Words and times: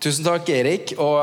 Tusen 0.00 0.24
takk, 0.24 0.46
Erik 0.48 0.94
og 0.96 1.18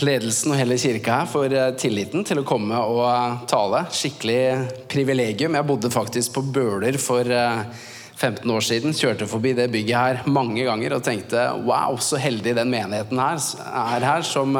ledelsen 0.00 0.54
og 0.54 0.56
hele 0.56 0.78
kirka 0.80 1.18
her 1.18 1.26
for 1.28 1.52
eh, 1.52 1.74
tilliten 1.76 2.22
til 2.24 2.38
å 2.40 2.44
komme 2.48 2.78
og 2.80 3.02
eh, 3.04 3.34
tale. 3.50 3.82
Skikkelig 3.92 4.86
privilegium. 4.88 5.58
Jeg 5.58 5.68
bodde 5.68 5.90
faktisk 5.92 6.38
på 6.38 6.44
Bøler 6.54 6.96
for 6.96 7.28
15 7.28 8.24
eh, 8.24 8.54
år 8.54 8.64
siden. 8.64 8.96
Kjørte 8.96 9.28
forbi 9.28 9.52
det 9.58 9.68
bygget 9.74 9.98
her 9.98 10.32
mange 10.32 10.64
ganger 10.64 10.96
og 10.96 11.04
tenkte 11.04 11.44
wow, 11.66 12.00
så 12.00 12.16
heldig 12.24 12.56
den 12.56 12.72
menigheten 12.72 13.20
her 13.20 13.44
er 13.82 14.08
her. 14.08 14.24
Som, 14.24 14.56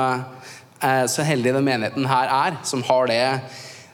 så 1.09 1.25
heldig 1.25 1.57
den 1.57 1.64
menigheten 1.64 2.11
her 2.12 2.29
er, 2.43 2.61
som 2.68 2.84
har 2.91 3.09
det 3.09 3.25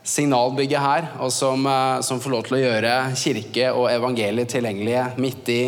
signalbygget 0.02 0.82
her, 0.82 1.10
og 1.22 1.30
som, 1.30 1.70
som 2.02 2.18
får 2.18 2.34
lov 2.34 2.46
til 2.48 2.58
å 2.58 2.62
gjøre 2.64 2.98
kirke 3.20 3.70
og 3.76 3.90
evangeliet 3.92 4.50
tilgjengelige 4.56 5.06
midt 5.22 5.54
i 5.54 5.62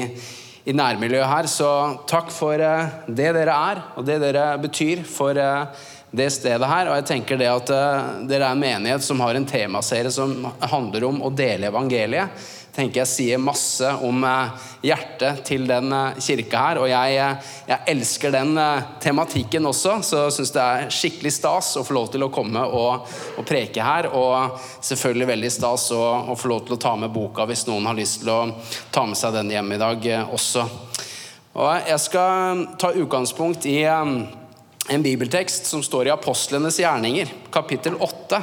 i 0.65 0.75
nærmiljøet 0.77 1.31
her. 1.31 1.49
Så 1.51 1.71
takk 2.11 2.31
for 2.35 2.61
eh, 2.61 2.93
det 3.07 3.33
dere 3.37 3.57
er, 3.71 3.83
og 3.97 4.07
det 4.07 4.21
dere 4.23 4.53
betyr 4.61 5.05
for 5.09 5.39
eh, 5.39 5.87
det 6.11 6.31
stedet 6.35 6.69
her. 6.69 6.91
Og 6.91 6.99
jeg 7.01 7.09
tenker 7.13 7.41
det 7.41 7.51
at 7.51 7.75
eh, 7.75 8.15
dere 8.31 8.49
er 8.49 8.57
en 8.57 8.65
menighet 8.65 9.05
som 9.05 9.21
har 9.25 9.39
en 9.39 9.49
temaserie 9.49 10.13
som 10.15 10.49
handler 10.61 11.09
om 11.09 11.23
å 11.25 11.33
dele 11.33 11.71
evangeliet 11.71 12.49
tenker 12.75 13.03
jeg 13.03 13.11
sier 13.11 13.41
masse 13.43 13.87
om 14.07 14.25
eh, 14.27 14.67
hjertet 14.87 15.43
til 15.47 15.67
den 15.69 15.93
eh, 15.95 16.19
kirka 16.23 16.63
her. 16.65 16.81
Og 16.83 16.91
jeg, 16.91 17.17
eh, 17.19 17.53
jeg 17.71 17.95
elsker 17.95 18.35
den 18.35 18.59
tematikken 19.03 19.67
også, 19.71 19.99
så 20.07 20.25
jeg 20.25 20.37
syns 20.39 20.55
det 20.55 20.65
er 20.65 20.93
skikkelig 20.95 21.35
stas 21.37 21.73
å 21.81 21.85
få 21.87 21.97
lov 21.97 22.11
til 22.15 22.27
å 22.27 22.31
komme 22.33 22.65
og, 22.67 23.09
og 23.41 23.49
preke 23.49 23.85
her. 23.85 24.11
Og 24.17 24.61
selvfølgelig 24.87 25.31
veldig 25.33 25.53
stas 25.55 25.89
å, 25.97 26.03
å, 26.33 26.39
få 26.39 26.53
lov 26.53 26.67
til 26.67 26.77
å 26.79 26.83
ta 26.87 26.95
med 26.99 27.15
boka 27.15 27.47
hvis 27.51 27.67
noen 27.69 27.91
har 27.91 27.99
lyst 27.99 28.23
til 28.23 28.35
å 28.35 28.41
ta 28.95 29.07
med 29.09 29.19
seg 29.19 29.37
den 29.37 29.53
hjem 29.55 29.75
i 29.75 29.81
dag 29.81 30.11
også. 30.31 30.67
Og 31.61 31.89
jeg 31.89 31.99
skal 31.99 32.67
ta 32.79 32.93
utgangspunkt 32.95 33.67
i 33.67 33.81
en 34.91 35.03
bibeltekst 35.03 35.67
som 35.67 35.83
står 35.83 36.09
i 36.09 36.15
Apostlenes 36.15 36.79
gjerninger, 36.79 37.31
kapittel 37.51 37.99
8. 37.99 38.41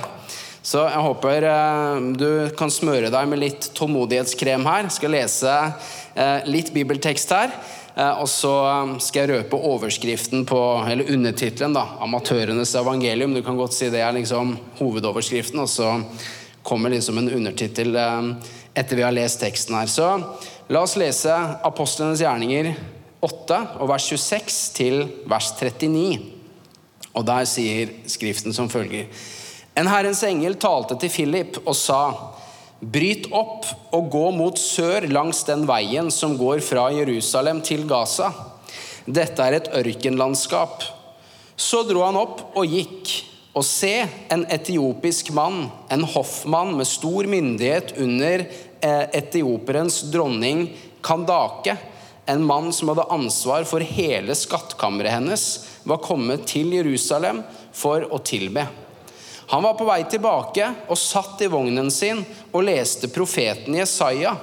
Så 0.67 0.81
jeg 0.83 0.99
håper 0.99 1.45
eh, 1.47 2.05
du 2.19 2.29
kan 2.59 2.71
smøre 2.71 3.11
deg 3.13 3.27
med 3.31 3.39
litt 3.39 3.69
tålmodighetskrem 3.77 4.65
her. 4.67 4.87
Jeg 4.89 4.95
skal 4.97 5.13
lese 5.15 5.53
eh, 5.55 6.49
litt 6.49 6.73
bibeltekst 6.75 7.31
her. 7.31 7.53
Eh, 7.95 8.19
og 8.19 8.27
så 8.27 8.51
skal 9.03 9.21
jeg 9.23 9.31
røpe 9.31 9.61
overskriften 9.69 10.43
på, 10.49 10.59
eller 10.83 11.13
undertittelen, 11.13 11.77
da, 11.77 11.85
'Amatørenes 12.03 12.75
evangelium'. 12.81 13.37
Du 13.37 13.45
kan 13.47 13.55
godt 13.55 13.77
si 13.77 13.87
det 13.93 14.03
er 14.03 14.17
liksom 14.17 14.57
hovedoverskriften, 14.81 15.63
og 15.63 15.71
så 15.71 16.01
kommer 16.67 16.91
liksom 16.91 17.21
en 17.21 17.31
undertittel 17.31 17.95
etter 18.75 18.99
vi 18.99 19.07
har 19.07 19.15
lest 19.15 19.39
teksten 19.39 19.79
her. 19.79 19.87
Så 19.87 20.09
la 20.67 20.83
oss 20.83 20.97
lese 20.99 21.31
Apostlenes 21.63 22.19
gjerninger 22.19 22.73
8, 23.23 23.63
og 23.79 23.87
vers 23.95 24.11
26 24.11 24.59
til 24.75 25.07
vers 25.31 25.53
39. 25.55 26.19
Og 27.15 27.23
der 27.25 27.47
sier 27.47 27.95
Skriften 28.05 28.51
som 28.53 28.67
følger. 28.67 29.07
En 29.77 29.85
Herrens 29.85 30.23
engel 30.25 30.55
talte 30.57 30.97
til 30.97 31.11
Philip 31.13 31.59
og 31.63 31.75
sa, 31.77 32.01
Bryt 32.77 33.27
opp 33.33 33.65
og 33.93 34.09
gå 34.13 34.27
mot 34.37 34.57
sør 34.61 35.05
langs 35.09 35.43
den 35.47 35.63
veien 35.69 36.11
som 36.13 36.35
går 36.37 36.61
fra 36.65 36.87
Jerusalem 36.93 37.63
til 37.65 37.87
Gaza. 37.89 38.29
Dette 39.05 39.41
er 39.41 39.57
et 39.57 39.69
ørkenlandskap. 39.79 40.85
Så 41.57 41.81
dro 41.89 42.03
han 42.05 42.19
opp 42.19 42.43
og 42.57 42.69
gikk, 42.69 43.13
og 43.57 43.65
se, 43.65 44.05
en 44.29 44.43
etiopisk 44.53 45.31
mann, 45.33 45.71
en 45.89 46.05
hoffmann 46.05 46.75
med 46.77 46.85
stor 46.85 47.25
myndighet 47.25 47.95
under 47.97 48.45
eh, 48.45 49.05
etioperens 49.17 50.03
dronning 50.13 50.67
Kandake, 51.01 51.73
en 52.29 52.43
mann 52.45 52.69
som 52.75 52.91
hadde 52.91 53.07
ansvar 53.13 53.65
for 53.65 53.81
hele 53.81 54.37
skattkammeret 54.37 55.17
hennes, 55.17 55.47
var 55.87 56.03
kommet 56.05 56.45
til 56.49 56.75
Jerusalem 56.77 57.41
for 57.73 58.05
å 58.13 58.21
tilbe. 58.21 58.67
Han 59.47 59.63
var 59.63 59.77
på 59.79 59.85
vei 59.87 60.01
tilbake 60.11 60.67
og 60.91 60.99
satt 60.99 61.41
i 61.45 61.47
vognen 61.51 61.87
sin 61.93 62.19
og 62.51 62.65
leste 62.67 63.07
profeten 63.13 63.77
Jesaja. 63.79 64.33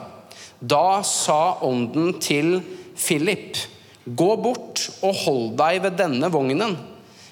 Da 0.58 1.02
sa 1.04 1.58
ånden 1.66 2.14
til 2.24 2.56
Philip, 2.96 3.58
gå 4.04 4.30
bort 4.40 4.86
og 5.04 5.20
hold 5.26 5.46
deg 5.60 5.82
ved 5.84 5.98
denne 6.00 6.30
vognen. 6.32 6.76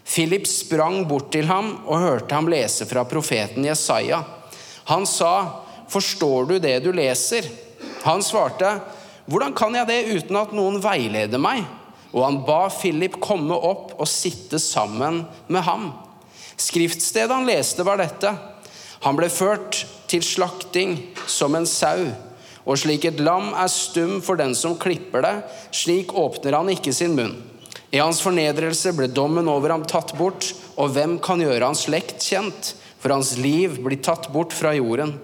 Philip 0.05 0.44
sprang 0.50 1.06
bort 1.09 1.31
til 1.32 1.49
ham 1.49 1.78
og 1.87 2.03
hørte 2.03 2.37
ham 2.37 2.50
lese 2.53 2.84
fra 2.91 3.06
profeten 3.09 3.65
Jesaja. 3.65 4.21
Han 4.93 5.06
sa, 5.09 5.32
forstår 5.88 6.50
du 6.50 6.56
det 6.61 6.77
du 6.84 6.91
leser? 6.93 7.49
Han 8.05 8.21
svarte, 8.27 8.75
hvordan 9.31 9.55
kan 9.56 9.72
jeg 9.78 9.88
det 9.88 10.00
uten 10.12 10.37
at 10.37 10.53
noen 10.53 10.81
veileder 10.82 11.41
meg? 11.41 11.65
Og 12.12 12.25
han 12.27 12.43
ba 12.44 12.66
Philip 12.75 13.16
komme 13.22 13.56
opp 13.56 13.94
og 13.97 14.09
sitte 14.11 14.61
sammen 14.61 15.22
med 15.49 15.65
ham. 15.65 15.93
Skriftstedet 16.62 17.34
han 17.34 17.49
leste, 17.49 17.83
var 17.83 17.99
dette. 17.99 18.31
Han 19.03 19.19
ble 19.19 19.27
ført 19.33 19.83
til 20.11 20.23
slakting 20.23 20.99
som 21.27 21.56
en 21.59 21.67
sau. 21.67 22.06
Og 22.62 22.78
slik 22.78 23.09
et 23.09 23.23
lam 23.23 23.50
er 23.59 23.71
stum 23.73 24.21
for 24.23 24.39
den 24.39 24.55
som 24.55 24.77
klipper 24.78 25.25
det, 25.25 25.34
slik 25.75 26.15
åpner 26.15 26.61
han 26.61 26.71
ikke 26.71 26.95
sin 26.95 27.17
munn. 27.19 27.34
I 27.93 28.00
hans 28.00 28.23
fornedrelse 28.25 28.95
ble 28.97 29.11
dommen 29.11 29.50
over 29.50 29.75
ham 29.75 29.83
tatt 29.89 30.15
bort, 30.17 30.53
og 30.78 30.95
hvem 30.95 31.19
kan 31.21 31.43
gjøre 31.43 31.67
hans 31.67 31.84
slekt 31.89 32.23
kjent? 32.25 32.75
For 33.03 33.11
hans 33.11 33.34
liv 33.43 33.81
blir 33.83 33.99
tatt 33.99 34.29
bort 34.33 34.55
fra 34.55 34.71
jorden. 34.77 35.17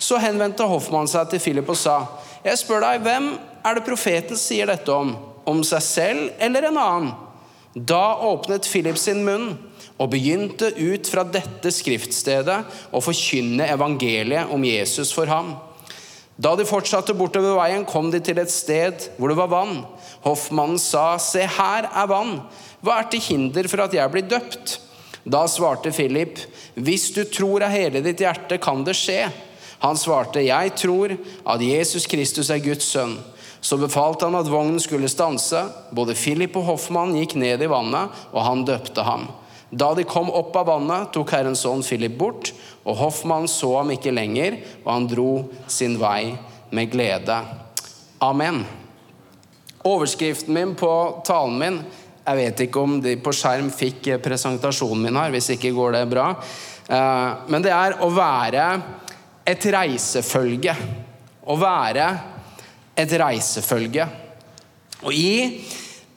Så 0.00 0.16
henvendte 0.20 0.64
Hoffmann 0.68 1.08
seg 1.08 1.28
til 1.30 1.42
Philip 1.42 1.68
og 1.68 1.76
sa, 1.78 2.00
Jeg 2.44 2.56
spør 2.62 2.82
deg, 2.86 3.04
hvem 3.04 3.28
er 3.66 3.76
det 3.76 3.84
profeten 3.84 4.40
sier 4.40 4.68
dette 4.70 4.92
om? 4.92 5.12
Om 5.46 5.62
seg 5.64 5.84
selv 5.84 6.42
eller 6.42 6.70
en 6.70 6.80
annen? 6.80 7.14
Da 7.76 8.16
åpnet 8.24 8.64
Philip 8.64 8.96
sin 8.96 9.20
munn 9.26 9.50
og 9.96 10.10
begynte 10.12 10.72
ut 10.76 11.08
fra 11.08 11.24
dette 11.24 11.72
skriftstedet 11.72 12.58
å 12.92 13.00
forkynne 13.04 13.68
evangeliet 13.72 14.52
om 14.52 14.64
Jesus 14.66 15.12
for 15.16 15.30
ham. 15.30 15.54
Da 16.36 16.52
de 16.56 16.66
fortsatte 16.68 17.16
bortover 17.16 17.56
veien, 17.56 17.86
kom 17.88 18.10
de 18.12 18.20
til 18.20 18.38
et 18.42 18.52
sted 18.52 19.06
hvor 19.16 19.32
det 19.32 19.38
var 19.38 19.48
vann. 19.48 19.78
Hoffmannen 20.26 20.78
sa, 20.78 21.16
'Se, 21.16 21.46
her 21.46 21.88
er 21.88 22.06
vann. 22.06 22.42
Hva 22.84 23.00
er 23.00 23.08
til 23.10 23.20
hinder 23.20 23.68
for 23.68 23.80
at 23.80 23.94
jeg 23.94 24.10
blir 24.12 24.28
døpt?' 24.28 24.78
Da 25.26 25.46
svarte 25.46 25.90
Philip, 25.92 26.38
'Hvis 26.76 27.14
du 27.14 27.24
tror 27.24 27.64
av 27.64 27.70
hele 27.70 28.02
ditt 28.02 28.20
hjerte, 28.20 28.60
kan 28.60 28.84
det 28.84 28.94
skje.' 28.94 29.32
Han 29.80 29.96
svarte, 29.96 30.44
'Jeg 30.44 30.76
tror 30.76 31.16
at 31.46 31.60
Jesus 31.60 32.06
Kristus 32.06 32.50
er 32.50 32.58
Guds 32.58 32.84
sønn.' 32.84 33.18
Så 33.62 33.76
befalte 33.76 34.26
han 34.26 34.34
at 34.34 34.46
vognen 34.46 34.78
skulle 34.78 35.08
stanse. 35.08 35.58
Både 35.90 36.14
Philip 36.14 36.54
og 36.56 36.64
Hoffmann 36.64 37.16
gikk 37.16 37.34
ned 37.34 37.62
i 37.62 37.66
vannet, 37.66 38.10
og 38.32 38.44
han 38.44 38.64
døpte 38.64 39.02
ham. 39.02 39.28
Da 39.70 39.90
de 39.94 40.04
kom 40.06 40.30
opp 40.30 40.54
av 40.56 40.68
vannet, 40.70 41.10
tok 41.14 41.32
Herrens 41.34 41.64
ånd 41.66 41.84
Philip 41.86 42.14
bort, 42.18 42.52
og 42.86 42.98
hoffmannen 43.00 43.50
så 43.50 43.72
ham 43.80 43.90
ikke 43.94 44.14
lenger, 44.14 44.60
og 44.84 44.90
han 44.92 45.08
dro 45.10 45.30
sin 45.66 45.96
vei 45.98 46.36
med 46.70 46.92
glede. 46.92 47.40
Amen. 48.22 48.62
Overskriften 49.86 50.54
min 50.54 50.74
på 50.78 50.90
talen 51.26 51.58
min 51.60 51.76
Jeg 52.26 52.38
vet 52.40 52.60
ikke 52.64 52.80
om 52.82 52.96
de 52.98 53.12
på 53.22 53.30
skjerm 53.30 53.68
fikk 53.70 54.08
presentasjonen 54.18 55.04
min 55.04 55.18
her, 55.18 55.30
hvis 55.30 55.52
ikke 55.54 55.70
går 55.76 55.92
det 55.94 56.06
bra. 56.10 56.24
Eh, 56.90 57.44
men 57.46 57.62
det 57.62 57.70
er 57.70 58.00
å 58.02 58.08
være 58.10 58.64
et 59.46 59.66
reisefølge. 59.70 60.74
Å 61.46 61.54
være 61.60 62.06
et 62.98 63.14
reisefølge. 63.22 64.08
Og 65.04 65.14
i 65.14 65.62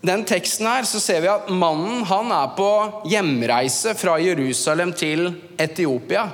den 0.01 0.21
teksten 0.23 0.67
her 0.69 0.85
så 0.87 0.99
ser 1.03 1.23
vi 1.23 1.31
at 1.31 1.49
mannen 1.51 2.05
han 2.07 2.29
er 2.31 2.53
på 2.55 2.69
hjemreise 3.11 3.91
fra 3.99 4.15
Jerusalem 4.23 4.93
til 4.95 5.33
Etiopia. 5.59 6.29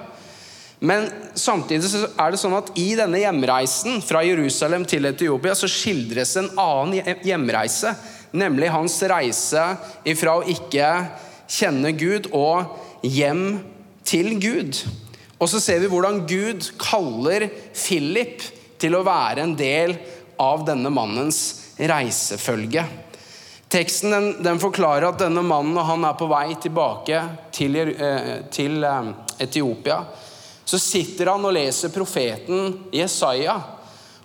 Men 0.86 1.08
samtidig 1.34 1.90
så 1.90 2.04
er 2.20 2.34
det 2.34 2.40
sånn 2.42 2.54
at 2.58 2.70
i 2.78 2.92
denne 2.98 3.22
hjemreisen 3.24 4.04
fra 4.06 4.22
Jerusalem 4.26 4.86
til 4.86 5.08
Etiopia 5.10 5.56
så 5.58 5.70
skildres 5.72 6.36
en 6.38 6.52
annen 6.62 7.16
hjemreise, 7.26 7.96
nemlig 8.36 8.70
hans 8.70 9.00
reise 9.10 9.64
ifra 10.06 10.36
å 10.38 10.46
ikke 10.52 10.92
kjenne 11.50 11.94
Gud 11.98 12.30
og 12.36 12.76
hjem 13.02 13.64
til 14.06 14.36
Gud. 14.44 14.84
Og 15.40 15.50
så 15.50 15.62
ser 15.64 15.82
vi 15.82 15.90
hvordan 15.90 16.22
Gud 16.30 16.70
kaller 16.82 17.48
Philip 17.74 18.46
til 18.82 18.94
å 18.94 19.04
være 19.08 19.42
en 19.48 19.58
del 19.58 19.98
av 20.42 20.68
denne 20.68 20.92
mannens 20.94 21.42
reisefølge. 21.80 22.86
Teksten 23.76 24.12
den, 24.12 24.44
den, 24.44 24.60
forklarer 24.60 25.10
at 25.10 25.18
denne 25.20 25.42
mannen 25.44 25.74
når 25.76 25.84
han 25.90 26.04
er 26.08 26.14
på 26.16 26.30
vei 26.32 26.54
tilbake 26.64 27.18
til, 27.52 27.74
eh, 27.76 28.46
til 28.48 28.78
eh, 28.88 29.10
Etiopia, 29.44 29.98
så 30.64 30.80
sitter 30.80 31.34
han 31.34 31.44
og 31.44 31.52
leser 31.58 31.92
profeten 31.92 32.70
Jesaja. 32.96 33.58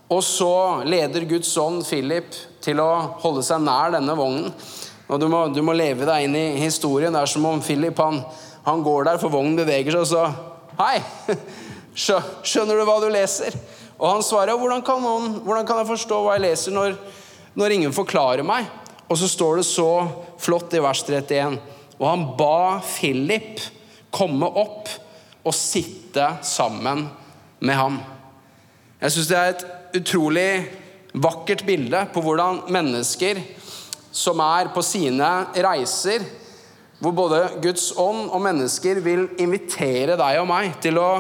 Og 0.07 0.23
så 0.23 0.53
leder 0.87 1.27
Guds 1.27 1.51
ånd 1.59 1.83
Philip 1.83 2.31
til 2.63 2.79
å 2.79 2.87
holde 3.25 3.43
seg 3.43 3.65
nær 3.65 3.91
denne 3.97 4.15
vognen. 4.15 4.55
Og 5.11 5.19
du 5.19 5.27
må, 5.27 5.41
du 5.51 5.65
må 5.67 5.75
leve 5.75 6.07
deg 6.07 6.29
inn 6.29 6.39
i 6.39 6.47
historien. 6.63 7.11
Det 7.11 7.25
er 7.25 7.33
som 7.35 7.49
om 7.51 7.59
Philip 7.67 7.99
han, 7.99 8.21
han 8.69 8.85
går 8.87 9.09
der, 9.09 9.19
for 9.19 9.35
vognen 9.35 9.59
beveger 9.59 9.99
seg, 9.99 10.05
og 10.05 10.11
så 10.13 10.79
Hei! 10.79 11.01
Skjønner 12.47 12.79
du 12.79 12.87
hva 12.87 13.01
du 13.03 13.11
leser? 13.11 13.59
Og 13.99 14.13
han 14.13 14.23
svarer 14.23 14.55
hvordan 14.55 14.87
kan, 14.87 15.03
noen, 15.03 15.41
hvordan 15.43 15.67
kan 15.67 15.83
jeg 15.83 15.91
forstå 15.91 16.21
hva 16.23 16.39
jeg 16.39 16.47
leser, 16.47 16.77
når, 16.79 16.95
når 17.59 17.81
ingen 17.81 17.99
forklarer 17.99 18.47
meg? 18.47 18.71
Og 19.11 19.19
så 19.19 19.29
står 19.29 19.59
det 19.59 19.67
så 19.67 19.91
flott 20.39 20.75
i 20.75 20.83
vers 20.83 21.03
31. 21.03 21.59
Og 21.99 22.07
han 22.07 22.27
ba 22.39 22.79
Philip 22.87 23.59
komme 24.15 24.47
opp 24.47 24.91
og 25.47 25.57
sitte 25.57 26.27
sammen 26.47 27.07
med 27.61 27.77
ham. 27.77 27.99
Jeg 29.01 29.15
syns 29.15 29.31
det 29.31 29.39
er 29.41 29.55
et 29.55 29.67
utrolig 30.01 30.51
vakkert 31.13 31.65
bilde 31.67 32.05
på 32.15 32.23
hvordan 32.23 32.65
mennesker 32.71 33.41
som 34.15 34.43
er 34.45 34.71
på 34.75 34.83
sine 34.85 35.29
reiser, 35.55 36.23
hvor 37.01 37.15
både 37.17 37.41
Guds 37.65 37.91
ånd 37.99 38.29
og 38.29 38.43
mennesker 38.45 39.01
vil 39.03 39.27
invitere 39.41 40.19
deg 40.21 40.41
og 40.43 40.49
meg 40.51 40.75
til 40.85 41.01
å 41.01 41.11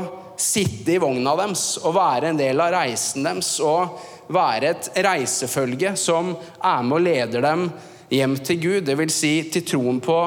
sitte 0.40 0.94
i 0.94 1.00
vogna 1.00 1.34
deres 1.38 1.75
og 1.82 1.94
være 1.96 2.31
en 2.31 2.40
del 2.40 2.60
av 2.62 2.72
reisen 2.75 3.26
deres 3.26 3.54
og 3.64 3.96
være 4.31 4.71
et 4.71 4.91
reisefølge 5.06 5.94
som 5.99 6.32
er 6.62 6.87
med 6.87 6.97
og 6.99 7.05
leder 7.05 7.44
dem 7.44 7.69
hjem 8.11 8.38
til 8.44 8.62
Gud, 8.62 8.81
dvs. 8.87 9.19
Si 9.21 9.35
til 9.53 9.67
troen 9.67 10.00
på, 10.03 10.19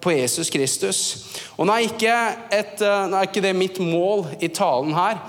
på, 0.00 0.12
Jesus 0.14 0.50
Kristus. 0.52 1.00
Og 1.56 1.66
nå 1.66 1.74
er, 1.74 1.88
ikke 1.88 2.14
et, 2.52 2.80
eh, 2.80 3.04
nå 3.10 3.18
er 3.18 3.28
ikke 3.28 3.44
det 3.44 3.56
mitt 3.56 3.80
mål 3.82 4.26
i 4.40 4.48
talen 4.48 4.94
her 4.96 5.20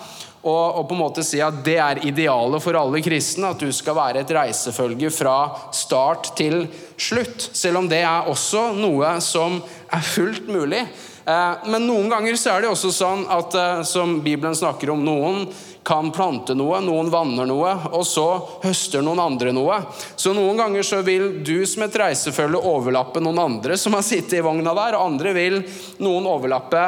og, 0.47 0.85
på 0.87 0.95
en 0.95 1.01
måte 1.01 1.23
si 1.25 1.41
at 1.43 1.59
det 1.65 1.75
er 1.81 1.99
idealet 2.07 2.63
for 2.63 2.77
alle 2.79 3.01
kristne, 3.03 3.51
at 3.51 3.59
du 3.59 3.71
skal 3.75 3.97
være 3.97 4.21
et 4.23 4.31
reisefølge 4.31 5.09
fra 5.11 5.37
start 5.75 6.31
til 6.39 6.61
slutt. 6.95 7.49
Selv 7.57 7.81
om 7.81 7.89
det 7.89 8.03
er 8.05 8.29
også 8.31 8.69
noe 8.77 9.17
som 9.23 9.59
er 9.91 10.05
fullt 10.05 10.47
mulig. 10.47 10.85
Eh, 11.27 11.67
men 11.67 11.87
noen 11.89 12.11
ganger 12.13 12.37
så 12.39 12.53
er 12.53 12.63
det 12.63 12.71
også 12.71 12.93
sånn 12.95 13.25
at 13.33 13.57
eh, 13.59 13.81
som 13.87 14.19
Bibelen 14.23 14.55
snakker 14.55 14.93
om, 14.93 15.03
noen 15.03 15.49
kan 15.87 16.09
plante 16.11 16.51
noe, 16.51 16.81
noen 16.83 17.07
vanner 17.07 17.47
noe, 17.47 17.69
og 17.95 18.01
så 18.03 18.25
høster 18.59 18.99
noen 19.05 19.21
andre 19.23 19.53
noe. 19.55 19.77
Så 20.19 20.33
noen 20.35 20.57
ganger 20.59 20.83
så 20.83 20.97
vil 21.05 21.37
du 21.47 21.61
som 21.69 21.85
et 21.85 21.95
reisefølge 22.01 22.59
overlappe 22.59 23.21
noen 23.23 23.39
andre 23.39 23.77
som 23.79 23.95
har 23.95 24.03
sittet 24.03 24.41
i 24.41 24.41
vogna 24.43 24.73
der, 24.75 24.97
og 24.97 25.13
andre 25.13 25.31
vil 25.37 25.55
noen 26.03 26.27
overlappe 26.27 26.81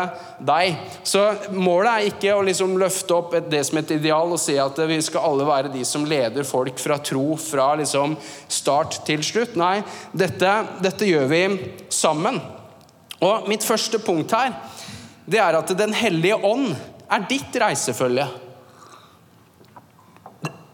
deg. 0.44 0.76
Så 1.08 1.22
målet 1.56 1.92
er 1.94 2.10
ikke 2.10 2.34
å 2.36 2.44
liksom 2.44 2.76
løfte 2.82 3.16
opp 3.16 3.38
det 3.48 3.62
som 3.70 3.80
et 3.80 3.96
ideal 3.96 4.36
og 4.36 4.42
si 4.44 4.58
at 4.60 4.84
vi 4.92 5.00
skal 5.06 5.30
alle 5.30 5.48
være 5.48 5.72
de 5.72 5.86
som 5.88 6.04
leder 6.04 6.44
folk 6.44 6.84
fra 6.84 7.00
tro 7.00 7.38
fra 7.40 7.70
liksom 7.80 8.18
start 8.52 9.00
til 9.08 9.24
slutt. 9.24 9.56
Nei, 9.64 9.78
dette, 10.12 10.58
dette 10.84 11.08
gjør 11.08 11.32
vi 11.32 11.42
sammen. 11.88 12.44
Og 13.24 13.48
mitt 13.48 13.64
første 13.64 14.04
punkt 14.04 14.36
her, 14.36 14.60
det 15.24 15.40
er 15.40 15.56
at 15.56 15.72
Den 15.80 15.96
hellige 15.96 16.44
ånd 16.44 16.74
er 17.08 17.28
ditt 17.32 17.56
reisefølge. 17.64 18.28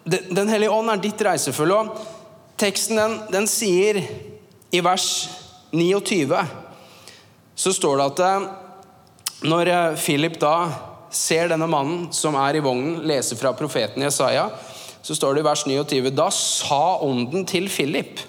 Den 0.06 0.52
hellige 0.52 0.74
ånd 0.74 0.92
er 0.94 1.02
ditt 1.02 1.22
reisefølge. 1.26 1.80
Og 1.82 2.60
teksten 2.62 3.00
den, 3.00 3.16
den, 3.34 3.48
sier 3.50 4.00
i 4.72 4.82
vers 4.86 5.08
29 5.74 6.44
så 7.56 7.72
står 7.74 7.98
det 7.98 8.06
at 8.12 8.22
eh, 8.26 8.46
når 9.50 9.72
eh, 9.72 9.98
Philip 10.00 10.38
da 10.42 10.56
ser 11.16 11.50
denne 11.52 11.68
mannen 11.72 12.10
som 12.16 12.36
er 12.40 12.58
i 12.58 12.64
vognen, 12.64 13.00
leser 13.08 13.40
fra 13.40 13.54
profeten 13.56 14.04
Jesaja, 14.04 14.50
så 15.06 15.16
står 15.16 15.36
det 15.36 15.44
i 15.44 15.48
vers 15.48 15.64
29 15.68 16.12
Da 16.16 16.30
sa 16.34 16.98
ånden 17.06 17.46
til 17.48 17.70
Philip, 17.72 18.20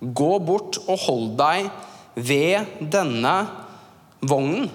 gå 0.00 0.32
bort 0.42 0.80
og 0.86 1.04
hold 1.04 1.26
deg 1.38 1.68
ved 2.16 2.78
denne 2.92 3.34
vognen. 4.20 4.70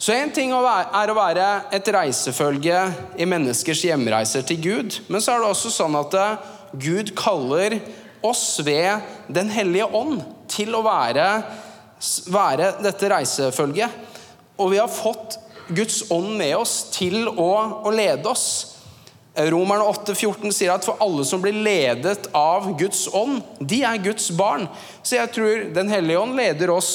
Så 0.00 0.14
én 0.16 0.30
ting 0.32 0.48
er 0.56 1.10
å 1.12 1.16
være 1.16 1.46
et 1.76 1.88
reisefølge 1.92 2.76
i 3.20 3.26
menneskers 3.28 3.82
hjemreiser 3.84 4.46
til 4.48 4.62
Gud, 4.64 4.94
men 5.12 5.20
så 5.20 5.34
er 5.34 5.42
det 5.42 5.50
også 5.50 5.72
sånn 5.74 5.98
at 5.98 6.14
eh, 6.16 6.46
Gud 6.80 7.12
kaller 7.18 7.76
oss 8.24 8.62
ved 8.64 9.04
Den 9.28 9.50
hellige 9.52 9.90
ånd 9.92 10.22
til 10.48 10.72
å 10.72 10.80
være, 10.86 11.26
være 12.32 12.72
dette 12.80 13.12
reisefølget. 13.12 14.00
Og 14.56 14.72
vi 14.72 14.80
har 14.80 14.88
fått 14.88 15.36
Guds 15.68 16.06
ånd 16.08 16.32
med 16.38 16.56
oss 16.56 16.78
til 16.96 17.28
å, 17.28 17.52
å 17.84 17.92
lede 17.92 18.24
oss. 18.32 18.46
Romerne 19.52 19.84
8,14 19.84 20.48
sier 20.56 20.72
at 20.72 20.86
for 20.88 21.00
alle 21.04 21.26
som 21.28 21.44
blir 21.44 21.60
ledet 21.60 22.30
av 22.36 22.72
Guds 22.80 23.04
ånd, 23.12 23.44
de 23.60 23.84
er 23.84 24.00
Guds 24.00 24.32
barn. 24.32 24.64
Så 25.04 25.20
jeg 25.20 25.36
tror 25.36 25.68
Den 25.76 25.92
hellige 25.92 26.24
ånd 26.24 26.40
leder 26.40 26.72
oss 26.72 26.94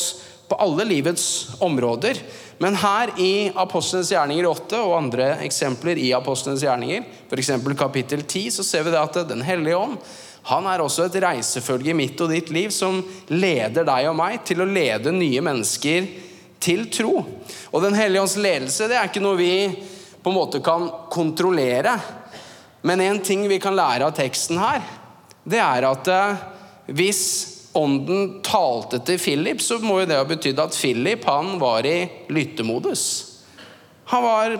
på 0.50 0.58
alle 0.62 0.86
livets 0.90 1.56
områder. 1.64 2.20
Men 2.58 2.78
her 2.80 3.12
i 3.20 3.52
Apostlenes 3.56 4.14
gjerninger 4.14 4.48
8 4.48 4.80
og 4.86 4.94
andre 4.98 5.32
eksempler 5.44 6.00
i 6.00 6.14
Apostlenes 6.16 6.64
gjerninger, 6.64 7.04
f.eks. 7.28 7.52
kapittel 7.78 8.24
10, 8.24 8.46
så 8.58 8.64
ser 8.64 8.86
vi 8.86 8.94
det 8.94 9.02
at 9.02 9.20
Den 9.28 9.44
hellige 9.44 9.78
ånd 9.78 9.98
han 10.46 10.68
er 10.70 10.84
også 10.84 11.08
et 11.08 11.18
reisefølge 11.24 11.90
i 11.90 11.98
mitt 11.98 12.20
og 12.22 12.30
ditt 12.30 12.52
liv 12.54 12.70
som 12.74 13.00
leder 13.34 13.86
deg 13.88 14.12
og 14.12 14.18
meg 14.20 14.44
til 14.46 14.62
å 14.62 14.68
lede 14.70 15.14
nye 15.14 15.42
mennesker 15.42 16.06
til 16.62 16.86
tro. 16.94 17.16
Og 17.74 17.82
Den 17.82 17.98
hellige 17.98 18.22
ånds 18.22 18.38
ledelse 18.38 18.86
det 18.90 19.00
er 19.00 19.10
ikke 19.10 19.24
noe 19.26 19.40
vi 19.40 19.56
på 20.22 20.30
en 20.30 20.38
måte 20.38 20.62
kan 20.66 20.86
kontrollere. 21.10 21.96
Men 22.86 23.02
en 23.02 23.24
ting 23.26 23.48
vi 23.50 23.58
kan 23.62 23.74
lære 23.74 24.06
av 24.06 24.14
teksten 24.14 24.62
her, 24.62 24.86
det 25.46 25.62
er 25.62 25.90
at 25.90 26.14
eh, 26.14 26.46
hvis 26.94 27.24
ånden 27.78 28.40
talte 28.46 29.00
til 29.06 29.20
Philip, 29.22 29.62
så 29.62 29.80
må 29.84 30.02
jo 30.02 30.10
det 30.10 30.20
ha 30.20 30.28
betydd 30.28 30.62
at 30.64 30.78
Philip 30.78 31.26
han 31.28 31.56
var 31.62 31.86
i 31.88 31.98
lyttemodus. 32.32 33.04
Han 34.12 34.24
var 34.24 34.56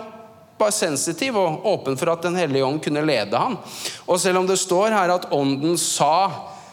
bare 0.58 0.74
sensitiv 0.74 1.36
og 1.38 1.66
åpen 1.68 1.98
for 2.00 2.10
at 2.12 2.24
Den 2.24 2.36
hellige 2.38 2.64
ånd 2.64 2.82
kunne 2.84 3.04
lede 3.06 3.38
ham. 3.38 3.58
Og 4.06 4.20
selv 4.20 4.40
om 4.40 4.48
det 4.48 4.58
står 4.60 4.94
her 4.96 5.12
at 5.12 5.28
ånden 5.34 5.76
sa, 5.80 6.28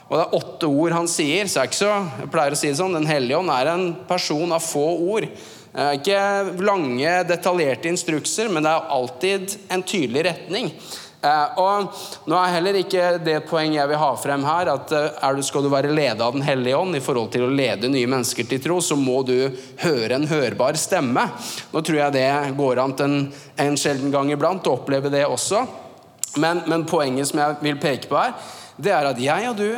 og 0.08 0.16
det 0.16 0.24
er 0.24 0.38
åtte 0.38 0.70
ord 0.70 0.96
han 0.96 1.10
sier, 1.10 1.50
så 1.50 1.62
er 1.62 1.70
ikke 1.70 1.80
så 1.80 1.92
Jeg 2.22 2.32
pleier 2.32 2.56
å 2.56 2.60
si 2.60 2.70
det 2.70 2.80
sånn, 2.80 2.96
Den 2.96 3.10
hellige 3.10 3.40
ånd 3.40 3.52
er 3.52 3.74
en 3.74 3.86
person 4.08 4.52
av 4.56 4.64
få 4.64 4.88
ord. 5.14 5.30
Ikke 5.74 6.20
lange, 6.62 7.14
detaljerte 7.26 7.90
instrukser, 7.90 8.52
men 8.54 8.66
det 8.66 8.70
er 8.70 8.92
alltid 8.94 9.56
en 9.74 9.82
tydelig 9.82 10.28
retning. 10.28 10.70
Eh, 11.24 11.60
og 11.60 11.94
Nå 12.28 12.36
er 12.36 12.56
heller 12.58 12.78
ikke 12.82 13.04
det 13.24 13.38
poeng 13.48 13.78
jeg 13.78 13.88
vil 13.88 14.00
ha 14.02 14.10
frem 14.20 14.44
her, 14.44 14.74
at 14.74 14.92
eh, 14.92 15.30
du, 15.38 15.44
skal 15.46 15.64
du 15.64 15.70
være 15.72 15.94
ledet 15.96 16.20
av 16.24 16.36
Den 16.36 16.44
hellige 16.44 16.80
ånd 16.80 16.98
i 16.98 17.04
forhold 17.04 17.32
til 17.32 17.46
å 17.46 17.54
lede 17.54 17.92
nye 17.92 18.10
mennesker 18.12 18.48
til 18.50 18.60
tro, 18.64 18.80
så 18.84 18.98
må 19.00 19.22
du 19.28 19.38
høre 19.86 20.18
en 20.18 20.28
hørbar 20.28 20.76
stemme. 20.80 21.24
Nå 21.72 21.82
tror 21.82 22.02
jeg 22.02 22.16
det 22.18 22.28
går 22.58 22.84
an 22.84 22.96
en, 23.06 23.18
en 23.68 23.80
sjelden 23.80 24.12
gang 24.14 24.34
iblant 24.34 24.68
å 24.68 24.76
oppleve 24.76 25.12
det 25.14 25.24
også. 25.30 25.64
Men, 26.42 26.64
men, 26.68 26.88
poenget 26.90 27.30
som 27.30 27.40
jeg 27.40 27.60
vil 27.62 27.80
peke 27.80 28.10
på 28.10 28.18
her, 28.18 28.34
det 28.82 28.92
er 28.92 29.08
at 29.12 29.22
jeg 29.22 29.52
og 29.52 29.60
du 29.60 29.70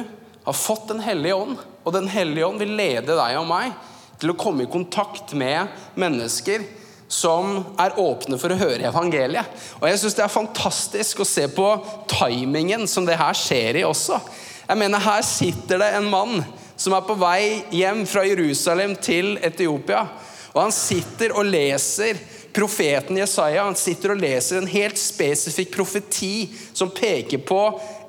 har 0.45 0.55
fått 0.55 0.87
Den 0.87 1.01
hellige 1.03 1.35
ånd, 1.35 1.59
og 1.85 1.93
Den 1.93 2.07
hellige 2.09 2.47
ånd 2.47 2.61
vil 2.63 2.73
lede 2.77 3.13
deg 3.13 3.37
og 3.37 3.49
meg 3.49 3.75
til 4.21 4.31
å 4.31 4.39
komme 4.39 4.63
i 4.63 4.71
kontakt 4.71 5.33
med 5.37 5.67
mennesker 5.99 6.63
som 7.07 7.59
er 7.79 7.99
åpne 8.01 8.37
for 8.41 8.53
å 8.53 8.59
høre 8.59 8.87
evangeliet. 8.89 9.49
Og 9.79 9.87
jeg 9.89 10.01
syns 10.01 10.17
det 10.17 10.25
er 10.25 10.33
fantastisk 10.33 11.21
å 11.21 11.27
se 11.27 11.47
på 11.53 11.67
timingen 12.09 12.87
som 12.89 13.05
det 13.05 13.19
her 13.19 13.37
skjer 13.37 13.81
i 13.81 13.85
også. 13.87 14.19
Jeg 14.65 14.81
mener, 14.81 14.99
Her 14.99 15.21
sitter 15.21 15.81
det 15.81 15.91
en 15.99 16.09
mann 16.09 16.39
som 16.75 16.95
er 16.97 17.05
på 17.05 17.15
vei 17.19 17.63
hjem 17.75 18.03
fra 18.09 18.25
Jerusalem 18.25 18.95
til 18.97 19.35
Etiopia. 19.45 20.07
Og 20.55 20.63
han 20.63 20.73
sitter 20.73 21.35
og 21.35 21.45
leser 21.45 22.17
profeten 22.55 23.19
Jesaja. 23.19 23.65
Han 23.67 23.77
sitter 23.77 24.15
og 24.15 24.21
leser 24.23 24.61
en 24.61 24.71
helt 24.71 24.99
spesifikk 24.99 25.73
profeti 25.75 26.47
som 26.73 26.93
peker 26.95 27.43
på 27.45 27.61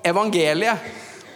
evangeliet. 0.06 0.86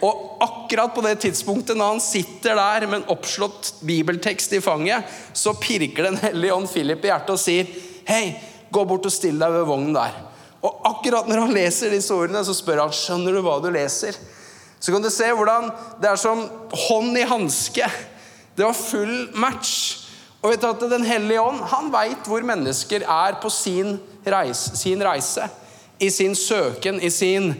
Og 0.01 0.41
akkurat 0.41 0.93
på 0.95 1.03
det 1.05 1.19
tidspunktet 1.21 1.77
når 1.77 1.95
han 1.95 2.03
sitter 2.03 2.57
der 2.57 2.87
med 2.87 3.01
en 3.01 3.11
oppslått 3.13 3.75
bibeltekst 3.85 4.55
i 4.57 4.61
fanget, 4.63 5.05
så 5.33 5.53
pirker 5.53 6.09
Den 6.09 6.17
hellige 6.17 6.55
ånd 6.55 6.69
Philip 6.71 7.05
i 7.05 7.11
hjertet 7.11 7.35
og 7.35 7.39
sier, 7.39 7.69
'Hei, 8.07 8.35
gå 8.71 8.85
bort 8.85 9.05
og 9.05 9.13
still 9.13 9.37
deg 9.39 9.51
ved 9.53 9.67
vognen 9.69 9.93
der.' 9.93 10.17
Og 10.61 10.81
akkurat 10.85 11.27
når 11.27 11.45
han 11.45 11.53
leser 11.53 11.89
disse 11.89 12.13
ordene, 12.13 12.45
så 12.45 12.53
spør 12.53 12.81
han, 12.81 12.93
'Skjønner 12.93 13.33
du 13.33 13.41
hva 13.41 13.59
du 13.61 13.69
leser?' 13.69 14.17
Så 14.81 14.91
kan 14.91 15.01
du 15.01 15.09
se 15.13 15.27
hvordan 15.29 15.69
det 16.01 16.09
er 16.09 16.17
som 16.17 16.47
hånd 16.87 17.17
i 17.17 17.27
hanske. 17.29 17.85
Det 18.57 18.65
var 18.65 18.73
full 18.73 19.29
match. 19.37 19.97
Og 20.41 20.49
vet 20.49 20.61
du 20.61 20.67
at 20.71 20.89
Den 20.89 21.05
hellige 21.05 21.41
ånd 21.41 21.61
han 21.69 21.91
veit 21.93 22.25
hvor 22.25 22.41
mennesker 22.41 23.05
er 23.05 23.37
på 23.41 23.49
sin 23.53 23.99
reise, 24.25 24.75
sin 24.75 25.03
reise. 25.05 25.45
I 26.01 26.09
sin 26.09 26.33
søken, 26.35 26.97
i 27.01 27.09
sin 27.09 27.53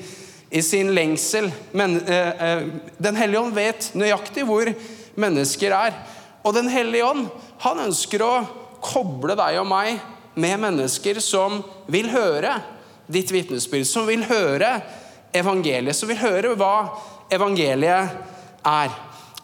i 0.52 0.62
sin 0.62 0.94
lengsel. 0.96 1.52
Men 1.72 2.02
eh, 2.08 2.30
eh, 2.30 2.64
Den 2.98 3.16
hellige 3.16 3.40
ånd 3.40 3.56
vet 3.56 3.92
nøyaktig 3.96 4.44
hvor 4.48 4.68
mennesker 5.16 5.76
er. 5.76 5.96
Og 6.44 6.54
Den 6.58 6.68
hellige 6.72 7.08
ånd 7.08 7.30
han 7.64 7.86
ønsker 7.88 8.24
å 8.26 8.34
koble 8.84 9.38
deg 9.38 9.62
og 9.62 9.70
meg 9.70 10.02
med 10.36 10.60
mennesker 10.64 11.20
som 11.24 11.62
vil 11.92 12.10
høre 12.12 12.58
ditt 13.12 13.32
vitnesbyrd, 13.32 13.88
som 13.88 14.08
vil 14.08 14.24
høre 14.28 14.80
evangeliet, 15.36 15.96
som 15.96 16.10
vil 16.12 16.20
høre 16.20 16.56
hva 16.60 16.76
evangeliet 17.32 18.12
er. 18.68 18.92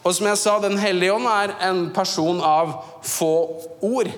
Og 0.04 0.14
som 0.14 0.28
jeg 0.28 0.40
sa, 0.40 0.58
Den 0.60 0.78
hellige 0.78 1.14
ånd 1.14 1.28
er 1.28 1.56
en 1.70 1.88
person 1.94 2.40
av 2.44 2.82
få 3.04 3.32
ord. 3.80 4.12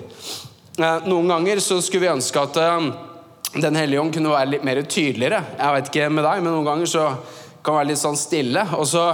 Eh, 0.77 1.07
noen 1.07 1.31
ganger 1.31 1.63
så 1.63 1.79
skulle 1.83 2.07
vi 2.07 2.15
ønske 2.15 2.43
at 2.43 2.59
eh, 2.59 2.91
den 3.53 3.75
hellige 3.75 3.99
ånd 3.99 4.13
kunne 4.15 4.31
være 4.31 4.53
litt 4.53 4.63
mer 4.63 4.79
tydeligere. 4.87 5.41
Jeg 5.57 5.75
vet 5.75 5.89
ikke 5.91 6.11
med 6.13 6.23
deg, 6.23 6.43
men 6.43 6.53
Noen 6.55 6.67
ganger 6.67 6.91
så 6.91 7.07
kan 7.61 7.73
det 7.73 7.79
være 7.79 7.89
litt 7.89 8.01
sånn 8.01 8.19
stille. 8.19 8.63
Og 8.77 8.87
så 8.87 9.09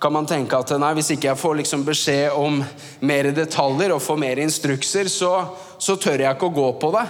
kan 0.00 0.14
man 0.14 0.28
tenke 0.28 0.58
at 0.60 0.70
nei, 0.78 0.92
hvis 0.98 1.14
ikke 1.14 1.30
jeg 1.30 1.40
får 1.40 1.56
liksom 1.62 1.82
beskjed 1.86 2.36
om 2.38 2.60
mer 3.08 3.30
detaljer 3.34 3.94
og 3.94 4.02
får 4.04 4.20
mer 4.20 4.42
instrukser, 4.44 5.10
så, 5.10 5.32
så 5.80 5.96
tør 5.98 6.22
jeg 6.22 6.36
ikke 6.36 6.50
å 6.50 6.54
gå 6.54 6.68
på 6.82 6.92
det. 6.94 7.04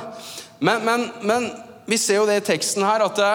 Men, 0.64 0.84
men, 0.86 1.08
men, 1.26 1.50
vi 1.84 1.98
ser 2.00 2.22
jo 2.22 2.28
det 2.28 2.38
i 2.40 2.46
teksten 2.46 2.86
her, 2.86 3.04
at 3.04 3.18
det, 3.20 3.32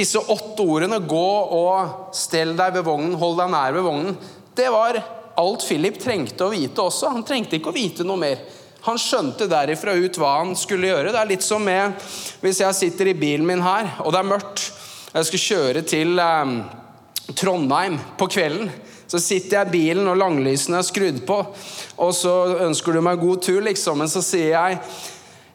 disse 0.00 0.20
åtte 0.20 0.60
ordene 0.60 0.98
'gå 1.00 1.28
og 1.56 2.12
stell 2.12 2.52
deg 2.58 2.74
ved 2.74 2.84
vognen', 2.84 3.16
'hold 3.16 3.38
deg 3.38 3.54
nær 3.54 3.72
ved 3.72 3.86
vognen', 3.86 4.18
det 4.58 4.66
var 4.74 4.98
alt 5.38 5.64
Philip 5.64 5.96
trengte 6.02 6.44
å 6.44 6.52
vite 6.52 6.82
også. 6.82 7.14
Han 7.14 7.24
trengte 7.24 7.56
ikke 7.56 7.70
å 7.70 7.76
vite 7.76 8.04
noe 8.04 8.20
mer. 8.20 8.42
Han 8.86 8.98
skjønte 9.00 9.48
derifra 9.50 9.96
ut 9.98 10.18
hva 10.20 10.36
han 10.40 10.54
skulle 10.58 10.90
gjøre. 10.92 11.10
Det 11.12 11.20
er 11.20 11.30
litt 11.32 11.46
som 11.46 11.64
med 11.64 11.96
hvis 12.42 12.62
jeg 12.62 12.78
sitter 12.78 13.10
i 13.10 13.16
bilen 13.18 13.46
min 13.48 13.64
her, 13.64 13.96
og 14.04 14.14
det 14.14 14.20
er 14.20 14.30
mørkt. 14.30 14.68
Jeg 15.14 15.28
skal 15.30 15.42
kjøre 15.42 15.82
til 15.88 16.20
eh, 16.22 16.52
Trondheim 17.34 17.98
på 18.20 18.28
kvelden. 18.30 18.70
Så 19.08 19.20
sitter 19.24 19.56
jeg 19.56 19.68
i 19.70 19.72
bilen, 19.72 20.08
og 20.10 20.18
langlysene 20.20 20.82
er 20.82 20.86
skrudd 20.86 21.22
på. 21.26 21.38
Og 22.04 22.10
så 22.14 22.34
ønsker 22.68 22.94
du 22.94 23.00
meg 23.04 23.20
god 23.22 23.40
tur, 23.46 23.62
liksom. 23.64 24.02
Men 24.02 24.10
så 24.12 24.20
sier 24.24 24.52
jeg 24.52 24.80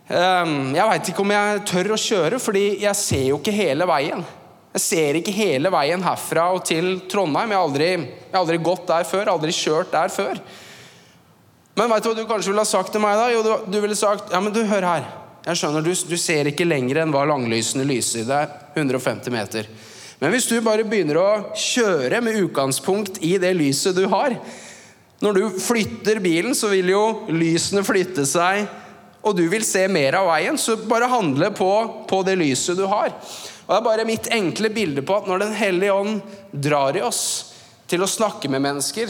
eh, 0.10 0.54
Jeg 0.74 0.88
veit 0.90 1.12
ikke 1.14 1.24
om 1.24 1.36
jeg 1.36 1.66
tør 1.70 1.94
å 1.94 2.00
kjøre, 2.02 2.42
fordi 2.42 2.66
jeg 2.84 3.00
ser 3.00 3.28
jo 3.30 3.40
ikke 3.40 3.56
hele 3.56 3.88
veien. 3.90 4.26
Jeg 4.74 4.82
ser 4.82 5.20
ikke 5.20 5.36
hele 5.38 5.70
veien 5.70 6.02
herfra 6.02 6.48
og 6.56 6.64
til 6.66 6.96
Trondheim. 7.10 7.54
Jeg 7.54 7.62
har 7.62 7.68
aldri, 7.70 7.90
jeg 7.94 8.34
har 8.34 8.42
aldri 8.42 8.62
gått 8.66 8.88
der 8.90 9.06
før, 9.06 9.30
aldri 9.36 9.54
kjørt 9.54 9.94
der 9.94 10.10
før. 10.10 10.42
Men 11.74 11.90
veit 11.90 12.06
du 12.06 12.12
hva 12.12 12.18
du 12.18 12.28
kanskje 12.30 12.52
ville 12.52 12.62
ha 12.62 12.70
sagt 12.70 12.94
til 12.94 13.02
meg 13.02 13.18
da? 13.18 13.30
Jo, 13.34 13.42
du, 13.42 13.54
du 13.74 13.80
ville 13.82 13.98
sagt 13.98 14.34
Ja, 14.34 14.42
men 14.44 14.54
du, 14.54 14.62
hør 14.70 14.86
her. 14.86 15.08
Jeg 15.44 15.60
skjønner, 15.60 15.84
du, 15.84 15.90
du 15.92 16.18
ser 16.22 16.48
ikke 16.52 16.68
lenger 16.68 17.02
enn 17.02 17.14
hva 17.14 17.26
langlysene 17.28 17.86
lyser. 17.88 18.28
Det 18.28 18.38
er 18.46 18.52
150 18.78 19.34
meter. 19.34 19.70
Men 20.22 20.32
hvis 20.32 20.46
du 20.48 20.56
bare 20.64 20.86
begynner 20.88 21.20
å 21.20 21.30
kjøre 21.58 22.22
med 22.24 22.38
utgangspunkt 22.46 23.18
i 23.26 23.34
det 23.42 23.52
lyset 23.58 23.98
du 23.98 24.06
har 24.08 24.38
Når 25.24 25.36
du 25.36 25.58
flytter 25.60 26.22
bilen, 26.24 26.54
så 26.56 26.70
vil 26.72 26.94
jo 26.94 27.04
lysene 27.32 27.84
flytte 27.84 28.26
seg, 28.28 28.68
og 29.24 29.36
du 29.36 29.46
vil 29.52 29.64
se 29.64 29.86
mer 29.88 30.20
av 30.20 30.30
veien. 30.30 30.60
Så 30.60 30.78
bare 30.88 31.10
handle 31.12 31.50
på, 31.56 31.72
på 32.08 32.22
det 32.28 32.38
lyset 32.40 32.78
du 32.78 32.86
har. 32.92 33.12
Og 33.64 33.72
Det 33.72 33.80
er 33.80 33.86
bare 33.90 34.08
mitt 34.08 34.30
enkle 34.36 34.70
bilde 34.70 35.02
på 35.02 35.18
at 35.18 35.28
når 35.28 35.46
Den 35.46 35.58
hellige 35.58 35.96
ånd 35.96 36.22
drar 36.52 36.96
i 37.00 37.04
oss 37.04 37.24
til 37.90 38.04
å 38.04 38.10
snakke 38.10 38.52
med 38.52 38.62
mennesker, 38.64 39.10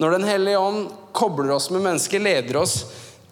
når 0.00 0.16
Den 0.16 0.28
hellige 0.30 0.62
ånd 0.62 1.01
kobler 1.12 1.54
oss 1.56 1.70
med 1.70 1.84
mennesker, 1.84 2.22
leder 2.22 2.58
oss 2.62 2.76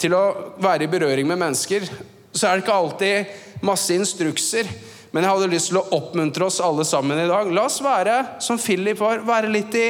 til 0.01 0.15
å 0.17 0.25
være 0.63 0.87
i 0.87 0.91
berøring 0.91 1.29
med 1.29 1.41
mennesker, 1.41 1.85
så 2.33 2.47
er 2.47 2.57
det 2.57 2.65
ikke 2.65 2.77
alltid 2.77 3.65
masse 3.67 3.95
instrukser. 3.95 4.69
Men 5.11 5.27
jeg 5.27 5.35
hadde 5.35 5.51
lyst 5.51 5.73
til 5.73 5.81
å 5.81 5.87
oppmuntre 5.97 6.47
oss 6.47 6.61
alle 6.63 6.87
sammen 6.87 7.19
i 7.19 7.29
dag. 7.29 7.51
La 7.51 7.67
oss 7.67 7.81
være 7.83 8.17
som 8.43 8.61
Philip 8.63 9.01
var, 9.01 9.25
være 9.27 9.51
litt 9.51 9.75
i 9.75 9.87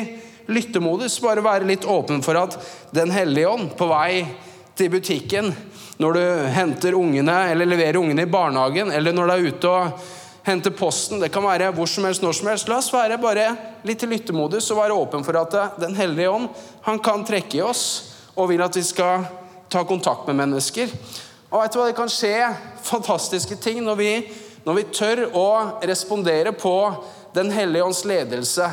lyttemodus. 0.51 1.19
Bare 1.23 1.45
være 1.45 1.69
litt 1.69 1.85
åpen 1.85 2.25
for 2.25 2.41
at 2.41 2.57
Den 2.95 3.13
hellige 3.13 3.51
ånd 3.51 3.75
på 3.79 3.87
vei 3.91 4.25
til 4.79 4.89
butikken, 4.95 5.51
når 6.01 6.17
du 6.17 6.23
henter 6.55 6.97
ungene 6.97 7.35
eller 7.53 7.69
leverer 7.69 8.01
ungene 8.01 8.25
i 8.25 8.31
barnehagen, 8.33 8.89
eller 8.97 9.13
når 9.13 9.29
du 9.29 9.33
er 9.35 9.49
ute 9.51 9.73
og 9.75 10.07
henter 10.47 10.73
posten, 10.75 11.21
det 11.21 11.33
kan 11.33 11.45
være 11.45 11.73
hvor 11.77 11.89
som 11.91 12.07
helst, 12.09 12.23
når 12.23 12.37
som 12.39 12.51
helst. 12.51 12.69
La 12.69 12.79
oss 12.81 12.93
være 12.93 13.19
bare 13.21 13.49
litt 13.87 14.03
i 14.05 14.11
lyttemodus 14.11 14.71
og 14.73 14.81
være 14.81 14.97
åpen 14.97 15.25
for 15.27 15.37
at 15.41 15.81
Den 15.81 15.97
hellige 15.99 16.31
ånd 16.31 16.49
han 16.87 16.99
kan 16.99 17.25
trekke 17.25 17.61
i 17.61 17.65
oss 17.65 17.85
og 18.37 18.49
vil 18.53 18.63
at 18.65 18.77
vi 18.77 18.85
skal 18.87 19.27
ta 19.71 19.85
kontakt 19.85 20.27
med 20.27 20.39
mennesker. 20.41 20.91
Og 21.51 21.63
vet 21.63 21.73
du 21.73 21.81
hva, 21.81 21.89
Det 21.91 21.99
kan 21.99 22.11
skje 22.11 22.37
fantastiske 22.83 23.57
ting 23.61 23.83
når 23.85 24.01
vi 24.01 24.13
når 24.65 24.77
vi 24.77 24.89
tør 24.93 25.23
å 25.37 25.49
respondere 25.89 26.53
på 26.53 26.75
Den 27.35 27.53
hellige 27.55 27.85
ånds 27.87 28.03
ledelse 28.05 28.67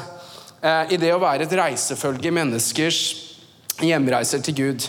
eh, 0.62 0.93
i 0.93 0.97
det 0.97 1.12
å 1.13 1.21
være 1.21 1.45
et 1.45 1.53
reisefølge 1.53 2.31
i 2.31 2.33
menneskers 2.33 3.01
hjemreiser 3.86 4.41
til 4.41 4.55
Gud. 4.57 4.88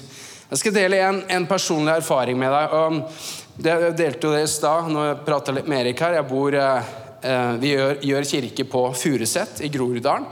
Jeg 0.48 0.60
skal 0.62 0.72
dele 0.72 1.02
en, 1.04 1.18
en 1.28 1.46
personlig 1.46 1.98
erfaring 1.98 2.38
med 2.40 2.48
deg. 2.48 2.72
og 2.72 3.47
Jeg 3.58 3.94
delte 3.98 4.28
jo 4.28 4.30
det 4.36 4.44
i 4.46 4.50
stad 4.50 4.86
når 4.92 5.08
jeg 5.08 5.22
prata 5.26 5.52
litt 5.56 5.66
med 5.66 5.80
Erik 5.80 5.98
her. 6.04 6.20
Bor, 6.22 6.54
eh, 6.54 6.90
eh, 7.26 7.56
vi 7.58 7.72
gjør, 7.72 7.96
gjør 8.06 8.28
kirke 8.30 8.64
på 8.70 8.82
Furuset 8.94 9.58
i 9.66 9.70
Groruddalen. 9.74 10.28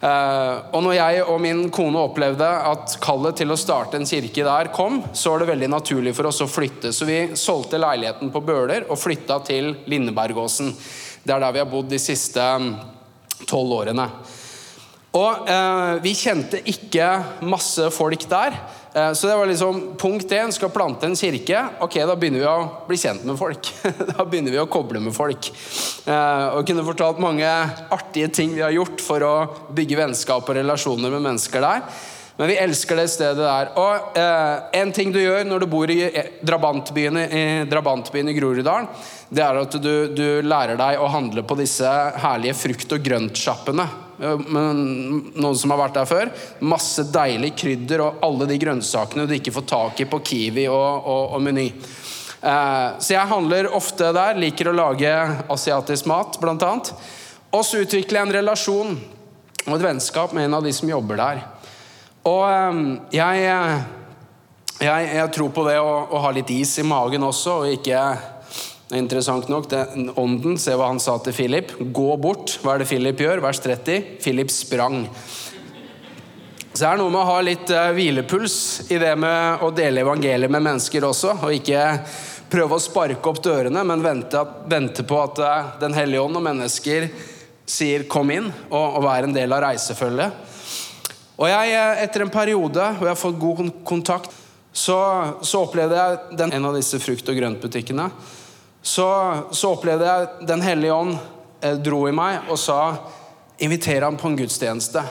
Eh, 0.00 0.54
og 0.72 0.80
når 0.82 0.96
jeg 0.96 1.26
og 1.26 1.36
min 1.44 1.60
kone 1.70 2.00
opplevde 2.00 2.48
at 2.48 2.96
kallet 3.04 3.36
til 3.38 3.52
å 3.52 3.58
starte 3.60 4.00
en 4.00 4.08
kirke 4.08 4.46
der 4.48 4.72
kom, 4.72 5.02
så 5.12 5.34
var 5.34 5.44
det 5.44 5.50
veldig 5.52 5.68
naturlig 5.68 6.14
for 6.16 6.30
oss 6.30 6.40
å 6.40 6.48
flytte. 6.48 6.94
Så 6.96 7.04
vi 7.04 7.20
solgte 7.36 7.78
leiligheten 7.78 8.32
på 8.32 8.40
Bøler 8.40 8.88
og 8.88 8.98
flytta 8.98 9.42
til 9.44 9.74
Lindebergåsen. 9.92 10.72
Det 11.22 11.36
er 11.36 11.44
der 11.44 11.52
vi 11.52 11.60
har 11.60 11.70
bodd 11.70 11.92
de 11.92 12.00
siste 12.00 12.40
mm, 12.40 12.72
tolv 13.44 13.82
årene. 13.82 14.08
Og 15.12 15.44
eh, 15.44 15.98
vi 16.08 16.16
kjente 16.16 16.64
ikke 16.72 17.18
masse 17.44 17.92
folk 17.92 18.24
der. 18.32 18.56
Eh, 18.92 19.12
så 19.12 19.26
det 19.26 19.36
var 19.36 19.46
liksom 19.46 19.96
punkt 19.98 20.32
én. 20.32 20.52
Skal 20.52 20.70
plante 20.70 21.06
en 21.06 21.16
kirke. 21.16 21.64
Ok, 21.80 21.94
da 21.94 22.16
begynner 22.16 22.42
vi 22.42 22.48
å 22.48 22.86
bli 22.88 22.98
kjent 23.00 23.24
med 23.24 23.38
folk. 23.40 23.72
Da 24.12 24.24
begynner 24.24 24.52
vi 24.52 24.60
å 24.60 24.68
koble 24.70 25.00
med 25.00 25.14
folk. 25.16 25.48
Eh, 26.06 26.46
og 26.56 26.66
kunne 26.68 26.84
fortalt 26.86 27.22
mange 27.22 27.48
artige 27.92 28.28
ting 28.28 28.56
vi 28.56 28.64
har 28.64 28.74
gjort 28.74 29.00
for 29.04 29.24
å 29.24 29.34
bygge 29.72 30.00
vennskap 30.02 30.48
og 30.48 30.58
relasjoner 30.58 31.14
med 31.14 31.24
mennesker 31.30 31.64
der. 31.64 31.86
Men 32.36 32.48
vi 32.48 32.56
elsker 32.56 32.96
det 32.96 33.08
stedet 33.12 33.44
der. 33.44 33.72
Og 33.80 34.16
eh, 34.18 34.68
en 34.80 34.92
ting 34.92 35.12
du 35.12 35.20
gjør 35.20 35.44
når 35.48 35.64
du 35.64 35.70
bor 35.72 35.90
i 35.92 36.00
drabantbyen 36.44 37.20
i, 37.22 37.42
drabantbyen 37.70 38.32
i 38.32 38.36
Groruddalen, 38.36 38.88
det 39.32 39.44
er 39.44 39.60
at 39.62 39.76
du, 39.80 39.92
du 40.12 40.26
lærer 40.44 40.76
deg 40.80 41.00
å 41.00 41.10
handle 41.12 41.44
på 41.48 41.56
disse 41.60 41.88
herlige 42.20 42.56
frukt- 42.58 42.96
og 42.96 43.04
grøntsjappene 43.04 43.86
noen 44.20 45.56
som 45.58 45.72
har 45.72 45.80
vært 45.80 45.96
der 45.98 46.08
før. 46.08 46.32
Masse 46.64 47.06
deilig 47.12 47.54
krydder 47.62 48.04
og 48.04 48.24
alle 48.26 48.48
de 48.50 48.58
grønnsakene 48.60 49.26
du 49.28 49.36
ikke 49.36 49.54
får 49.54 49.68
tak 49.72 50.02
i 50.04 50.08
på 50.10 50.20
Kiwi 50.26 50.66
og, 50.70 51.08
og, 51.08 51.36
og 51.36 51.44
Meny. 51.44 51.68
Eh, 52.42 52.88
så 52.98 53.14
jeg 53.14 53.30
handler 53.30 53.70
ofte 53.74 54.10
der. 54.14 54.38
Liker 54.40 54.72
å 54.72 54.76
lage 54.76 55.14
asiatisk 55.52 56.08
mat, 56.10 56.38
annet. 56.42 56.92
Og 57.52 57.64
så 57.66 57.82
utvikler 57.84 58.20
jeg 58.20 58.28
en 58.28 58.36
relasjon 58.40 58.94
og 59.62 59.74
et 59.76 59.84
vennskap 59.84 60.32
med 60.34 60.48
en 60.48 60.58
av 60.58 60.64
de 60.66 60.72
som 60.74 60.90
jobber 60.90 61.20
der. 61.20 61.42
Og 62.26 62.42
eh, 62.48 62.80
jeg, 63.18 63.46
jeg, 64.82 65.08
jeg 65.16 65.32
tror 65.36 65.54
på 65.54 65.66
det 65.68 65.78
å, 65.78 65.92
å, 66.10 66.22
ha 66.24 66.34
litt 66.34 66.50
is 66.54 66.74
i 66.82 66.86
magen 66.86 67.28
også, 67.28 67.62
og 67.62 67.76
ikke 67.78 68.02
Interessant 68.92 69.48
nok, 69.48 69.70
det, 69.70 69.86
Ånden, 70.20 70.58
se 70.60 70.74
hva 70.76 70.90
han 70.90 71.00
sa 71.00 71.14
til 71.24 71.32
Philip. 71.32 71.70
Gå 71.80 72.10
bort. 72.20 72.58
Hva 72.60 72.74
er 72.74 72.82
det 72.82 72.88
Philip 72.90 73.22
gjør? 73.24 73.40
Vers 73.40 73.60
30. 73.64 74.18
Philip 74.20 74.50
sprang. 74.52 75.06
Så 76.72 76.82
det 76.82 76.90
er 76.90 77.00
noe 77.00 77.12
med 77.12 77.22
å 77.22 77.30
ha 77.30 77.38
litt 77.44 77.72
uh, 77.72 77.88
hvilepuls 77.96 78.56
i 78.92 78.98
det 79.00 79.14
med 79.20 79.64
å 79.64 79.70
dele 79.72 80.04
evangeliet 80.04 80.52
med 80.52 80.64
mennesker 80.66 81.06
også. 81.08 81.38
Og 81.40 81.56
ikke 81.56 81.86
prøve 82.52 82.76
å 82.76 82.84
sparke 82.84 83.32
opp 83.32 83.40
dørene, 83.44 83.80
men 83.88 84.04
vente, 84.04 84.44
vente 84.68 85.06
på 85.08 85.22
at 85.22 85.40
uh, 85.40 85.72
Den 85.80 85.96
hellige 85.96 86.26
ånd 86.26 86.36
og 86.36 86.44
mennesker 86.50 87.08
sier 87.64 88.04
'kom 88.04 88.28
inn', 88.34 88.52
og, 88.68 88.98
og 88.98 89.06
være 89.06 89.30
en 89.30 89.36
del 89.38 89.56
av 89.56 89.64
reisefølget. 89.64 90.52
Og 91.40 91.48
jeg, 91.48 91.72
uh, 91.80 92.04
etter 92.04 92.26
en 92.26 92.34
periode 92.36 92.92
hvor 92.98 93.08
jeg 93.08 93.14
har 93.16 93.24
fått 93.24 93.40
god 93.40 93.72
kontakt, 93.88 94.36
så, 94.72 95.00
så 95.40 95.64
opplevde 95.64 95.96
jeg 95.96 96.36
den, 96.36 96.52
en 96.52 96.68
av 96.68 96.76
disse 96.76 97.00
frukt- 97.00 97.28
og 97.28 97.40
grøntbutikkene 97.40 98.10
så, 98.82 99.08
så 99.54 99.72
opplevde 99.76 100.06
jeg 100.06 100.46
Den 100.48 100.62
hellige 100.62 100.94
ånd 100.94 101.14
eh, 101.62 101.76
dro 101.78 102.04
i 102.08 102.14
meg 102.14 102.50
og 102.50 102.58
sa 102.58 102.80
inviter 103.62 104.02
ham 104.02 104.16
på 104.18 104.26
en 104.28 104.36
gudstjeneste. 104.36 105.02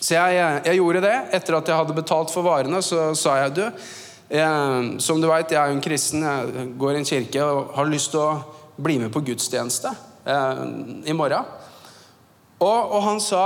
Så 0.00 0.14
jeg, 0.14 0.62
jeg, 0.66 0.76
gjorde 0.76 1.04
det. 1.04 1.14
Etter 1.36 1.56
at 1.56 1.68
jeg 1.70 1.78
hadde 1.78 1.96
betalt 1.96 2.32
for 2.34 2.46
varene, 2.46 2.82
så 2.84 3.12
sa 3.18 3.38
jeg 3.40 3.54
du 3.56 3.62
eh, 3.64 4.98
Som 5.02 5.22
du 5.22 5.28
veit, 5.30 5.50
jeg 5.50 5.60
er 5.60 5.70
jo 5.70 5.78
en 5.78 5.84
kristen, 5.84 6.26
jeg 6.26 6.72
går 6.78 6.96
i 6.96 7.00
en 7.00 7.08
kirke 7.08 7.44
og 7.44 7.72
har 7.78 7.90
lyst 7.90 8.12
til 8.14 8.24
å 8.24 8.82
bli 8.82 8.98
med 9.00 9.12
på 9.14 9.22
gudstjeneste 9.24 9.94
eh, 10.26 10.64
i 11.06 11.16
morgen. 11.16 11.46
Og, 12.58 12.92
og 12.96 13.00
han 13.04 13.20
sa 13.20 13.44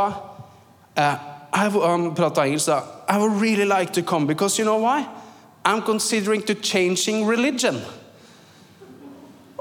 eh, 0.96 1.28
Han 1.50 2.12
prata 2.14 2.44
engelsk, 2.46 2.70
da. 2.70 2.82
I 3.10 3.18
would 3.18 3.40
really 3.42 3.66
like 3.66 3.92
to 3.94 4.02
come 4.02 4.26
because 4.26 4.58
you 4.58 4.64
know 4.64 4.78
why? 4.78 5.04
I'm 5.64 5.82
considering 5.82 6.42
to 6.42 6.54
changing 6.54 7.26
religion. 7.26 7.82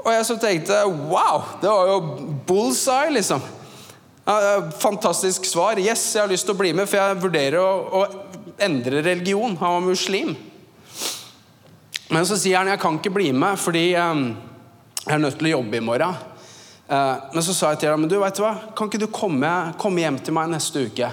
Og 0.00 0.10
jeg 0.14 0.26
så 0.28 0.36
tenkte 0.40 0.82
wow, 1.10 1.42
det 1.60 1.70
var 1.70 1.90
jo 1.90 2.26
bullseye, 2.48 3.12
liksom. 3.14 3.42
Fantastisk 4.80 5.44
svar. 5.48 5.80
Yes, 5.80 6.02
jeg 6.14 6.22
har 6.22 6.30
lyst 6.30 6.48
til 6.48 6.56
å 6.56 6.60
bli 6.60 6.72
med, 6.76 6.88
for 6.88 7.00
jeg 7.00 7.20
vurderer 7.22 7.58
å, 7.60 8.00
å 8.00 8.56
endre 8.60 9.02
religion. 9.04 9.56
Han 9.60 9.76
var 9.76 9.86
muslim. 9.88 10.34
Men 12.10 12.26
så 12.26 12.38
sier 12.40 12.58
han 12.58 12.70
jeg 12.72 12.82
kan 12.82 12.98
ikke 12.98 13.12
bli 13.14 13.30
med 13.36 13.58
fordi 13.60 13.92
um, 13.94 14.32
jeg 15.04 15.14
er 15.14 15.20
nødt 15.22 15.36
til 15.38 15.50
å 15.50 15.56
jobbe 15.58 15.78
i 15.78 15.84
morgen. 15.84 16.14
Uh, 16.90 17.30
men 17.36 17.44
så 17.46 17.54
sa 17.54 17.74
jeg 17.74 17.84
til 17.84 17.92
ham 17.92 18.08
du 18.10 18.16
vet 18.18 18.34
du 18.34 18.42
hva, 18.42 18.54
kan 18.74 18.90
ikke 18.90 18.98
du 19.04 19.10
komme, 19.14 19.50
komme 19.78 20.02
hjem 20.02 20.18
til 20.26 20.34
meg 20.34 20.50
neste 20.50 20.88
uke? 20.90 21.10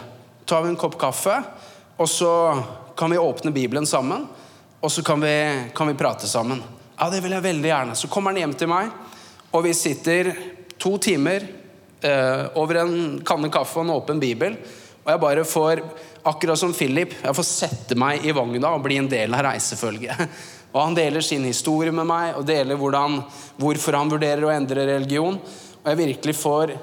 tar 0.47 0.61
vi 0.63 0.69
en 0.69 0.79
kopp 0.79 0.95
kaffe, 0.99 1.41
og 1.97 2.09
så 2.09 2.63
kan 2.95 3.11
vi 3.11 3.17
åpne 3.19 3.51
Bibelen 3.51 3.85
sammen. 3.85 4.27
Og 4.79 4.91
så 4.91 5.03
kan 5.03 5.21
vi, 5.21 5.33
kan 5.75 5.89
vi 5.89 5.97
prate 5.97 6.27
sammen. 6.27 6.61
Ja, 6.97 7.11
det 7.13 7.19
vil 7.21 7.35
jeg 7.35 7.45
veldig 7.45 7.69
gjerne. 7.69 7.95
Så 7.95 8.09
kommer 8.09 8.33
han 8.33 8.41
hjem 8.41 8.53
til 8.57 8.69
meg, 8.71 8.89
og 9.53 9.61
vi 9.67 9.73
sitter 9.77 10.31
to 10.81 10.95
timer 10.97 11.43
eh, 12.01 12.47
over 12.57 12.79
en 12.81 12.95
kanne 13.25 13.51
kaffe 13.53 13.77
og 13.77 13.85
en 13.85 13.93
åpen 13.93 14.21
bibel. 14.21 14.55
Og 15.03 15.11
jeg 15.13 15.21
bare 15.21 15.43
får, 15.45 15.83
akkurat 16.25 16.57
som 16.57 16.73
Philip, 16.73 17.13
jeg 17.21 17.37
får 17.37 17.45
sette 17.45 17.97
meg 18.01 18.25
i 18.25 18.33
vogna 18.33 18.73
og 18.73 18.81
bli 18.87 18.97
en 18.97 19.11
del 19.11 19.37
av 19.37 19.45
reisefølget. 19.45 20.25
Og 20.73 20.81
han 20.81 20.97
deler 20.97 21.23
sin 21.23 21.45
historie 21.47 21.93
med 21.95 22.05
meg 22.05 22.35
og 22.37 22.43
deler 22.45 22.77
hvordan, 22.77 23.21
hvorfor 23.57 23.95
han 23.95 24.09
vurderer 24.11 24.43
å 24.45 24.51
endre 24.51 24.83
religion. 24.85 25.37
Og 25.39 25.87
jeg 25.87 25.97
virkelig 26.01 26.35
får 26.37 26.73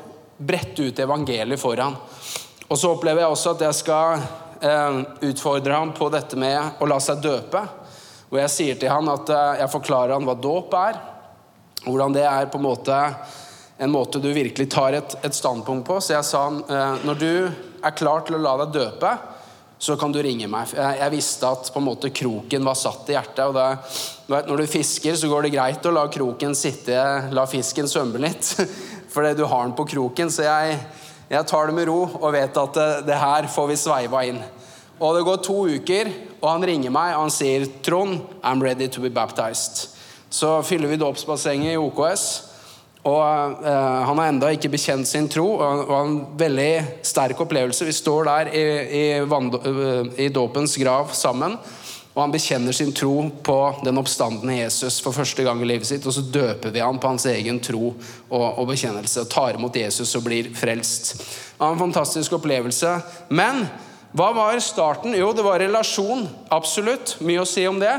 brette 0.41 0.89
ut 0.89 1.03
evangeliet 1.05 1.61
for 1.61 1.79
han. 1.79 1.95
Og 2.65 2.81
så 2.81 2.91
opplever 2.95 3.23
jeg 3.23 3.35
også 3.37 3.53
at 3.53 3.67
jeg 3.67 3.79
skal 3.83 4.25
eh, 4.65 4.99
utfordre 5.29 5.77
ham 5.77 5.93
på 5.95 6.09
dette 6.11 6.39
med 6.41 6.81
å 6.81 6.89
la 6.91 6.99
seg 7.03 7.23
døpe. 7.23 7.63
Hvor 8.35 8.43
jeg 8.43 8.51
sier 8.51 8.79
til 8.81 8.91
han 8.91 9.07
at 9.13 9.29
eh, 9.31 9.61
jeg 9.63 9.71
forklarer 9.71 10.17
han 10.17 10.27
hva 10.27 10.35
dåp 10.35 10.75
er. 10.75 10.99
Hvordan 11.85 12.17
det 12.17 12.25
er 12.27 12.51
på 12.51 12.59
en 12.59 12.67
måte 12.67 12.99
en 13.85 13.91
måte 13.91 14.19
du 14.23 14.29
virkelig 14.35 14.67
tar 14.71 14.95
et, 14.99 15.15
et 15.23 15.35
standpunkt 15.35 15.87
på. 15.87 16.01
Så 16.03 16.17
jeg 16.17 16.27
sa 16.27 16.45
han 16.49 16.61
når 17.07 17.17
du 17.19 17.31
er 17.85 17.97
klar 17.99 18.23
til 18.27 18.37
å 18.37 18.43
la 18.43 18.53
deg 18.63 18.75
døpe, 18.77 19.11
så 19.85 19.97
kan 20.01 20.13
du 20.13 20.21
ringe 20.23 20.47
meg. 20.49 20.71
Jeg, 20.73 21.11
visste 21.13 21.49
at 21.51 21.69
på 21.73 21.81
en 21.81 21.87
måte 21.89 22.11
kroken 22.15 22.65
var 22.65 22.79
satt 22.79 23.11
i 23.11 23.17
hjertet. 23.17 23.45
og 23.45 23.55
det, 23.59 24.43
Når 24.49 24.63
du 24.63 24.67
fisker, 24.71 25.17
så 25.19 25.29
går 25.29 25.47
det 25.47 25.55
greit 25.55 25.87
å 25.87 25.93
la 25.93 26.07
kroken 26.09 26.55
sitte, 26.57 26.97
la 27.35 27.47
fisken 27.51 27.91
svømme 27.91 28.23
litt. 28.23 28.55
Fordi 29.15 29.35
du 29.37 29.45
har 29.45 29.67
den 29.67 29.77
på 29.77 29.87
kroken. 29.91 30.33
Så 30.33 30.47
jeg, 30.47 30.79
jeg 31.29 31.51
tar 31.51 31.69
det 31.69 31.77
med 31.77 31.89
ro 31.91 32.01
og 32.07 32.33
vet 32.33 32.63
at 32.63 32.79
det, 32.79 32.89
det 33.11 33.19
her 33.21 33.51
får 33.51 33.69
vi 33.73 33.81
sveiva 33.83 34.25
inn. 34.31 34.41
Og 35.01 35.17
det 35.17 35.25
går 35.27 35.43
to 35.43 35.59
uker, 35.67 36.11
og 36.41 36.49
han 36.53 36.67
ringer 36.69 36.93
meg 36.95 37.17
og 37.17 37.27
han 37.27 37.35
sier 37.35 37.67
Trond, 37.83 38.21
I'm 38.45 38.63
ready 38.63 38.89
to 38.89 39.03
be 39.03 39.11
baptized. 39.11 39.89
Så 40.31 40.63
fyller 40.67 40.91
vi 40.91 40.99
dåpsbassenget 41.01 41.75
i 41.75 41.79
OKS. 41.81 42.27
Og 43.05 43.61
uh, 43.61 44.01
Han 44.09 44.19
har 44.19 44.31
enda 44.31 44.51
ikke 44.55 44.73
bekjent 44.73 45.09
sin 45.09 45.29
tro, 45.29 45.45
og, 45.59 45.65
han 45.65 45.83
og 45.85 45.97
en 45.99 46.15
veldig 46.41 47.03
sterk 47.05 47.41
opplevelse. 47.45 47.85
Vi 47.85 47.97
står 47.97 48.31
der 48.31 48.53
i, 48.57 48.65
i, 49.01 49.05
uh, 49.21 50.15
i 50.17 50.31
dåpens 50.33 50.79
grav 50.81 51.13
sammen, 51.13 51.59
og 52.15 52.21
han 52.23 52.33
bekjenner 52.33 52.73
sin 52.73 52.95
tro 52.95 53.27
på 53.45 53.59
den 53.85 53.99
oppstandende 54.01 54.57
Jesus 54.57 55.01
for 55.03 55.13
første 55.13 55.45
gang 55.45 55.61
i 55.61 55.69
livet 55.69 55.91
sitt. 55.91 56.07
Og 56.07 56.15
så 56.17 56.23
døper 56.23 56.73
vi 56.73 56.81
ham 56.81 57.01
på 57.03 57.11
hans 57.11 57.27
egen 57.29 57.59
tro 57.61 57.91
og, 57.91 58.45
og 58.47 58.69
bekjennelse, 58.71 59.27
tar 59.29 59.59
imot 59.59 59.77
Jesus 59.77 60.15
og 60.15 60.25
blir 60.29 60.53
frelst. 60.57 61.17
Det 61.19 61.59
var 61.59 61.75
en 61.75 61.83
fantastisk 61.83 62.39
opplevelse. 62.39 62.95
Men 63.35 63.67
hva 64.15 64.29
var 64.31 64.61
starten? 64.63 65.15
Jo, 65.19 65.33
det 65.35 65.43
var 65.43 65.59
relasjon. 65.59 66.29
Absolutt. 66.55 67.17
Mye 67.27 67.43
å 67.43 67.49
si 67.49 67.65
om 67.67 67.81
det. 67.83 67.97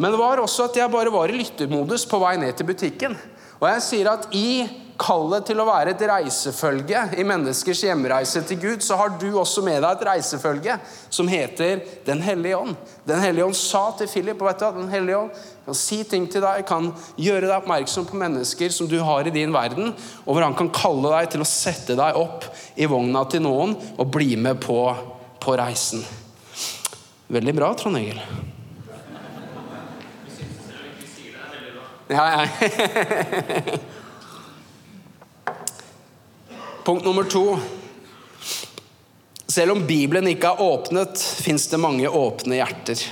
Men 0.00 0.14
det 0.14 0.20
var 0.20 0.40
også 0.40 0.70
at 0.70 0.78
jeg 0.80 0.92
bare 0.92 1.12
var 1.12 1.28
i 1.28 1.36
lyttermodus 1.36 2.06
på 2.08 2.20
vei 2.22 2.38
ned 2.40 2.56
til 2.56 2.70
butikken. 2.70 3.18
Og 3.60 3.66
jeg 3.68 3.82
sier 3.84 4.08
at 4.14 4.30
i 4.32 4.64
kallet 5.02 5.44
til 5.48 5.60
å 5.60 5.66
være 5.66 5.92
et 5.92 6.04
reisefølge 6.08 7.02
i 7.18 7.24
menneskers 7.26 7.82
hjemreise 7.84 8.42
til 8.48 8.60
Gud, 8.62 8.84
så 8.84 8.96
har 9.00 9.12
du 9.20 9.28
også 9.28 9.64
med 9.66 9.80
deg 9.82 9.90
et 9.96 10.04
reisefølge 10.08 10.76
som 11.12 11.28
heter 11.28 11.82
Den 12.06 12.22
hellige 12.24 12.58
ånd. 12.58 12.76
Den 13.08 13.20
hellige 13.22 13.46
ånd 13.50 13.58
sa 13.58 13.84
til 13.98 14.10
Philip 14.10 14.40
og 14.40 14.48
vet 14.48 14.62
du, 14.62 14.80
Den 14.80 14.92
hellige 14.92 15.20
ånd 15.20 15.40
kan 15.66 15.78
si 15.78 16.00
ting 16.08 16.26
til 16.30 16.42
deg, 16.42 16.64
kan 16.66 16.90
gjøre 17.20 17.46
deg 17.46 17.56
oppmerksom 17.58 18.08
på 18.08 18.18
mennesker 18.18 18.72
som 18.74 18.88
du 18.90 18.98
har 19.04 19.28
i 19.28 19.34
din 19.34 19.52
verden, 19.54 19.92
og 20.24 20.32
hvor 20.32 20.46
han 20.46 20.56
kan 20.58 20.72
kalle 20.74 21.12
deg 21.12 21.32
til 21.34 21.44
å 21.44 21.48
sette 21.48 21.98
deg 21.98 22.18
opp 22.18 22.48
i 22.74 22.88
vogna 22.90 23.26
til 23.30 23.44
noen 23.44 23.76
og 23.96 24.10
bli 24.16 24.34
med 24.40 24.62
på, 24.62 24.80
på 25.42 25.56
reisen. 25.58 26.04
Veldig 27.26 27.54
bra, 27.54 27.74
Trond 27.74 27.96
Egil. 27.98 28.20
Ja, 32.08 32.24
ja. 32.30 32.48
Punkt 36.84 37.04
nummer 37.04 37.24
to. 37.24 37.58
Selv 39.46 39.72
om 39.72 39.86
Bibelen 39.86 40.28
ikke 40.30 40.46
er 40.52 40.62
åpnet, 40.62 41.18
fins 41.18 41.66
det 41.70 41.80
mange 41.80 42.08
åpne 42.08 42.56
hjerter. 42.60 43.02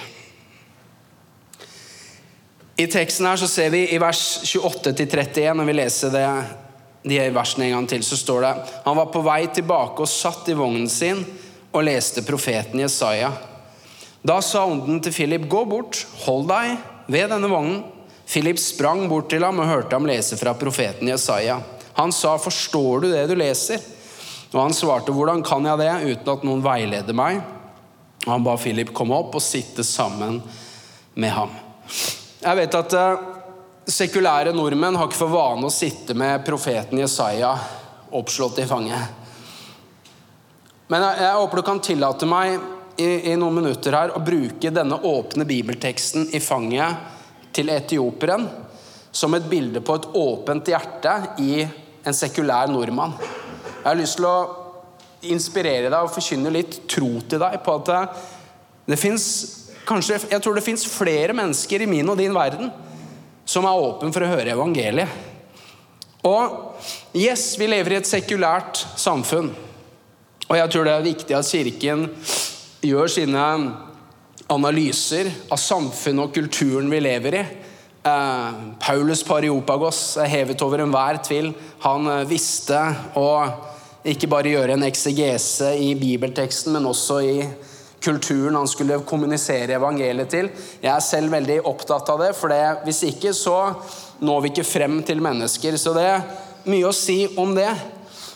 I 2.80 2.86
teksten 2.88 3.26
her 3.28 3.36
så 3.36 3.48
ser 3.50 3.70
vi 3.74 3.84
i 3.92 3.98
vers 4.00 4.22
28-31, 4.46 5.52
når 5.54 5.68
vi 5.68 5.74
leser 5.76 6.14
det, 6.14 6.26
de 7.10 7.20
versene 7.34 7.66
en 7.68 7.78
gang 7.78 7.88
til, 7.88 8.02
så 8.04 8.16
står 8.16 8.40
det 8.44 8.52
Han 8.84 8.96
var 8.98 9.08
på 9.12 9.22
vei 9.24 9.46
tilbake 9.52 10.04
og 10.04 10.08
satt 10.08 10.48
i 10.52 10.56
vognen 10.56 10.88
sin 10.92 11.24
og 11.70 11.84
leste 11.86 12.22
profeten 12.26 12.82
Jesaja. 12.82 13.30
Da 14.22 14.40
sa 14.44 14.66
ånden 14.68 15.00
til 15.00 15.14
Philip, 15.14 15.46
gå 15.48 15.64
bort, 15.68 16.02
hold 16.26 16.48
deg 16.50 16.76
ved 17.10 17.30
denne 17.32 17.48
vognen. 17.50 17.84
Philip 18.30 18.58
sprang 18.62 19.06
bort 19.10 19.30
til 19.32 19.42
ham 19.42 19.58
og 19.62 19.70
hørte 19.70 19.96
ham 19.96 20.06
lese 20.06 20.36
fra 20.38 20.54
profeten 20.54 21.08
Jesaja. 21.08 21.60
Han 21.94 22.12
sa, 22.12 22.36
'Forstår 22.38 23.00
du 23.00 23.12
det 23.12 23.26
du 23.28 23.34
leser?' 23.34 23.80
Og 24.52 24.62
han 24.62 24.72
svarte, 24.72 25.12
'Hvordan 25.12 25.42
kan 25.44 25.64
jeg 25.64 25.78
det 25.78 26.12
uten 26.12 26.32
at 26.32 26.44
noen 26.44 26.62
veileder 26.62 27.14
meg?' 27.14 27.42
Og 28.26 28.32
han 28.32 28.44
ba 28.44 28.56
Philip 28.56 28.92
komme 28.92 29.14
opp 29.14 29.34
og 29.34 29.42
sitte 29.42 29.84
sammen 29.84 30.42
med 31.14 31.30
ham. 31.30 31.50
Jeg 32.42 32.56
vet 32.56 32.74
at 32.74 32.92
uh, 32.92 33.16
sekulære 33.88 34.52
nordmenn 34.52 34.96
har 34.96 35.08
ikke 35.08 35.22
for 35.22 35.32
vane 35.32 35.66
å 35.66 35.72
sitte 35.72 36.14
med 36.14 36.44
profeten 36.44 37.00
Jesaja 37.00 37.54
oppslått 38.12 38.58
i 38.58 38.66
fanget. 38.66 39.19
Men 40.90 41.04
jeg, 41.06 41.22
jeg 41.22 41.38
håper 41.38 41.60
du 41.60 41.66
kan 41.66 41.82
tillate 41.84 42.28
meg 42.28 42.56
i, 43.00 43.30
i 43.30 43.36
noen 43.38 43.60
minutter 43.60 43.94
her 43.94 44.14
å 44.16 44.22
bruke 44.24 44.72
denne 44.74 44.98
åpne 45.06 45.46
bibelteksten 45.46 46.32
i 46.34 46.40
fanget 46.42 47.52
til 47.54 47.70
etioperen 47.72 48.48
som 49.10 49.34
et 49.34 49.46
bilde 49.50 49.82
på 49.82 49.96
et 49.98 50.08
åpent 50.18 50.70
hjerte 50.70 51.14
i 51.42 51.62
en 51.62 52.16
sekulær 52.16 52.70
nordmann. 52.70 53.14
Jeg 53.80 53.86
har 53.86 53.98
lyst 53.98 54.18
til 54.18 54.28
å 54.28 54.36
inspirere 55.30 55.88
deg 55.90 55.98
og 56.00 56.12
forkynne 56.14 56.52
litt 56.52 56.82
tro 56.90 57.16
til 57.28 57.42
deg 57.42 57.58
på 57.64 57.78
at 57.80 58.20
det 58.90 58.98
fins 58.98 59.24
kanskje 59.88 60.20
Jeg 60.30 60.42
tror 60.44 60.54
det 60.54 60.62
fins 60.62 60.84
flere 60.86 61.34
mennesker 61.34 61.82
i 61.82 61.88
min 61.90 62.08
og 62.12 62.18
din 62.20 62.34
verden 62.34 62.70
som 63.48 63.66
er 63.66 63.82
åpen 63.82 64.12
for 64.14 64.22
å 64.22 64.28
høre 64.30 64.52
evangeliet. 64.52 65.10
Og 66.26 67.16
yes, 67.16 67.56
vi 67.58 67.66
lever 67.66 67.96
i 67.96 67.98
et 67.98 68.06
sekulært 68.06 68.84
samfunn. 69.00 69.50
Og 70.50 70.58
jeg 70.58 70.70
tror 70.72 70.86
det 70.86 70.92
er 70.96 71.06
viktig 71.06 71.34
at 71.38 71.46
Kirken 71.46 72.08
gjør 72.82 73.10
sine 73.12 73.42
analyser 74.50 75.28
av 75.46 75.60
samfunnet 75.62 76.24
og 76.24 76.32
kulturen 76.34 76.90
vi 76.90 76.98
lever 77.04 77.36
i. 77.38 77.42
Eh, 78.00 78.56
Paulus 78.82 79.22
Pariopagos 79.28 80.00
er 80.18 80.32
hevet 80.32 80.62
over 80.66 80.82
enhver 80.82 81.20
tvil. 81.22 81.52
Han 81.84 82.08
eh, 82.10 82.24
visste 82.26 82.80
å 83.14 83.28
ikke 84.10 84.30
bare 84.32 84.50
gjøre 84.56 84.74
en 84.74 84.88
eksegese 84.88 85.70
i 85.84 85.92
bibelteksten, 86.00 86.74
men 86.74 86.88
også 86.88 87.20
i 87.22 87.36
kulturen 88.02 88.58
han 88.58 88.66
skulle 88.70 88.98
kommunisere 89.06 89.76
evangeliet 89.78 90.34
til. 90.34 90.50
Jeg 90.82 90.90
er 90.96 91.04
selv 91.04 91.30
veldig 91.36 91.60
opptatt 91.68 92.10
av 92.10 92.24
det, 92.24 92.32
for 92.34 92.50
det, 92.50 92.64
hvis 92.88 93.04
ikke 93.12 93.36
så 93.36 93.58
når 94.24 94.42
vi 94.42 94.54
ikke 94.54 94.66
frem 94.66 94.98
til 95.06 95.22
mennesker. 95.22 95.78
Så 95.78 95.94
det 95.94 96.08
er 96.10 96.28
mye 96.66 96.90
å 96.90 96.96
si 96.96 97.20
om 97.38 97.54
det. 97.54 97.70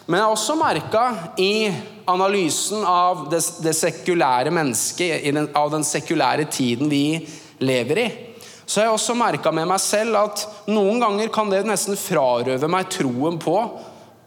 Men 0.07 0.19
jeg 0.19 0.27
har 0.27 0.35
også 0.35 0.55
merka 0.61 1.05
i 1.41 1.73
analysen 2.11 2.83
av 2.85 3.25
det, 3.33 3.41
det 3.65 3.73
sekulære 3.79 4.53
mennesket, 4.53 5.25
den, 5.33 5.49
av 5.57 5.71
den 5.73 5.87
sekulære 5.87 6.45
tiden 6.53 6.91
vi 6.93 7.23
lever 7.65 8.01
i, 8.03 8.07
så 8.67 8.81
har 8.81 8.89
jeg 8.89 8.97
også 8.99 9.17
merka 9.17 9.53
med 9.53 9.69
meg 9.69 9.81
selv 9.81 10.19
at 10.21 10.45
noen 10.69 11.01
ganger 11.01 11.33
kan 11.33 11.49
det 11.53 11.63
nesten 11.69 11.97
frarøve 12.01 12.69
meg 12.69 12.89
troen 12.93 13.37
på 13.41 13.57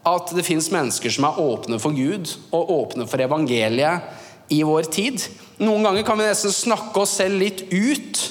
at 0.08 0.30
det 0.34 0.46
fins 0.46 0.70
mennesker 0.74 1.12
som 1.14 1.26
er 1.28 1.40
åpne 1.42 1.78
for 1.82 1.94
Gud 1.94 2.30
og 2.54 2.70
åpne 2.74 3.06
for 3.10 3.22
evangeliet 3.22 4.50
i 4.54 4.62
vår 4.66 4.90
tid. 4.94 5.22
Noen 5.62 5.84
ganger 5.86 6.06
kan 6.06 6.18
vi 6.18 6.26
nesten 6.26 6.54
snakke 6.54 7.02
oss 7.02 7.18
selv 7.18 7.38
litt 7.42 7.66
ut 7.70 8.22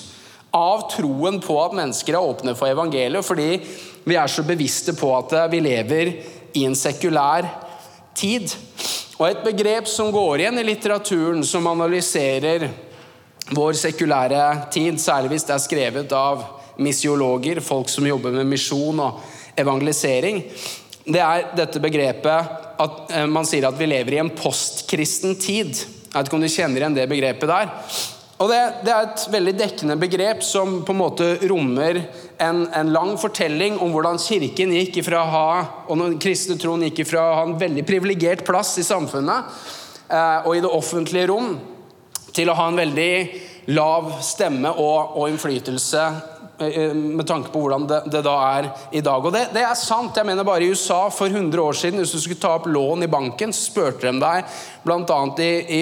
av 0.55 0.87
troen 0.91 1.41
på 1.43 1.59
at 1.61 1.75
mennesker 1.77 2.15
er 2.15 2.31
åpne 2.31 2.55
for 2.57 2.71
evangeliet, 2.71 3.27
fordi 3.27 3.59
vi 4.07 4.15
er 4.15 4.31
så 4.31 4.43
bevisste 4.47 4.95
på 4.97 5.11
at 5.15 5.35
vi 5.51 5.59
lever 5.63 6.11
i 6.11 6.15
en 6.65 6.75
sekulær 6.77 7.47
tid. 8.17 8.51
Og 9.17 9.27
et 9.29 9.45
begrep 9.45 9.89
som 9.89 10.11
går 10.13 10.43
igjen 10.43 10.61
i 10.61 10.65
litteraturen, 10.67 11.43
som 11.45 11.67
analyserer 11.69 12.67
vår 13.55 13.77
sekulære 13.79 14.43
tid, 14.73 14.99
særlig 15.01 15.33
hvis 15.33 15.47
det 15.47 15.55
er 15.55 15.63
skrevet 15.63 16.13
av 16.15 16.43
misiologer, 16.83 17.61
folk 17.63 17.89
som 17.89 18.05
jobber 18.07 18.35
med 18.35 18.49
misjon 18.49 18.99
og 19.01 19.21
evangelisering, 19.57 20.43
det 21.07 21.23
er 21.23 21.47
dette 21.57 21.81
begrepet 21.81 22.51
at 22.77 23.13
eh, 23.15 23.25
man 23.31 23.47
sier 23.47 23.65
at 23.69 23.77
vi 23.79 23.87
lever 23.89 24.17
i 24.17 24.21
en 24.21 24.33
postkristen 24.35 25.37
tid. 25.39 25.71
Jeg 25.77 26.13
vet 26.13 26.29
ikke 26.29 26.37
om 26.37 26.43
du 26.43 26.51
kjenner 26.51 26.83
igjen 26.83 26.97
det 26.97 27.07
begrepet 27.09 27.49
der. 27.49 27.71
Og 28.37 28.51
det, 28.51 28.59
det, 28.85 28.93
er 28.93 29.07
et 29.07 29.23
veldig 29.33 29.53
dekkende 29.57 29.95
begrep 29.97 30.43
som 30.45 30.81
på 30.85 30.93
en 30.93 30.99
måte 30.99 31.27
rommer 31.49 32.03
en, 32.37 32.67
en 32.69 32.91
lang 32.93 33.15
fortelling 33.17 33.79
om 33.81 33.89
hvordan 33.95 34.21
kirken 34.21 34.75
gikk 34.75 34.99
ifra 35.01 35.23
å 35.23 35.31
ha 35.33 35.47
og 35.87 35.97
den 36.03 36.19
kristne 36.21 36.57
troen 36.61 36.85
gikk 36.85 37.01
ifra 37.01 37.23
å 37.23 37.35
ha 37.39 37.47
en 37.47 37.57
veldig 37.57 37.85
privilegert 37.87 38.45
plass 38.45 38.75
i 38.77 38.85
samfunnet 38.85 39.49
eh, 40.13 40.45
og 40.45 40.53
i 40.53 40.61
det 40.61 40.69
offentlige 40.69 41.31
rom, 41.31 41.55
til 42.29 42.51
å 42.53 42.57
ha 42.59 42.67
en 42.69 42.77
veldig 42.77 43.11
lav 43.73 44.11
stemme 44.21 44.69
og, 44.69 45.17
og 45.17 45.31
innflytelse 45.33 46.03
med 46.57 47.27
tanke 47.29 47.51
på 47.53 47.61
hvordan 47.61 47.83
det, 47.89 47.99
det 48.09 48.23
da 48.25 48.35
er 48.57 48.69
i 48.91 49.01
dag. 49.05 49.25
Og 49.25 49.33
det, 49.33 49.43
det, 49.53 49.61
er 49.61 49.75
sant. 49.77 50.15
jeg 50.17 50.25
mener 50.25 50.47
bare 50.47 50.65
I 50.65 50.71
USA 50.73 51.03
for 51.13 51.29
100 51.29 51.61
år 51.61 51.77
siden, 51.77 52.01
hvis 52.01 52.15
du 52.15 52.21
skulle 52.23 52.41
ta 52.41 52.55
opp 52.57 52.65
lån 52.71 53.05
i 53.05 53.11
banken, 53.11 53.53
spurte 53.53 54.09
de 54.09 54.17
deg 54.23 54.47
bl.a. 54.87 55.19
I, 55.43 55.51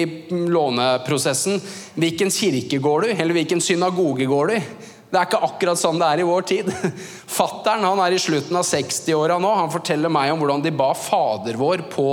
låneprosessen 0.52 1.62
hvilken 1.96 2.32
kirke 2.34 2.80
går 2.82 3.06
du 3.06 3.14
eller 3.14 3.38
hvilken 3.38 3.64
synagoge 3.64 4.28
går 4.28 4.52
du 4.52 4.58
i. 4.58 4.62
Det 5.06 5.20
er 5.20 5.28
ikke 5.28 5.46
akkurat 5.46 5.80
sånn 5.80 6.00
det 6.00 6.08
er 6.10 6.20
i 6.20 6.26
vår 6.26 6.44
tid. 6.50 6.68
Fattern 7.38 7.86
er 8.02 8.12
i 8.12 8.20
slutten 8.20 8.58
av 8.58 8.66
60-åra 8.66 9.38
nå. 9.40 9.52
Han 9.62 9.72
forteller 9.72 10.12
meg 10.12 10.34
om 10.34 10.42
hvordan 10.42 10.64
de 10.66 10.74
ba 10.76 10.90
Fader 10.98 11.56
vår 11.56 11.86
på 11.92 12.10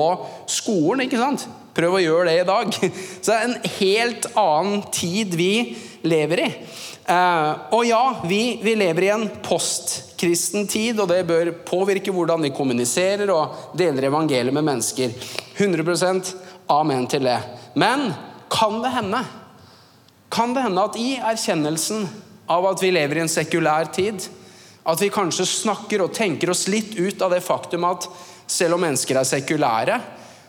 skolen. 0.47 1.04
ikke 1.08 1.19
sant? 1.19 1.47
Prøv 1.73 1.97
å 1.97 2.04
gjøre 2.04 2.30
det 2.30 2.38
i 2.43 2.47
dag. 2.47 2.78
Så 3.23 3.28
det 3.28 3.36
er 3.36 3.47
en 3.49 3.71
helt 3.80 4.30
annen 4.39 4.84
tid 4.93 5.36
vi 5.36 5.54
lever 6.06 6.45
i. 6.45 6.49
Uh, 7.04 7.74
og 7.76 7.82
ja, 7.84 8.04
vi, 8.24 8.60
vi, 8.63 8.78
lever 8.80 9.04
i 9.04 9.10
en 9.12 9.26
postkristen 9.44 10.70
tid, 10.72 11.02
og 11.04 11.10
det 11.12 11.26
bør 11.28 11.50
påvirke 11.68 12.13
hvordan 12.16 12.46
vi 12.46 12.54
kommuniserer 12.56 13.28
og 13.34 13.74
deler 13.76 14.08
evangeliet 14.08 14.56
med 14.56 14.63
mennesker. 14.63 15.12
100% 15.58 16.32
amen 16.72 17.08
til 17.12 17.28
det. 17.28 17.42
Men 17.76 18.08
kan 18.52 18.80
det 18.84 18.94
hende 18.96 19.24
Kan 20.34 20.56
det 20.56 20.63
hende 20.63 20.82
at 20.82 20.96
i 20.98 21.12
erkjennelsen 21.22 22.08
av 22.50 22.66
at 22.66 22.82
vi 22.82 22.89
lever 22.89 23.20
i 23.20 23.22
en 23.22 23.30
sekulær 23.30 23.92
tid, 23.94 24.24
at 24.82 25.02
vi 25.02 25.12
kanskje 25.13 25.46
snakker 25.46 26.02
og 26.02 26.16
tenker 26.16 26.50
oss 26.50 26.66
litt 26.72 26.96
ut 26.98 27.22
av 27.22 27.36
det 27.36 27.44
faktum 27.46 27.86
at 27.86 28.08
selv 28.50 28.80
om 28.80 28.82
mennesker 28.82 29.20
er 29.20 29.30
sekulære, 29.30 30.00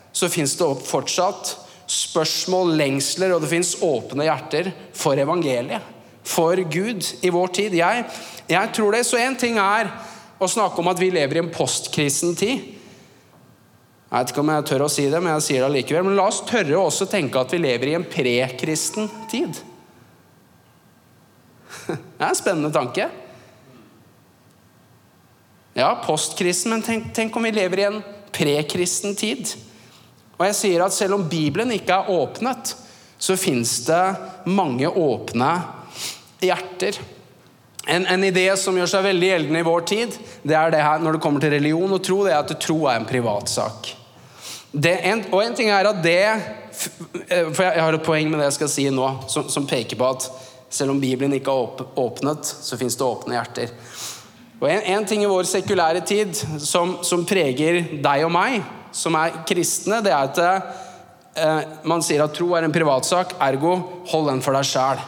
så 0.09 0.31
fins 0.31 0.55
det 0.57 0.71
fortsatt 0.87 1.53
spørsmål, 1.85 2.73
lengsler, 2.79 3.35
og 3.35 3.43
det 3.43 3.51
fins 3.51 3.75
åpne 3.85 4.25
hjerter 4.25 4.71
for 4.97 5.21
evangeliet 5.21 5.94
for 6.25 6.57
Gud 6.71 7.05
i 7.21 7.31
vår 7.33 7.53
tid. 7.53 7.75
Jeg, 7.77 8.05
jeg 8.49 8.73
tror 8.75 8.95
det. 8.95 9.03
Så 9.05 9.19
én 9.21 9.37
ting 9.39 9.59
er 9.61 9.91
å 10.41 10.49
snakke 10.49 10.81
om 10.81 10.89
at 10.91 10.99
vi 10.99 11.11
lever 11.13 11.39
i 11.39 11.43
en 11.43 11.53
postkristentid. 11.53 12.71
Jeg 14.05 14.23
vet 14.23 14.31
ikke 14.31 14.43
om 14.43 14.51
jeg 14.53 14.65
tør 14.69 14.85
å 14.85 14.91
si 14.91 15.05
det, 15.11 15.19
men 15.19 15.33
jeg 15.35 15.45
sier 15.47 15.63
det 15.63 15.69
allikevel. 15.69 16.05
Men 16.07 16.17
la 16.17 16.27
oss 16.29 16.43
tørre 16.47 16.77
å 16.79 16.87
også 16.87 17.07
tenke 17.11 17.41
at 17.41 17.53
vi 17.53 17.59
lever 17.61 17.91
i 17.91 17.97
en 17.97 18.07
prekristen 18.07 19.09
tid. 19.31 19.61
Det 21.85 22.23
er 22.23 22.31
en 22.31 22.37
spennende 22.37 22.71
tanke. 22.73 23.09
Ja, 25.75 25.89
postkristen, 26.05 26.71
men 26.71 26.83
tenk, 26.85 27.09
tenk 27.13 27.35
om 27.35 27.43
vi 27.43 27.51
lever 27.51 27.81
i 27.81 27.87
en 27.89 27.99
prekristen 28.33 29.17
tid. 29.19 29.51
Og 30.37 30.45
jeg 30.47 30.55
sier 30.57 30.83
at 30.85 30.95
selv 30.95 31.17
om 31.17 31.25
Bibelen 31.27 31.73
ikke 31.75 31.97
er 31.97 32.11
åpnet, 32.15 32.71
så 33.19 33.35
fins 33.39 33.81
det 33.87 34.03
mange 34.47 34.87
åpne 34.87 35.49
hjerter. 36.47 36.99
En, 37.85 38.05
en, 38.09 38.23
idé 38.25 38.47
som 38.57 38.77
gjør 38.77 38.89
seg 38.89 39.05
veldig 39.05 39.27
gjeldende 39.29 39.61
i 39.61 39.67
vår 39.67 39.83
tid, 39.85 40.15
det 40.41 40.55
er 40.57 40.73
det 40.73 40.81
her 40.81 41.03
når 41.03 41.17
det 41.17 41.21
kommer 41.21 41.43
til 41.43 41.53
religion 41.53 41.93
og 41.93 42.01
tro, 42.05 42.23
det 42.25 42.33
er 42.33 42.41
at 42.41 42.55
tro 42.61 42.79
er 42.89 42.97
en 42.97 43.05
privatsak. 43.09 43.91
og 45.31 45.39
en 45.43 45.55
ting 45.55 45.69
er 45.69 45.87
at 45.87 46.01
det 46.03 46.25
For 47.55 47.63
jeg 47.63 47.79
har 47.79 47.93
et 47.95 48.03
poeng 48.03 48.27
med 48.27 48.39
det 48.39 48.49
jeg 48.49 48.57
skal 48.57 48.69
si 48.69 48.89
nå, 48.91 49.05
som, 49.31 49.45
som 49.49 49.67
peker 49.69 49.95
på 49.95 50.09
at 50.09 50.25
selv 50.69 50.91
om 50.91 50.99
Bibelen 50.99 51.33
ikke 51.37 51.53
er 51.53 51.85
åpnet, 52.01 52.43
så 52.43 52.75
fins 52.77 52.97
det 52.99 53.05
åpne 53.05 53.37
hjerter. 53.37 53.71
Og 54.59 54.67
en, 54.71 54.81
en, 54.95 55.05
ting 55.07 55.23
i 55.23 55.29
vår 55.29 55.47
sekulære 55.47 56.01
tid 56.07 56.35
som, 56.59 56.97
som, 57.03 57.23
preger 57.27 57.81
deg 58.03 58.25
og 58.25 58.33
meg, 58.33 58.61
som 58.95 59.15
er 59.19 59.43
kristne, 59.47 60.01
det 60.03 60.11
er 60.11 60.29
at 60.29 60.41
eh, 60.43 61.75
man 61.87 62.03
sier 62.03 62.25
at 62.25 62.35
tro 62.35 62.53
er 62.55 62.67
en 62.67 62.75
privatsak, 62.75 63.35
ergo 63.39 63.77
hold 64.11 64.31
den 64.31 64.43
for 64.43 64.55
deg 64.55 64.67
sjæl. 64.67 65.03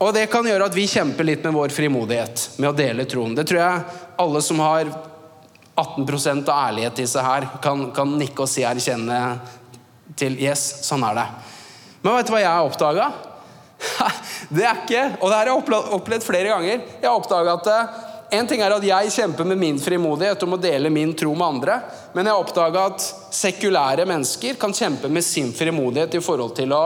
Og 0.00 0.14
det 0.16 0.30
kan 0.32 0.46
gjøre 0.48 0.70
at 0.70 0.76
vi 0.76 0.86
kjemper 0.88 1.26
litt 1.28 1.42
med 1.44 1.52
vår 1.52 1.72
frimodighet 1.76 2.46
med 2.56 2.70
å 2.70 2.76
dele 2.76 3.04
troen. 3.08 3.34
Det 3.36 3.44
tror 3.48 3.60
jeg 3.60 3.80
alle 4.22 4.40
som 4.44 4.62
har 4.64 4.88
18 5.76 6.44
av 6.48 6.54
ærlighet 6.56 7.02
i 7.02 7.08
seg 7.08 7.24
her, 7.24 7.48
kan, 7.62 7.90
kan 7.96 8.14
nikke 8.20 8.44
og 8.44 8.48
si 8.48 8.64
erkjenne 8.64 9.18
til 10.18 10.38
Yes, 10.40 10.62
sånn 10.88 11.04
er 11.08 11.20
det. 11.20 11.26
Men 12.00 12.16
vet 12.16 12.28
du 12.28 12.32
hva 12.34 12.40
jeg 12.40 12.52
har 12.52 12.68
oppdaga? 12.68 13.10
Det 14.50 14.64
er 14.66 14.80
ikke 14.82 15.02
Og 15.22 15.30
det 15.30 15.36
har 15.38 15.48
jeg 15.48 15.76
opplevd 15.94 16.24
flere 16.26 16.50
ganger. 16.50 16.80
Jeg 17.00 17.06
har 17.06 17.16
oppdaga 17.16 17.54
at 17.54 17.68
eh, 17.70 18.00
en 18.40 18.48
ting 18.48 18.60
er 18.64 18.74
at 18.74 18.84
jeg 18.84 19.12
kjemper 19.14 19.46
med 19.46 19.60
min 19.60 19.78
frimodighet 19.80 20.42
om 20.46 20.56
å 20.56 20.60
dele 20.60 20.90
min 20.92 21.12
tro 21.18 21.32
med 21.34 21.46
andre, 21.46 21.78
men 22.14 22.26
jeg 22.26 22.34
har 22.34 22.44
oppdaga 22.44 22.84
at 22.92 23.06
sekulære 23.34 24.06
mennesker 24.06 24.58
kan 24.60 24.74
kjempe 24.76 25.10
med 25.10 25.24
sin 25.26 25.50
frimodighet 25.54 26.14
i 26.14 26.22
forhold 26.22 26.54
til 26.58 26.74
å 26.76 26.84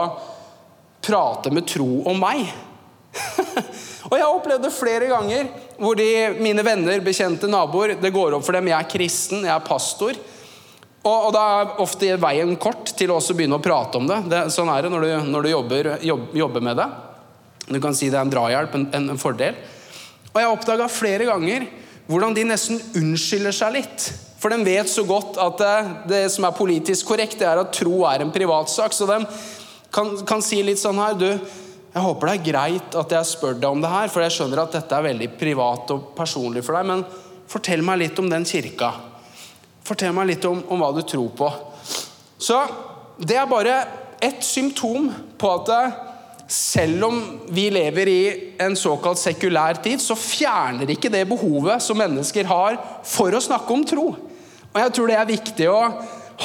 prate 1.05 1.51
med 1.53 1.67
tro 1.69 1.89
om 2.09 2.17
meg. 2.21 2.47
og 4.09 4.15
jeg 4.15 4.23
har 4.23 4.31
opplevd 4.31 4.65
det 4.65 4.73
flere 4.75 5.09
ganger 5.11 5.47
hvor 5.79 5.97
de, 5.99 6.07
mine 6.39 6.63
venner, 6.65 7.03
bekjente 7.03 7.49
naboer, 7.51 7.95
det 7.99 8.13
går 8.15 8.37
opp 8.37 8.45
for 8.47 8.55
dem 8.55 8.69
jeg 8.71 8.77
er 8.77 8.89
kristen, 8.91 9.45
jeg 9.47 9.53
er 9.55 9.67
pastor. 9.67 10.17
Og, 11.05 11.27
og 11.27 11.31
da 11.35 11.43
er 11.45 11.73
ofte 11.83 12.15
veien 12.21 12.55
kort 12.61 12.95
til 12.97 13.13
å 13.13 13.19
også 13.19 13.35
begynne 13.37 13.59
å 13.59 13.63
prate 13.63 13.99
om 13.99 14.07
det. 14.09 14.21
det 14.31 14.43
sånn 14.53 14.71
er 14.73 14.85
det 14.85 14.93
når 14.93 15.05
du, 15.05 15.09
når 15.35 15.45
du 15.45 15.51
jobber, 15.51 15.89
jobb, 16.01 16.29
jobber, 16.41 16.65
med 16.65 16.79
det. 16.81 16.87
Du 17.69 17.79
kan 17.81 17.97
si 17.97 18.09
det 18.09 18.17
er 18.17 18.25
en 18.25 18.33
drahjelp, 18.33 18.77
en, 18.77 18.87
en, 19.13 19.21
fordel. 19.21 19.57
Og 20.31 20.39
jeg 20.39 20.47
har 20.47 20.53
oppdaga 20.53 20.87
flere 20.91 21.27
ganger 21.29 21.67
hvordan 22.09 22.33
de 22.37 22.45
nesten 22.49 22.81
unnskylder 22.97 23.53
seg 23.55 23.77
litt. 23.77 24.07
For 24.41 24.53
de 24.53 24.65
vet 24.65 24.89
så 24.89 25.05
godt 25.07 25.37
at 25.41 25.61
det, 25.61 25.75
det 26.09 26.23
som 26.33 26.45
er 26.45 26.57
politisk 26.57 27.09
korrekt, 27.09 27.37
det 27.41 27.47
er 27.49 27.61
at 27.61 27.73
tro 27.73 28.03
er 28.09 28.25
en 28.25 28.33
privatsak. 28.33 28.93
Så 28.93 29.07
de 29.09 29.21
kan, 29.93 30.11
kan 30.25 30.43
si 30.45 30.59
litt 30.65 30.81
sånn 30.81 30.99
her 31.01 31.15
Du, 31.17 31.29
jeg 31.95 32.03
håper 32.03 32.27
det 32.27 32.31
er 32.35 32.47
greit 32.49 32.95
at 32.99 33.13
jeg 33.15 33.27
spør 33.29 33.53
deg 33.55 33.69
om 33.71 33.79
det 33.79 33.87
her, 33.87 34.09
for 34.11 34.19
jeg 34.25 34.33
skjønner 34.35 34.65
at 34.65 34.73
dette 34.75 34.97
er 34.97 35.05
veldig 35.05 35.29
privat 35.39 35.91
og 35.95 36.09
personlig 36.17 36.65
for 36.65 36.75
deg, 36.75 36.89
men 36.89 37.03
fortell 37.47 37.83
meg 37.87 38.01
litt 38.01 38.17
om 38.19 38.27
den 38.27 38.43
kirka. 38.47 38.89
Fortell 39.85 40.11
meg 40.17 40.27
litt 40.33 40.47
om, 40.49 40.59
om 40.67 40.81
hva 40.83 40.89
du 40.91 40.99
tror 41.07 41.29
på. 41.39 41.47
Så 42.35 42.57
det 43.15 43.37
er 43.39 43.47
bare 43.47 43.77
ett 44.19 44.43
symptom 44.43 45.07
på 45.39 45.53
at 45.53 45.71
selv 46.51 47.07
om 47.07 47.21
vi 47.55 47.69
lever 47.71 48.11
i 48.11 48.25
en 48.61 48.75
såkalt 48.75 49.21
sekulær 49.21 49.79
tid, 49.85 50.03
så 50.03 50.17
fjerner 50.19 50.91
ikke 50.91 51.13
det 51.13 51.23
behovet 51.29 51.79
som 51.81 51.97
mennesker 52.01 52.51
har 52.51 52.75
for 53.07 53.31
å 53.31 53.41
snakke 53.41 53.71
om 53.71 53.87
tro. 53.87 54.09
Og 54.73 54.81
jeg 54.83 54.95
tror 54.97 55.13
det 55.13 55.17
er 55.21 55.31
viktig 55.31 55.71
å 55.71 55.79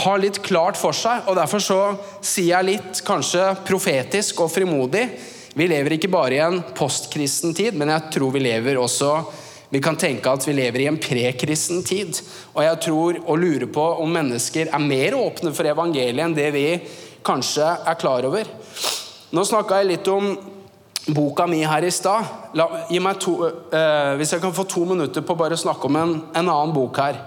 ha 0.05 0.15
litt 0.15 0.39
klart 0.47 0.79
for 0.79 0.95
seg, 0.95 1.27
og 1.27 1.35
derfor 1.43 1.59
så 1.59 1.81
sier 2.23 2.55
jeg 2.55 2.71
litt 2.71 3.03
kanskje 3.03 3.51
profetisk 3.67 4.47
og 4.47 4.55
frimodig 4.55 5.09
vi 5.55 5.67
lever 5.71 5.97
ikke 5.97 6.11
bare 6.13 6.37
i 6.37 6.43
en 6.45 6.61
postkristen 6.77 7.55
tid, 7.57 7.75
men 7.79 7.91
jeg 7.91 8.13
tror 8.15 8.35
vi 8.35 8.43
lever 8.45 8.79
også 8.79 9.15
vi 9.71 9.79
kan 9.79 9.95
tenke 9.97 10.27
at 10.27 10.43
vi 10.49 10.53
lever 10.59 10.83
i 10.83 10.87
en 10.91 10.99
prekristen 10.99 11.85
tid. 11.87 12.17
Og 12.57 12.65
jeg 12.65 12.79
tror 12.87 13.19
og 13.21 13.37
lurer 13.39 13.69
på 13.71 13.85
om 14.03 14.11
mennesker 14.11 14.67
er 14.67 14.83
mer 14.83 15.15
åpne 15.15 15.53
for 15.55 15.69
evangeliet 15.71 16.25
enn 16.25 16.35
det 16.35 16.49
vi 16.57 16.65
kanskje 17.27 17.69
er 17.87 17.99
klar 18.01 18.27
over. 18.27 18.49
Nå 19.31 19.45
snakka 19.47 19.79
jeg 19.79 19.93
litt 19.93 20.11
om 20.11 20.33
boka 21.15 21.47
mi 21.47 21.61
her 21.63 21.87
i 21.87 21.93
stad. 21.95 22.27
Uh, 22.51 24.17
hvis 24.19 24.35
jeg 24.35 24.43
kan 24.43 24.57
få 24.57 24.67
to 24.67 24.83
minutter 24.91 25.23
på 25.23 25.37
å 25.37 25.39
bare 25.39 25.59
snakke 25.59 25.87
om 25.87 26.01
en, 26.01 26.17
en 26.35 26.51
annen 26.51 26.75
bok 26.75 26.99
her. 26.99 27.23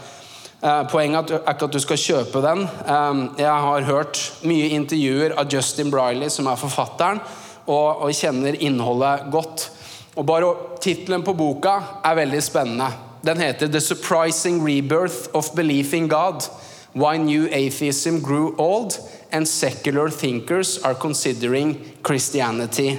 Uh, 0.59 0.83
poenget 0.91 1.31
er 1.37 1.47
ikke 1.47 1.69
at 1.69 1.77
du 1.77 1.79
skal 1.83 2.01
kjøpe 2.03 2.43
den. 2.43 2.67
Um, 2.83 3.23
jeg 3.39 3.55
har 3.67 3.87
hørt 3.87 4.19
mye 4.43 4.67
intervjuer 4.75 5.37
av 5.39 5.47
Justin 5.51 5.91
Briley, 5.95 6.27
som 6.31 6.51
er 6.51 6.59
forfatteren 6.59 7.23
og, 7.67 8.03
og 8.03 8.13
kjenner 8.15 8.57
innholdet 8.59 9.29
godt. 9.31 9.69
Og 10.15 10.25
bare 10.27 10.51
Tittelen 10.83 11.23
på 11.25 11.33
boka 11.37 11.77
er 12.05 12.19
veldig 12.19 12.41
spennende. 12.43 12.91
Den 13.23 13.39
heter 13.39 13.67
'The 13.67 13.81
Surprising 13.81 14.61
Rebirth 14.67 15.29
of 15.33 15.51
Belief 15.55 15.93
in 15.93 16.09
God'. 16.11 16.49
Why 16.93 17.17
New 17.17 17.47
Atheism 17.49 18.19
Grew 18.21 18.53
Old 18.57 18.99
and 19.31 19.47
Secular 19.47 20.09
Thinkers 20.09 20.77
Are 20.83 20.93
Considering 20.93 21.79
Christianity 22.05 22.97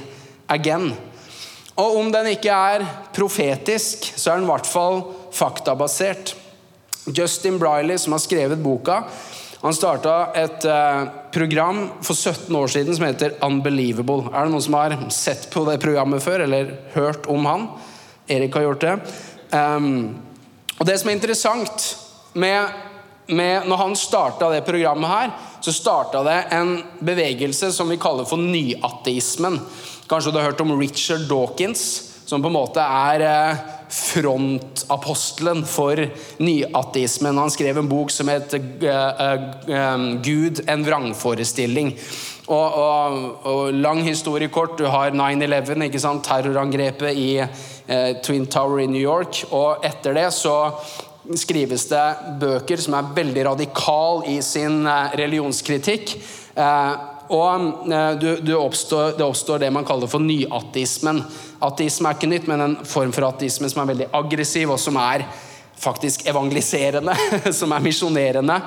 Again. 0.48 0.96
Og 1.76 1.96
om 1.98 2.12
den 2.12 2.26
ikke 2.26 2.50
er 2.50 2.86
profetisk, 3.14 4.12
så 4.16 4.30
er 4.30 4.34
den 4.34 4.48
i 4.48 4.50
hvert 4.50 4.66
fall 4.66 5.02
faktabasert. 5.34 6.34
Justin 7.06 7.58
Briley, 7.58 7.98
som 7.98 8.12
har 8.12 8.22
skrevet 8.22 8.62
boka, 8.62 9.02
han 9.64 9.74
starta 9.74 10.14
et 10.36 10.64
uh, 10.68 11.06
program 11.32 11.86
for 12.04 12.12
17 12.12 12.56
år 12.56 12.68
siden 12.68 12.96
som 12.96 13.06
heter 13.06 13.38
Unbelievable. 13.46 14.28
Er 14.28 14.44
det 14.44 14.52
noen 14.52 14.64
som 14.64 14.76
har 14.76 14.92
sett 15.14 15.46
på 15.54 15.62
det 15.64 15.78
programmet 15.80 16.20
før, 16.20 16.44
eller 16.44 16.74
hørt 16.92 17.24
om 17.32 17.48
han? 17.48 17.64
Erik 18.28 18.58
har 18.58 18.66
gjort 18.66 18.84
det. 18.84 18.94
Um, 19.56 20.18
og 20.76 20.84
det 20.84 20.98
som 21.00 21.08
er 21.08 21.16
interessant 21.16 21.86
med, 22.34 22.76
med 23.32 23.68
Når 23.70 23.80
han 23.80 23.96
starta 23.96 24.50
det 24.52 24.64
programmet 24.66 25.08
her, 25.08 25.32
så 25.64 25.72
starta 25.72 26.20
det 26.26 26.38
en 26.52 26.74
bevegelse 27.00 27.70
som 27.72 27.88
vi 27.88 27.96
kaller 27.96 28.28
for 28.28 28.36
nyateismen. 28.36 29.60
Kanskje 30.10 30.32
du 30.34 30.42
har 30.42 30.50
hørt 30.50 30.60
om 30.60 30.76
Richard 30.76 31.24
Dawkins, 31.30 31.86
som 32.28 32.44
på 32.44 32.52
en 32.52 32.58
måte 32.58 32.84
er 32.84 33.24
uh, 33.24 33.64
frontapostelen 33.94 35.64
for 35.66 36.00
nyateismen. 36.42 37.38
Han 37.38 37.52
skrev 37.54 37.78
en 37.78 37.88
bok 37.88 38.10
som 38.10 38.28
het 38.32 38.54
uh, 38.54 38.60
uh, 38.90 40.06
'Gud 40.22 40.64
en 40.66 40.86
vrangforestilling'. 40.86 41.94
Og, 42.44 42.74
og, 42.76 43.46
og, 43.48 43.60
lang 43.72 44.02
historie 44.04 44.50
kort. 44.52 44.76
Du 44.78 44.84
har 44.92 45.14
9-11, 45.16 46.20
terrorangrepet 46.26 47.16
i 47.16 47.38
eh, 47.40 48.10
Twin 48.20 48.46
Tower 48.46 48.82
i 48.82 48.86
New 48.86 49.00
York. 49.00 49.46
Og 49.50 49.84
etter 49.86 50.16
det 50.18 50.28
så 50.36 50.58
skrives 51.40 51.86
det 51.88 52.04
bøker 52.42 52.80
som 52.84 52.98
er 52.98 53.14
veldig 53.16 53.46
radikal 53.48 54.26
i 54.28 54.40
sin 54.44 54.84
eh, 54.84 55.16
religionskritikk. 55.22 56.16
Eh, 56.54 56.92
og 57.32 57.88
eh, 57.92 58.10
du, 58.20 58.28
du 58.44 58.52
oppstår, 58.58 59.16
det 59.18 59.24
oppstår 59.24 59.64
det 59.64 59.72
man 59.72 59.86
kaller 59.88 60.10
for 60.10 60.22
nyateismen. 60.22 61.22
Ateisme 61.64 62.10
er 62.10 62.18
ikke 62.18 62.30
nytt, 62.30 62.48
men 62.50 62.64
en 62.64 62.76
form 62.88 63.14
for 63.14 63.28
ateisme 63.30 63.70
som 63.70 63.82
er 63.82 63.92
veldig 63.94 64.08
aggressiv, 64.16 64.74
og 64.74 64.80
som 64.80 64.98
er 65.00 65.24
faktisk 65.84 66.26
evangeliserende, 66.30 67.14
som 67.58 67.72
er 67.72 67.84
misjonerende. 67.84 68.58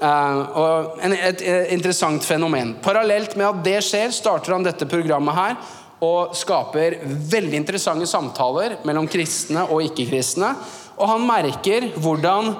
Uh, 0.00 0.40
og 0.58 1.04
et, 1.06 1.42
et, 1.42 1.44
interessant 1.76 2.24
fenomen. 2.24 2.74
Parallelt 2.82 3.36
med 3.38 3.48
at 3.48 3.62
det 3.66 3.78
skjer, 3.86 4.14
starter 4.14 4.56
han 4.56 4.66
dette 4.66 4.88
programmet 4.90 5.38
her 5.38 5.60
og 6.04 6.34
skaper 6.38 7.00
veldig 7.02 7.56
interessante 7.58 8.06
samtaler 8.06 8.76
mellom 8.86 9.08
kristne 9.10 9.64
og 9.66 9.82
ikke-kristne. 9.88 10.52
Og 10.98 11.10
han 11.10 11.24
merker 11.26 11.88
hvordan 11.98 12.52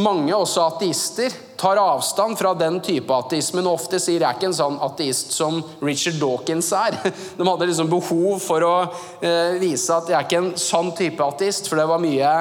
mange, 0.00 0.34
også 0.34 0.64
ateister, 0.66 1.32
tar 1.60 1.78
avstand 1.78 2.38
fra 2.38 2.52
den 2.58 2.80
type 2.84 3.12
ateisme. 3.14 3.62
Og 3.62 3.76
ofte 3.76 4.00
sier 4.02 4.24
jeg 4.24 4.38
ikke 4.38 4.48
en 4.50 4.56
sånn 4.56 4.78
ateist 4.82 5.34
som 5.36 5.60
Richard 5.84 6.18
Dawkins 6.22 6.72
er. 6.76 6.96
De 7.38 7.46
hadde 7.46 7.68
liksom 7.70 7.90
behov 7.92 8.40
for 8.42 8.66
å 8.66 8.74
eh, 9.20 9.58
vise 9.62 9.94
at 9.94 10.10
jeg 10.10 10.18
er 10.18 10.26
ikke 10.26 10.42
en 10.42 10.52
sånn 10.60 10.92
type 10.98 11.26
ateist, 11.26 11.70
for 11.70 11.80
det 11.80 11.88
var 11.90 12.02
mye 12.02 12.32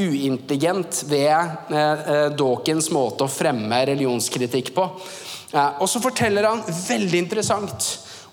uintelligent 0.00 1.02
ved 1.10 1.74
eh, 1.74 2.06
eh, 2.14 2.30
Dawkins 2.38 2.88
måte 2.94 3.26
å 3.26 3.32
fremme 3.32 3.82
religionskritikk 3.92 4.72
på. 4.76 4.88
Og 5.52 5.84
så 5.84 6.00
forteller 6.00 6.46
han 6.48 6.62
veldig 6.64 7.18
interessant 7.26 7.86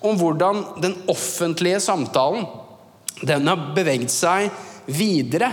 om 0.08 0.16
hvordan 0.16 0.62
den 0.80 0.94
offentlige 1.12 1.82
samtalen 1.84 2.46
den 3.28 3.50
har 3.52 3.74
beveget 3.76 4.14
seg 4.14 4.48
videre. 4.88 5.52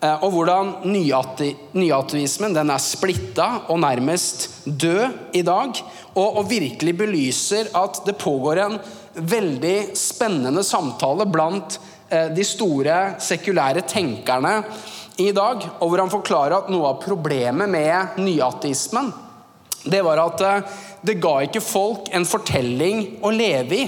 Eh, 0.00 0.24
og 0.24 0.30
hvordan 0.34 0.74
nyatvismen 0.86 2.54
den 2.56 2.70
er 2.70 2.82
splitta 2.82 3.48
og 3.68 3.80
nærmest 3.82 4.64
død 4.64 5.34
i 5.38 5.42
dag. 5.46 5.82
Og, 6.14 6.40
og 6.42 6.48
virkelig 6.50 6.96
belyser 6.98 7.72
at 7.78 8.02
det 8.06 8.18
pågår 8.20 8.62
en 8.64 8.78
veldig 9.18 9.78
spennende 9.98 10.62
samtale 10.66 11.26
blant 11.26 11.80
de 12.08 12.44
store 12.46 13.18
sekulære 13.20 13.82
tenkerne 13.84 14.54
i 15.20 15.32
dag, 15.34 15.64
og 15.80 15.90
hvor 15.90 16.00
han 16.00 16.12
forklarer 16.12 16.54
at 16.56 16.68
noe 16.70 16.92
av 16.92 17.00
problemet 17.02 17.70
med 17.70 18.20
nyateismen, 18.22 19.10
det 19.88 20.02
var 20.06 20.20
at 20.22 20.44
eh, 20.46 20.76
det 21.06 21.18
ga 21.22 21.38
ikke 21.44 21.62
folk 21.62 22.10
en 22.14 22.26
fortelling 22.28 23.18
å 23.24 23.32
leve 23.34 23.78
i. 23.78 23.86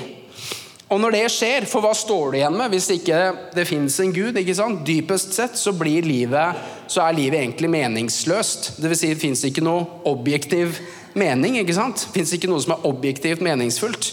Og 0.90 0.98
når 0.98 1.14
det 1.14 1.26
skjer, 1.30 1.66
for 1.70 1.84
hva 1.84 1.92
står 1.94 2.32
du 2.32 2.36
igjen 2.40 2.56
med 2.58 2.72
hvis 2.72 2.88
ikke 2.96 3.18
det 3.54 3.66
fins 3.68 4.00
en 4.02 4.14
gud? 4.14 4.34
ikke 4.40 4.56
sant? 4.58 4.80
Dypest 4.86 5.36
sett 5.36 5.58
så, 5.58 5.70
livet, 5.70 6.64
så 6.90 7.04
er 7.04 7.14
livet 7.14 7.44
egentlig 7.44 7.70
meningsløst. 7.70 8.72
Vil 8.82 8.96
si, 8.98 9.12
det 9.12 9.22
fins 9.22 9.44
ikke 9.46 9.62
noe 9.62 9.86
objektiv 10.10 10.80
mening. 11.14 11.60
ikke 11.62 11.76
sant? 11.78 12.08
Det 12.08 12.18
fins 12.18 12.34
ikke 12.34 12.50
noe 12.50 12.62
som 12.64 12.74
er 12.74 12.88
objektivt 12.90 13.44
meningsfullt. 13.46 14.10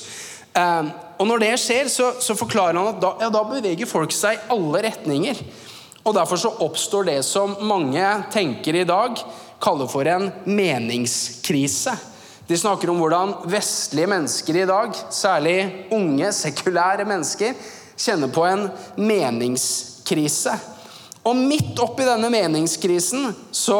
Eh, 0.53 0.91
og 1.17 1.25
når 1.25 1.41
det 1.47 1.55
skjer, 1.63 1.89
så, 1.89 2.11
så 2.21 2.37
forklarer 2.37 2.77
han 2.77 2.91
at 2.91 3.01
da, 3.01 3.15
ja, 3.25 3.31
da 3.33 3.41
beveger 3.49 3.89
folk 3.89 4.13
seg 4.13 4.37
i 4.37 4.53
alle 4.53 4.83
retninger. 4.85 5.41
Og 6.05 6.13
Derfor 6.15 6.39
så 6.39 6.53
oppstår 6.63 7.09
det 7.09 7.17
som 7.25 7.57
mange 7.67 8.05
tenker 8.31 8.77
i 8.77 8.85
dag, 8.87 9.17
kaller 9.59 9.89
for 9.89 10.05
en 10.07 10.29
meningskrise. 10.45 11.97
De 12.47 12.55
snakker 12.57 12.89
om 12.91 13.01
hvordan 13.01 13.33
vestlige 13.51 14.07
mennesker 14.07 14.61
i 14.61 14.67
dag, 14.69 14.95
særlig 15.11 15.57
unge, 15.91 16.31
sekulære 16.31 17.03
mennesker, 17.07 17.57
kjenner 17.99 18.31
på 18.31 18.45
en 18.47 18.67
meningskrise. 18.95 20.53
Og 21.27 21.35
midt 21.35 21.79
oppi 21.83 22.05
denne 22.07 22.29
meningskrisen 22.31 23.33
så 23.51 23.79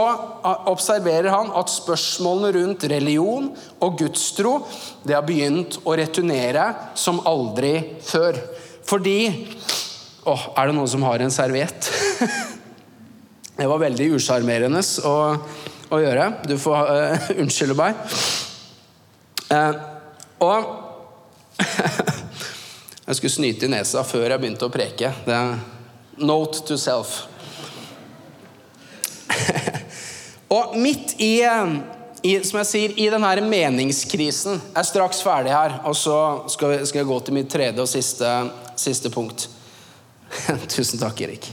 observerer 0.68 1.30
han 1.32 1.54
at 1.56 1.72
spørsmålene 1.72 2.52
rundt 2.58 2.84
religion 2.92 3.48
og 3.80 3.96
gudstro 4.02 4.58
det 5.08 5.16
har 5.16 5.24
begynt 5.24 5.80
å 5.88 5.96
returnere 5.96 6.66
som 7.00 7.22
aldri 7.30 7.78
før. 8.04 8.42
Fordi 8.88 9.20
Åh, 10.28 10.42
er 10.60 10.68
det 10.68 10.76
noen 10.76 10.90
som 10.92 11.06
har 11.08 11.22
en 11.24 11.32
serviett? 11.32 11.88
det 13.56 13.68
var 13.72 13.80
veldig 13.80 14.10
usjarmerende 14.18 14.82
å, 15.08 15.14
å, 15.88 16.00
gjøre. 16.04 16.26
Du 16.52 16.58
får 16.60 16.92
uh, 16.92 17.30
unnskylde 17.40 17.78
meg. 17.80 17.96
Uh, 19.48 19.74
og 20.44 20.84
Jeg 23.08 23.16
skulle 23.16 23.32
snyte 23.32 23.66
i 23.66 23.72
nesa 23.72 24.02
før 24.04 24.34
jeg 24.34 24.42
begynte 24.42 24.68
å 24.68 24.72
preke. 24.72 25.14
Det 25.24 25.32
er 25.32 25.54
note 26.28 26.60
to 26.68 26.76
self. 26.76 27.22
og 30.56 30.76
midt 30.76 31.14
i, 31.24 31.40
i, 31.40 32.34
som 32.44 32.60
jeg 32.60 32.68
sier, 32.68 32.96
i 33.00 33.08
denne 33.12 33.32
meningskrisen 33.48 34.58
Jeg 34.58 34.80
er 34.82 34.88
straks 34.88 35.22
ferdig 35.24 35.54
her, 35.56 35.78
og 35.88 35.96
så 35.96 36.18
skal, 36.52 36.82
skal 36.88 37.04
jeg 37.04 37.10
gå 37.14 37.20
til 37.24 37.38
mitt 37.40 37.50
tredje 37.52 37.84
og 37.84 37.88
siste, 37.92 38.34
siste 38.76 39.12
punkt. 39.14 39.48
Tusen 40.76 41.00
takk, 41.00 41.24
Erik. 41.24 41.48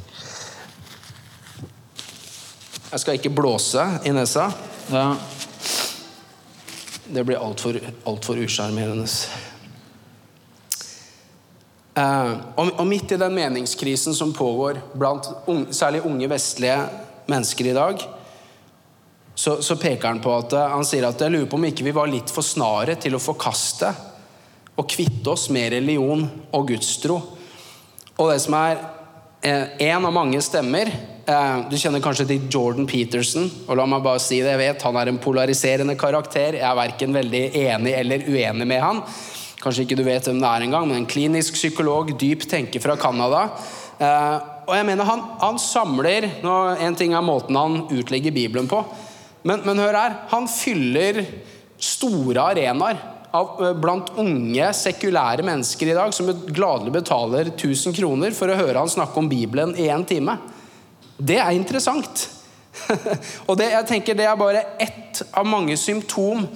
Jeg 2.91 3.03
skal 3.03 3.19
ikke 3.19 3.35
blåse 3.35 3.87
i 4.07 4.11
nesa. 4.15 4.51
Ja. 4.91 5.07
Det 7.05 7.25
blir 7.25 7.41
altfor 7.41 7.79
alt 8.05 8.31
usjarmerende. 8.31 9.07
Eh, 11.95 12.33
og, 12.57 12.87
midt 12.89 13.13
i 13.15 13.21
den 13.21 13.35
meningskrisen 13.37 14.15
som 14.15 14.33
pågår 14.35 14.81
blant 14.99 15.29
unge, 15.47 15.73
særlig 15.73 16.03
unge 16.09 16.29
vestlige 16.31 16.79
mennesker 17.31 17.71
i 17.71 17.77
dag, 17.77 18.03
så, 19.35 19.61
så, 19.63 19.77
peker 19.77 20.09
han 20.09 20.23
på 20.25 20.33
at 20.35 20.57
eh, 20.57 20.73
han 20.75 20.87
sier 20.87 21.07
at 21.07 21.21
jeg 21.23 21.35
lurer 21.35 21.47
på 21.51 21.61
om 21.61 21.69
ikke 21.69 21.87
vi 21.87 21.95
var 21.95 22.11
litt 22.11 22.33
for 22.35 22.47
snare 22.47 22.97
til 22.99 23.15
å 23.15 23.23
forkaste 23.23 23.93
og 24.75 24.91
kvitte 24.91 25.31
oss 25.31 25.47
med 25.55 25.71
religion 25.77 26.27
og 26.55 26.69
gudstro 26.73 27.21
og 28.15 28.31
det 28.31 28.39
som 28.43 28.55
er 28.59 28.79
én 29.45 29.75
eh, 29.83 29.97
av 29.99 30.13
mange 30.15 30.41
stemmer 30.43 30.91
Du 31.25 31.77
kjenner 31.81 32.03
kanskje 32.05 32.27
til 32.29 32.49
Jordan 32.53 32.85
Peterson. 32.89 33.47
Og 33.65 33.79
la 33.79 33.87
meg 33.89 34.03
bare 34.05 34.21
si 34.21 34.43
det, 34.43 34.51
jeg 34.53 34.61
vet 34.61 34.83
Han 34.85 34.99
er 35.01 35.09
en 35.09 35.21
polariserende 35.23 35.97
karakter. 35.97 36.59
Jeg 36.59 36.67
er 36.69 36.77
verken 36.77 37.17
veldig 37.17 37.45
enig 37.63 37.95
eller 37.97 38.27
uenig 38.29 38.67
med 38.69 38.83
han. 38.83 39.01
Kanskje 39.65 39.87
ikke 39.87 39.97
du 39.97 40.05
vet 40.05 40.27
hvem 40.29 40.43
det 40.43 40.51
er 40.51 40.67
engang, 40.67 40.85
men 40.91 41.01
en 41.01 41.09
klinisk 41.09 41.57
psykolog, 41.57 42.13
dyp 42.21 42.45
tenker 42.51 42.83
fra 42.85 42.99
Canada. 43.01 43.47
Eh, 43.97 44.37
og 44.69 44.77
jeg 44.77 44.85
mener, 44.85 45.09
han, 45.09 45.23
han 45.41 45.61
samler 45.61 46.27
nå, 46.45 46.55
En 46.85 46.97
ting 46.99 47.15
er 47.17 47.25
måten 47.25 47.57
han 47.57 47.87
utlegger 47.95 48.35
Bibelen 48.35 48.69
på, 48.69 48.83
men, 49.45 49.63
men 49.65 49.81
hør 49.81 49.97
her. 49.97 50.19
Han 50.35 50.49
fyller 50.51 51.23
store 51.81 52.51
arenaer 52.53 53.01
eh, 53.33 53.71
blant 53.81 54.13
unge, 54.21 54.69
sekulære 54.77 55.47
mennesker 55.47 55.89
i 55.89 55.97
dag 55.97 56.13
som 56.13 56.29
gladelig 56.53 56.93
betaler 56.99 57.55
1000 57.55 57.97
kroner 57.97 58.37
for 58.37 58.53
å 58.53 58.61
høre 58.61 58.85
han 58.85 58.93
snakke 58.93 59.17
om 59.23 59.33
Bibelen 59.33 59.73
i 59.81 59.89
én 59.89 60.05
time. 60.05 60.37
Det 61.17 61.39
er 61.39 61.55
interessant. 61.55 62.29
og 63.49 63.59
det, 63.59 63.71
jeg 63.71 63.87
tenker 63.91 64.17
det 64.19 64.27
er 64.27 64.39
bare 64.39 64.65
ett 64.83 65.23
av 65.31 65.47
mange 65.47 65.77
symptom 65.79 66.47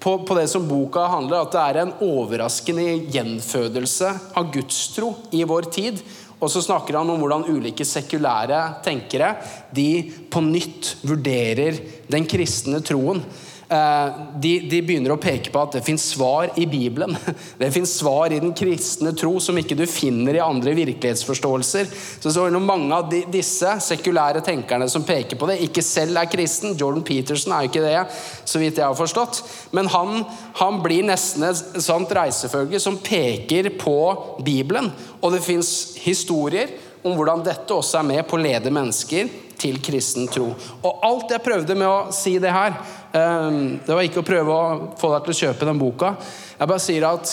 på, 0.00 0.12
på, 0.24 0.36
det 0.38 0.46
som 0.48 0.64
boka 0.68 1.02
handler 1.10 1.42
At 1.42 1.52
det 1.52 1.62
er 1.62 1.78
en 1.82 1.92
overraskende 2.04 2.84
gjenfødelse 3.12 4.12
av 4.38 4.52
gudstro 4.54 5.12
i 5.36 5.42
vår 5.48 5.68
tid. 5.74 6.00
Og 6.36 6.52
så 6.52 6.60
snakker 6.64 6.98
han 6.98 7.10
om 7.10 7.20
hvordan 7.22 7.46
ulike 7.48 7.84
sekulære 7.88 8.60
tenkere 8.84 9.32
de 9.74 9.88
på 10.30 10.42
nytt 10.44 10.96
vurderer 11.08 11.78
den 12.12 12.28
kristne 12.28 12.82
troen. 12.84 13.22
Eh, 13.68 14.10
de, 14.38 14.60
de, 14.70 14.78
begynner 14.86 15.10
å 15.10 15.18
peke 15.18 15.50
på 15.50 15.58
at 15.58 15.72
det 15.74 15.80
fins 15.82 16.04
svar 16.12 16.52
i 16.54 16.68
Bibelen. 16.70 17.16
Det 17.58 17.72
fins 17.74 17.96
svar 17.98 18.30
i 18.30 18.38
den 18.38 18.52
kristne 18.54 19.10
tro 19.16 19.40
som 19.42 19.56
ikke 19.58 19.74
du 19.78 19.82
finner 19.90 20.36
i 20.36 20.42
andre 20.44 20.74
virkelighetsforståelser. 20.76 21.88
Så, 21.90 22.30
så 22.30 22.44
det 22.46 22.60
mange 22.62 22.94
av 22.94 23.08
de, 23.10 23.24
disse 23.32 23.72
sekulære 23.82 24.44
tenkerne 24.46 24.86
som 24.92 25.06
peker 25.06 25.40
på 25.40 25.48
det, 25.50 25.58
ikke 25.66 25.82
selv 25.82 26.20
er 26.20 26.30
kristen. 26.30 26.76
Jordan 26.78 27.02
Peterson 27.06 27.56
er 27.56 27.64
jo 27.64 27.72
ikke 27.72 27.82
det, 27.82 28.04
så 28.46 28.62
vidt 28.62 28.78
jeg 28.78 28.86
har 28.86 28.98
forstått. 28.98 29.42
Men 29.74 29.90
han, 29.90 30.22
han 30.60 30.78
blir 30.84 31.08
nesten 31.08 31.48
et 31.48 31.82
sånt 31.82 32.12
reisefølge 32.14 32.78
som 32.82 33.00
peker 33.02 33.72
på 33.80 33.98
Bibelen. 34.46 34.92
Og 35.18 35.34
det 35.34 35.42
fins 35.42 35.96
historier 36.04 36.76
om 37.06 37.18
hvordan 37.18 37.42
dette 37.46 37.74
også 37.74 37.98
er 37.98 38.08
med 38.14 38.22
på 38.28 38.38
å 38.38 38.44
lede 38.46 38.70
mennesker 38.74 39.30
til 39.56 39.78
kristen 39.84 40.28
tro. 40.30 40.50
Og 40.84 41.04
alt 41.06 41.32
jeg 41.32 41.44
prøvde 41.44 41.76
med 41.78 41.88
å 41.88 42.14
si 42.14 42.36
det 42.42 42.52
her, 42.52 42.76
det 43.12 43.92
var 43.94 44.02
ikke 44.04 44.20
å 44.20 44.26
prøve 44.26 44.54
å 44.54 44.78
få 44.98 45.10
deg 45.12 45.26
til 45.26 45.34
å 45.34 45.38
kjøpe 45.40 45.68
den 45.68 45.78
boka. 45.80 46.14
Jeg 46.58 46.70
bare 46.70 46.82
sier 46.82 47.06
at 47.08 47.30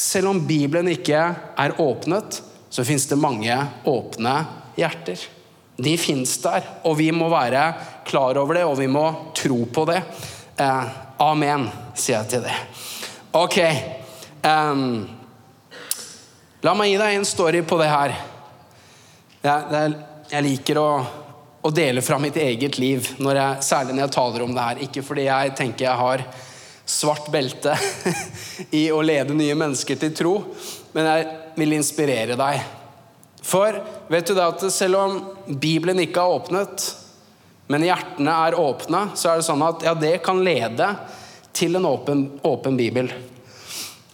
selv 0.00 0.32
om 0.32 0.40
Bibelen 0.46 0.88
ikke 0.92 1.20
er 1.58 1.76
åpnet, 1.82 2.40
så 2.70 2.84
fins 2.86 3.06
det 3.10 3.18
mange 3.20 3.56
åpne 3.88 4.34
hjerter. 4.78 5.22
De 5.80 5.94
fins 6.00 6.36
der, 6.42 6.66
og 6.84 6.98
vi 6.98 7.08
må 7.12 7.30
være 7.32 7.62
klar 8.08 8.38
over 8.40 8.58
det, 8.58 8.66
og 8.68 8.78
vi 8.80 8.88
må 8.90 9.04
tro 9.36 9.62
på 9.72 9.86
det. 9.88 10.00
Eh, 10.60 10.98
amen, 11.24 11.68
sier 11.94 12.20
jeg 12.20 12.30
til 12.34 12.44
det. 12.44 12.56
Ok. 13.36 13.58
Um, 14.44 15.06
la 16.64 16.74
meg 16.76 16.92
gi 16.92 17.00
deg 17.00 17.16
en 17.16 17.28
story 17.28 17.62
på 17.64 17.78
det 17.80 17.88
her. 17.92 18.16
Jeg 19.40 20.44
liker 20.44 20.80
å, 20.80 20.88
å, 21.62 21.70
dele 21.74 22.02
fra 22.02 22.18
mitt 22.22 22.36
eget 22.40 22.78
liv, 22.80 23.12
når 23.18 23.40
jeg, 23.40 23.66
særlig 23.68 23.96
når 23.96 24.06
jeg 24.06 24.14
taler 24.16 24.44
om 24.44 24.54
det 24.56 24.66
her. 24.66 24.82
Ikke 24.86 25.04
fordi 25.06 25.26
jeg 25.28 25.54
tenker 25.58 25.86
jeg 25.86 26.00
har 26.00 26.24
svart 26.90 27.30
belte 27.32 27.76
i 28.80 28.88
å 28.90 29.00
lede 29.04 29.36
nye 29.36 29.56
mennesker 29.58 30.00
til 30.00 30.14
tro, 30.16 30.34
men 30.96 31.10
jeg 31.10 31.28
vil 31.60 31.76
inspirere 31.76 32.38
deg. 32.40 32.64
For 33.42 33.78
vet 34.10 34.28
du 34.28 34.34
da 34.36 34.50
at 34.52 34.64
selv 34.72 35.00
om 35.00 35.20
Bibelen 35.60 36.02
ikke 36.02 36.22
er 36.22 36.36
åpnet, 36.40 36.86
men 37.70 37.86
hjertene 37.86 38.34
er 38.48 38.58
åpne, 38.58 39.04
så 39.14 39.30
er 39.30 39.40
det 39.40 39.46
sånn 39.46 39.62
at 39.62 39.84
ja, 39.86 39.94
det 39.94 40.16
kan 40.26 40.42
lede 40.42 40.88
til 41.54 41.78
en 41.78 41.86
åpen, 41.86 42.24
åpen 42.46 42.78
bibel. 42.78 43.10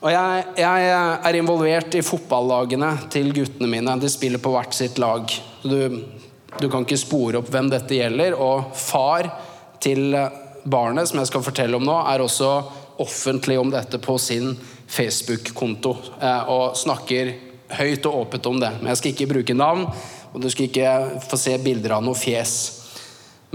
Og 0.05 0.13
jeg, 0.13 0.43
jeg, 0.61 0.91
er 0.93 1.39
involvert 1.39 1.97
i 1.97 2.05
fotballagene 2.05 2.93
til 3.13 3.33
guttene 3.35 3.71
mine. 3.71 3.97
De 3.99 4.11
spiller 4.13 4.43
på 4.43 4.53
hvert 4.53 4.77
sitt 4.77 5.01
lag. 5.01 5.33
Du, 5.65 5.79
du 6.61 6.69
kan 6.73 6.87
ikke 6.87 6.99
spore 7.01 7.41
opp 7.41 7.51
hvem 7.53 7.71
dette 7.73 7.99
gjelder. 7.99 8.37
Og 8.39 8.73
far 8.77 9.29
til 9.83 10.17
barnet, 10.67 11.09
som 11.09 11.21
jeg 11.21 11.31
skal 11.31 11.45
fortelle 11.47 11.79
om 11.79 11.87
nå, 11.87 11.97
er 12.11 12.25
også 12.25 12.51
offentlig 13.03 13.59
om 13.61 13.71
dette 13.71 14.01
på 14.03 14.17
sin 14.19 14.55
Facebook-konto. 14.87 15.97
Eh, 16.21 16.51
og 16.53 16.77
snakker 16.79 17.33
høyt 17.77 18.07
og 18.07 18.23
åpent 18.23 18.47
om 18.47 18.61
det. 18.63 18.73
Men 18.81 18.93
jeg 18.93 19.01
skal 19.01 19.15
ikke 19.15 19.33
bruke 19.35 19.57
navn, 19.57 19.87
og 20.33 20.43
du 20.43 20.49
skal 20.53 20.69
ikke 20.69 20.93
få 21.27 21.39
se 21.41 21.57
bilder 21.63 21.97
av 21.99 22.05
noe 22.07 22.19
fjes. 22.19 22.55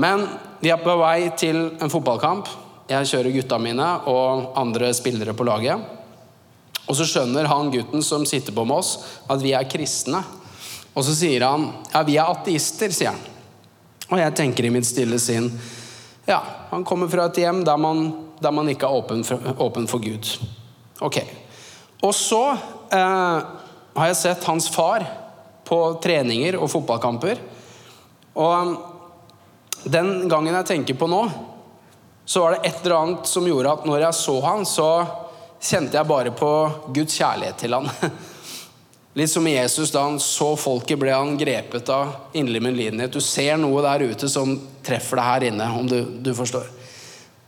Men 0.02 0.26
vi 0.62 0.72
er 0.72 0.82
på 0.82 0.96
vei 1.00 1.32
til 1.38 1.64
en 1.82 1.92
fotballkamp. 1.92 2.50
Jeg 2.92 3.08
kjører 3.08 3.36
gutta 3.36 3.60
mine 3.62 3.88
og 4.10 4.52
andre 4.60 4.92
spillere 4.96 5.36
på 5.38 5.48
laget. 5.48 5.80
Og 6.90 6.98
så 6.98 7.06
skjønner 7.08 7.48
han 7.48 7.72
gutten 7.72 8.04
som 8.04 8.26
sitter 8.28 8.56
på 8.56 8.66
med 8.68 8.82
oss, 8.82 8.96
at 9.32 9.40
vi 9.44 9.54
er 9.56 9.68
kristne. 9.70 10.24
Og 10.94 11.06
så 11.08 11.16
sier 11.16 11.46
han 11.46 11.70
ja, 11.94 12.02
vi 12.08 12.18
er 12.20 12.32
ateister, 12.32 12.92
sier 12.94 13.14
han. 13.14 13.22
Og 14.12 14.20
jeg 14.20 14.36
tenker 14.36 14.68
i 14.68 14.74
mitt 14.74 14.88
stille 14.88 15.20
sinn 15.24 15.50
ja, 16.28 16.42
han 16.70 16.84
kommer 16.86 17.10
fra 17.12 17.26
et 17.28 17.40
hjem 17.42 17.64
der 17.66 17.80
man, 17.82 18.04
der 18.40 18.54
man 18.54 18.70
ikke 18.70 18.88
er 18.88 19.00
åpen 19.02 19.24
for, 19.26 19.42
åpen 19.58 19.88
for, 19.90 20.04
Gud. 20.04 20.28
Ok. 21.02 21.18
Og 22.06 22.14
så 22.16 22.42
eh, 22.94 23.40
har 23.98 24.12
jeg 24.12 24.20
sett 24.20 24.46
hans 24.48 24.70
far 24.72 25.04
på 25.68 25.80
treninger 26.04 26.60
og 26.62 26.70
fotballkamper. 26.72 27.42
Og 28.38 28.78
den 29.84 30.30
gangen 30.30 30.56
jeg 30.60 30.70
tenker 30.70 31.00
på 31.00 31.10
nå, 31.10 31.24
så 32.26 32.46
var 32.46 32.56
det 32.56 32.70
et 32.70 32.86
eller 32.86 33.00
annet 33.00 33.28
som 33.28 33.48
gjorde 33.50 33.74
at 33.74 33.88
når 33.90 34.06
jeg 34.06 34.20
så 34.22 34.36
han, 34.46 34.68
så 34.68 34.90
kjente 35.62 35.98
jeg 35.98 36.10
bare 36.10 36.34
på 36.38 36.52
Guds 36.94 37.18
kjærlighet 37.18 37.60
til 37.66 37.76
han. 37.76 37.90
Litt 39.14 39.32
som 39.32 39.48
Jesus 39.48 39.92
da 39.92 40.06
han 40.06 40.20
så 40.24 40.54
folket, 40.56 41.00
ble 41.00 41.12
han 41.12 41.36
grepet 41.40 41.90
av 41.92 42.14
inderlig 42.32 42.62
medlidenhet. 42.64 43.12
Du 43.12 43.20
ser 43.20 43.58
noe 43.60 43.84
der 43.84 44.06
ute 44.08 44.30
som 44.32 44.54
treffer 44.86 45.20
deg 45.20 45.28
her 45.28 45.48
inne, 45.50 45.68
om 45.76 45.90
du, 45.90 46.00
du, 46.24 46.32
forstår. 46.36 46.70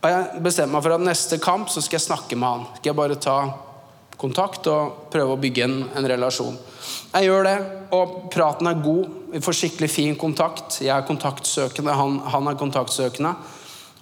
Og 0.03 0.09
Jeg 0.11 0.43
bestemte 0.43 0.75
meg 0.75 0.83
for 0.83 0.97
at 0.97 1.05
neste 1.07 1.39
kamp 1.39 1.71
så 1.71 1.83
skal 1.83 2.01
jeg 2.01 2.07
snakke 2.09 2.35
med 2.35 2.49
han. 2.49 2.65
Skal 2.75 2.91
jeg 2.91 2.99
bare 2.99 3.19
ta 3.21 3.37
kontakt 4.19 4.67
og 4.71 5.07
prøve 5.11 5.35
å 5.35 5.39
bygge 5.39 5.63
en, 5.63 5.79
en 5.95 6.07
relasjon. 6.07 6.59
Jeg 7.13 7.29
gjør 7.29 7.47
det, 7.47 7.57
og 7.95 8.13
praten 8.33 8.67
er 8.67 8.83
god. 8.83 9.17
Vi 9.31 9.41
får 9.43 9.59
skikkelig 9.61 9.91
fin 9.91 10.19
kontakt. 10.19 10.81
Jeg 10.83 10.91
er 10.95 11.07
kontaktsøkende, 11.07 11.95
han, 11.95 12.19
han 12.27 12.51
er 12.51 12.59
kontaktsøkende. 12.59 13.33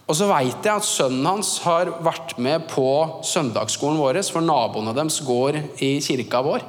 Og 0.10 0.18
så 0.18 0.26
veit 0.28 0.66
jeg 0.66 0.74
at 0.74 0.86
sønnen 0.88 1.30
hans 1.30 1.60
har 1.64 1.94
vært 2.04 2.34
med 2.42 2.66
på 2.74 2.88
søndagsskolen 3.24 4.02
vår, 4.02 4.20
for 4.34 4.44
naboene 4.44 4.98
deres 4.98 5.22
går 5.24 5.62
i 5.86 6.00
kirka 6.04 6.42
vår. 6.44 6.66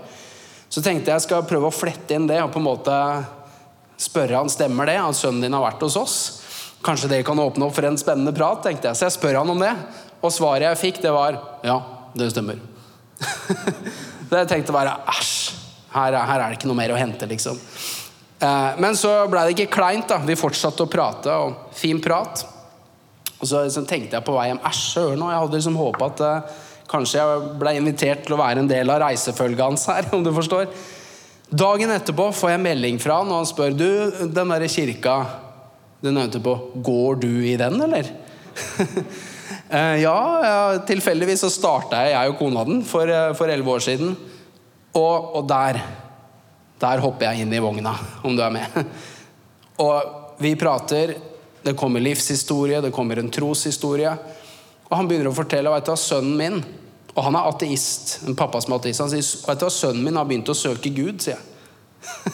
Så 0.73 0.81
tenkte 0.81 1.13
jeg 1.13 1.25
skal 1.27 1.45
prøve 1.45 1.69
å 1.69 1.75
flette 1.75 2.17
inn 2.17 2.29
det 2.31 2.39
og 2.41 2.53
på 2.55 2.61
en 2.63 2.69
måte 2.71 2.99
spørre 4.01 4.39
han 4.41 4.51
stemmer 4.51 4.89
det, 4.89 4.97
at 4.99 5.19
sønnen 5.19 5.45
din 5.45 5.53
har 5.53 5.65
vært 5.67 5.83
hos 5.85 5.99
oss. 6.01 6.17
Kanskje 6.83 7.11
det 7.13 7.23
kan 7.27 7.39
åpne 7.39 7.69
opp 7.69 7.77
for 7.77 7.87
en 7.87 7.99
spennende 8.01 8.33
prat, 8.35 8.63
tenkte 8.65 8.89
jeg. 8.89 8.99
Så 8.99 9.07
jeg 9.07 9.17
spør 9.19 9.43
han 9.43 9.53
om 9.53 9.61
det. 9.61 9.73
Og 10.23 10.33
svaret 10.33 10.65
jeg 10.71 10.81
fikk, 10.81 11.03
det 11.05 11.13
var 11.15 11.37
ja, 11.67 11.77
det 12.17 12.31
stemmer. 12.33 12.63
så 14.31 14.41
jeg 14.41 14.49
tenkte 14.51 14.75
bare 14.75 14.97
æsj, 15.13 15.35
her, 15.93 16.17
her, 16.17 16.39
er 16.41 16.49
det 16.49 16.59
ikke 16.59 16.71
noe 16.71 16.81
mer 16.81 16.95
å 16.95 16.99
hente, 16.99 17.29
liksom. 17.31 17.61
Eh, 18.43 18.81
men 18.83 18.97
så 18.99 19.13
ble 19.31 19.45
det 19.45 19.55
ikke 19.55 19.77
kleint, 19.77 20.09
da. 20.11 20.23
Vi 20.25 20.39
fortsatte 20.41 20.87
å 20.87 20.91
prate, 20.91 21.37
og 21.37 21.77
fin 21.79 22.01
prat. 22.03 22.47
Og 23.43 23.49
så 23.51 23.67
så 23.75 23.85
tenkte 23.85 24.17
jeg 24.17 24.25
på 24.27 24.35
vei 24.39 24.49
hjem 24.49 24.63
Æsj, 24.73 24.83
søren. 24.97 25.23
Og 25.23 25.35
jeg 25.35 25.45
hadde 25.45 25.59
liksom 25.61 25.79
håpa 25.79 26.09
at 26.09 26.25
uh, 26.25 26.61
kanskje 26.92 27.20
jeg 27.20 27.52
ble 27.61 27.74
invitert 27.78 28.26
til 28.26 28.37
å 28.37 28.40
være 28.40 28.62
en 28.62 28.70
del 28.70 28.92
av 28.92 29.00
reisefølget 29.07 29.64
hans 29.64 29.87
her, 29.90 30.11
om 30.16 30.24
du 30.24 30.33
forstår. 30.35 30.68
Dagen 31.52 31.92
etterpå 31.92 32.31
får 32.37 32.55
jeg 32.55 32.64
melding 32.64 33.00
fra 33.02 33.20
han, 33.20 33.33
og 33.33 33.42
han 33.42 33.48
spør 33.48 33.74
du, 33.76 33.88
den 34.33 34.55
derre 34.55 34.70
kirka 34.72 35.16
du 36.02 36.11
nevnte 36.11 36.40
på, 36.42 36.55
går 36.83 37.20
du 37.22 37.31
i 37.46 37.57
den, 37.61 37.76
eller? 37.85 38.09
uh, 39.74 39.96
ja, 40.00 40.16
tilfeldigvis 40.88 41.44
så 41.44 41.50
starta 41.52 42.05
jeg, 42.05 42.16
jeg 42.16 42.33
og 42.33 42.38
kona 42.40 42.64
den, 42.68 42.81
for 42.87 43.09
eh, 43.09 43.44
elleve 43.48 43.76
år 43.76 43.85
siden. 43.85 44.16
Og, 44.98 45.37
og 45.38 45.44
der 45.48 45.78
der 46.83 47.02
hopper 47.02 47.31
jeg 47.31 47.44
inn 47.44 47.52
i 47.55 47.62
vogna, 47.62 47.94
om 48.26 48.35
du 48.37 48.42
er 48.42 48.55
med. 48.55 48.78
Og 49.83 50.38
vi 50.42 50.57
prater 50.59 51.14
det 51.62 51.76
kommer 51.78 52.02
livshistorie, 52.02 52.81
det 52.83 52.90
kommer 52.94 53.20
en 53.20 53.31
troshistorie. 53.31 54.11
Og 54.88 54.96
han 54.96 55.07
begynner 55.09 55.31
å 55.31 55.37
fortelle 55.37 55.70
vet 55.70 55.87
du, 55.87 55.94
sønnen 55.98 56.38
min 56.40 56.57
Og 57.12 57.25
han 57.27 57.37
er 57.37 57.48
ateist. 57.48 58.18
En 58.27 58.37
pappa 58.38 58.61
som 58.62 58.75
er 58.75 58.83
ateist. 58.83 59.03
Han 59.05 59.12
sier 59.12 59.48
vet 59.48 59.62
du, 59.62 59.68
sønnen 59.72 60.05
min 60.07 60.18
har 60.18 60.29
begynt 60.29 60.53
å 60.53 60.57
søke 60.57 60.92
Gud, 60.94 61.20
sier 61.25 61.37
jeg. 61.37 61.48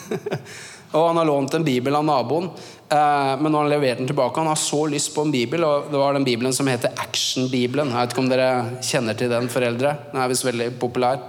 og 0.97 1.03
han 1.11 1.19
har 1.19 1.27
lånt 1.29 1.53
en 1.53 1.65
bibel 1.65 1.93
av 1.93 2.05
naboen, 2.07 2.47
eh, 2.89 3.33
men 3.37 3.51
når 3.53 3.59
han 3.59 3.69
levert 3.69 3.99
den 3.99 4.07
tilbake 4.09 4.41
Han 4.41 4.49
har 4.49 4.57
så 4.57 4.79
lyst 4.89 5.11
på 5.13 5.21
en 5.21 5.33
bibel, 5.33 5.61
og 5.67 5.91
det 5.91 5.99
var 6.01 6.15
den 6.17 6.25
bibelen 6.25 6.55
som 6.55 6.69
heter 6.71 6.95
Action-bibelen. 6.97 7.91
Jeg 7.91 7.99
vet 7.99 8.15
ikke 8.15 8.23
om 8.23 8.31
dere 8.31 8.49
kjenner 8.85 9.19
til 9.19 9.29
den, 9.29 9.51
foreldre. 9.51 9.93
Den 10.13 10.23
er 10.23 10.31
visst 10.31 10.47
veldig 10.47 10.71
populær. 10.81 11.21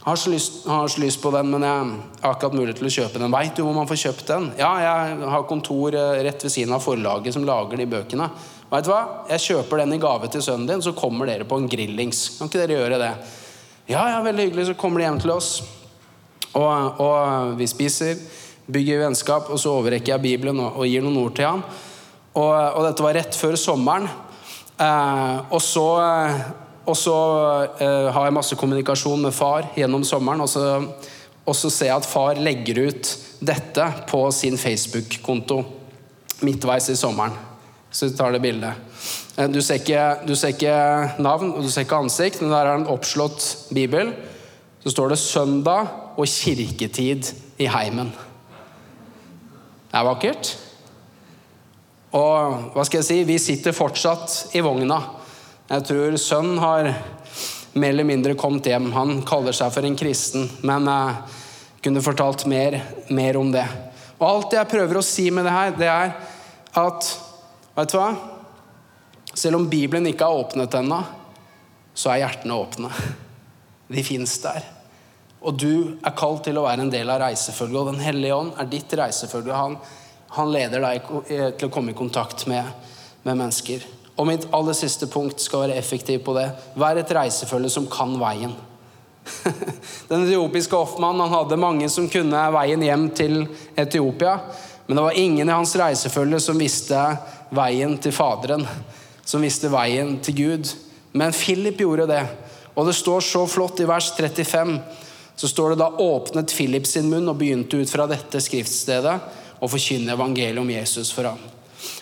Har 0.00 0.16
så 0.16 0.32
lyst, 0.32 0.64
har 0.66 0.88
så 0.88 1.02
lyst 1.02 1.20
på 1.22 1.30
den, 1.34 1.50
men 1.52 1.62
jeg 1.66 1.80
har 2.22 2.34
ikke 2.34 2.48
hatt 2.48 2.56
mulighet 2.56 2.78
til 2.80 2.88
å 2.88 2.94
kjøpe 2.94 3.20
den. 3.20 3.34
Veit 3.34 3.52
du 3.52 3.60
hvor 3.66 3.76
man 3.76 3.88
får 3.90 4.00
kjøpt 4.06 4.30
den? 4.32 4.46
Ja, 4.56 4.70
jeg 4.80 5.28
har 5.34 5.44
kontor 5.50 5.92
eh, 5.92 6.22
rett 6.24 6.46
ved 6.46 6.54
siden 6.54 6.72
av 6.72 6.80
forlaget 6.80 7.36
som 7.36 7.44
lager 7.44 7.76
de 7.76 7.86
bøkene. 7.90 8.30
Vet 8.70 8.86
du 8.86 8.92
hva? 8.92 9.02
Jeg 9.32 9.42
kjøper 9.48 9.82
den 9.82 9.96
i 9.96 10.00
gave 10.02 10.30
til 10.30 10.44
sønnen 10.46 10.68
din, 10.68 10.82
så 10.84 10.94
kommer 10.94 11.26
dere 11.26 11.46
på 11.48 11.58
en 11.58 11.66
grillings. 11.70 12.36
Kan 12.38 12.50
ikke 12.50 12.62
dere 12.62 12.78
gjøre 12.78 13.00
det? 13.02 13.10
Ja, 13.90 14.04
ja, 14.12 14.20
veldig 14.22 14.46
hyggelig. 14.46 14.68
Så 14.68 14.78
kommer 14.78 15.02
de 15.02 15.08
hjem 15.08 15.20
til 15.24 15.34
oss. 15.34 15.50
Og, 16.54 17.00
og 17.02 17.56
vi 17.58 17.66
spiser, 17.70 18.18
bygger 18.70 19.02
vennskap, 19.02 19.50
og 19.50 19.58
så 19.58 19.74
overrekker 19.80 20.14
jeg 20.14 20.22
Bibelen 20.22 20.62
og, 20.62 20.78
og 20.78 20.86
gir 20.86 21.02
noen 21.02 21.18
ord 21.18 21.34
til 21.34 21.48
han. 21.48 21.64
Og, 22.30 22.50
og, 22.54 22.80
dette 22.86 23.06
var 23.06 23.18
rett 23.18 23.38
før 23.38 23.58
sommeren. 23.58 24.06
Eh, 24.78 25.36
og 25.50 25.62
så 25.64 25.86
og 26.90 26.96
så 26.96 27.16
eh, 27.78 28.08
har 28.10 28.26
jeg 28.26 28.34
masse 28.34 28.56
kommunikasjon 28.58 29.20
med 29.26 29.34
far 29.36 29.68
gjennom 29.76 30.06
sommeren. 30.06 30.42
Og 30.42 30.48
så, 30.50 30.64
og 31.44 31.56
så, 31.56 31.70
ser 31.70 31.90
jeg 31.90 31.98
at 32.00 32.08
far 32.08 32.40
legger 32.40 32.86
ut 32.88 33.12
dette 33.40 33.86
på 34.10 34.24
sin 34.34 34.58
Facebook-konto 34.58 35.62
midtveis 36.46 36.90
i 36.90 36.98
sommeren. 36.98 37.36
Så 37.90 38.06
du 38.06 38.16
tar 38.16 38.32
det 38.32 38.42
bildet. 38.42 38.74
Eh, 39.36 39.48
du 39.50 39.60
ser, 39.62 39.80
ikke, 39.82 40.26
du 40.26 40.34
ser, 40.38 40.54
ikke, 40.54 41.20
navn 41.22 41.54
og 41.54 41.64
du 41.64 41.70
ser 41.70 41.86
ikke 41.86 42.00
ansikt, 42.04 42.42
men 42.42 42.54
der 42.54 42.70
er 42.70 42.78
en 42.78 42.90
oppslått 42.90 43.72
bibel. 43.74 44.12
Så 44.84 44.94
står 44.94 45.08
det 45.12 45.18
'Søndag 45.18 45.88
og 46.16 46.26
kirketid 46.26 47.32
i 47.58 47.66
heimen'. 47.66 48.12
Det 49.90 49.98
er 49.98 50.04
vakkert. 50.06 50.56
Og 52.12 52.72
hva 52.74 52.84
skal 52.84 52.98
jeg 52.98 53.04
si, 53.04 53.22
vi 53.24 53.38
sitter 53.38 53.72
fortsatt 53.72 54.54
i 54.54 54.60
vogna. 54.60 55.00
Jeg 55.70 55.84
tror 55.86 56.16
sønnen 56.18 56.58
har 56.58 56.94
mer 57.74 57.92
eller 57.92 58.04
mindre 58.04 58.34
kommet 58.34 58.66
hjem. 58.66 58.92
Han 58.92 59.22
kaller 59.22 59.54
seg 59.54 59.72
for 59.74 59.86
en 59.86 59.98
kristen, 59.98 60.48
men 60.66 60.86
jeg 60.90 61.14
kunne 61.82 62.02
fortalt 62.02 62.46
mer, 62.50 62.80
mer 63.10 63.38
om 63.38 63.52
det. 63.52 63.66
Og 64.18 64.26
alt 64.28 64.56
jeg 64.58 64.68
prøver 64.68 64.98
å 64.98 65.06
si 65.06 65.30
med 65.30 65.46
det 65.46 65.54
her, 65.54 65.70
det 65.78 65.90
er 65.90 66.12
at 66.80 67.29
Vet 67.80 67.94
du 67.94 67.96
hva? 67.96 68.10
Selv 69.32 69.56
om 69.56 69.68
Bibelen 69.70 70.10
ikke 70.10 70.26
er 70.26 70.42
åpnet 70.42 70.74
ennå, 70.76 70.98
så 71.96 72.10
er 72.12 72.26
hjertene 72.26 72.58
åpne. 72.60 72.90
De 73.88 74.02
fins 74.04 74.34
der. 74.42 74.66
Og 75.40 75.56
du 75.56 75.96
er 75.96 76.16
kalt 76.18 76.44
til 76.44 76.58
å 76.60 76.66
være 76.66 76.84
en 76.84 76.92
del 76.92 77.08
av 77.08 77.22
reisefølget, 77.22 77.78
og 77.80 77.88
Den 77.94 78.02
hellige 78.04 78.36
ånd 78.36 78.52
er 78.60 78.68
ditt 78.68 78.92
reisefølge. 79.00 79.56
Han, 79.56 79.78
han 80.36 80.52
leder 80.52 80.84
deg 80.84 81.08
til 81.56 81.70
å 81.70 81.72
komme 81.72 81.94
i 81.94 81.96
kontakt 81.96 82.44
med, 82.50 82.68
med 83.24 83.40
mennesker. 83.40 83.86
Og 84.20 84.28
mitt 84.28 84.44
aller 84.52 84.76
siste 84.76 85.08
punkt 85.08 85.40
skal 85.40 85.64
være 85.64 85.80
effektiv 85.80 86.20
på 86.26 86.36
det. 86.36 86.50
Vær 86.76 87.00
et 87.00 87.14
reisefølge 87.16 87.72
som 87.72 87.88
kan 87.88 88.12
veien. 88.20 88.52
Den 90.10 90.26
etiopiske 90.26 90.76
hoffmannen 90.76 91.24
han 91.24 91.38
hadde 91.38 91.60
mange 91.64 91.88
som 91.88 92.12
kunne 92.12 92.44
veien 92.52 92.84
hjem 92.84 93.08
til 93.16 93.40
Etiopia. 93.72 94.36
Men 94.84 94.98
det 94.98 95.06
var 95.06 95.20
ingen 95.22 95.48
i 95.48 95.54
hans 95.54 95.72
reisefølge 95.78 96.40
som 96.44 96.60
visste 96.60 96.98
veien 97.54 97.96
til 98.02 98.14
Faderen. 98.14 98.66
Som 99.24 99.44
visste 99.44 99.70
veien 99.72 100.16
til 100.24 100.36
Gud. 100.38 100.72
Men 101.12 101.34
Philip 101.36 101.80
gjorde 101.80 102.08
det. 102.10 102.24
Og 102.74 102.86
det 102.86 102.96
står 102.96 103.24
så 103.26 103.44
flott 103.50 103.80
i 103.82 103.88
vers 103.88 104.12
35. 104.16 104.76
Så 105.36 105.48
står 105.48 105.74
det 105.74 105.80
da 105.82 105.90
åpnet 106.02 106.52
Philip 106.54 106.86
sin 106.86 107.08
munn 107.10 107.28
og 107.30 107.38
begynte 107.40 107.80
ut 107.80 107.90
fra 107.90 108.06
dette 108.10 108.42
skriftstedet 108.42 109.16
å 109.60 109.68
forkynne 109.68 110.14
evangeliet 110.14 110.60
om 110.60 110.70
Jesus 110.72 111.10
for 111.14 111.30
ham. 111.30 111.40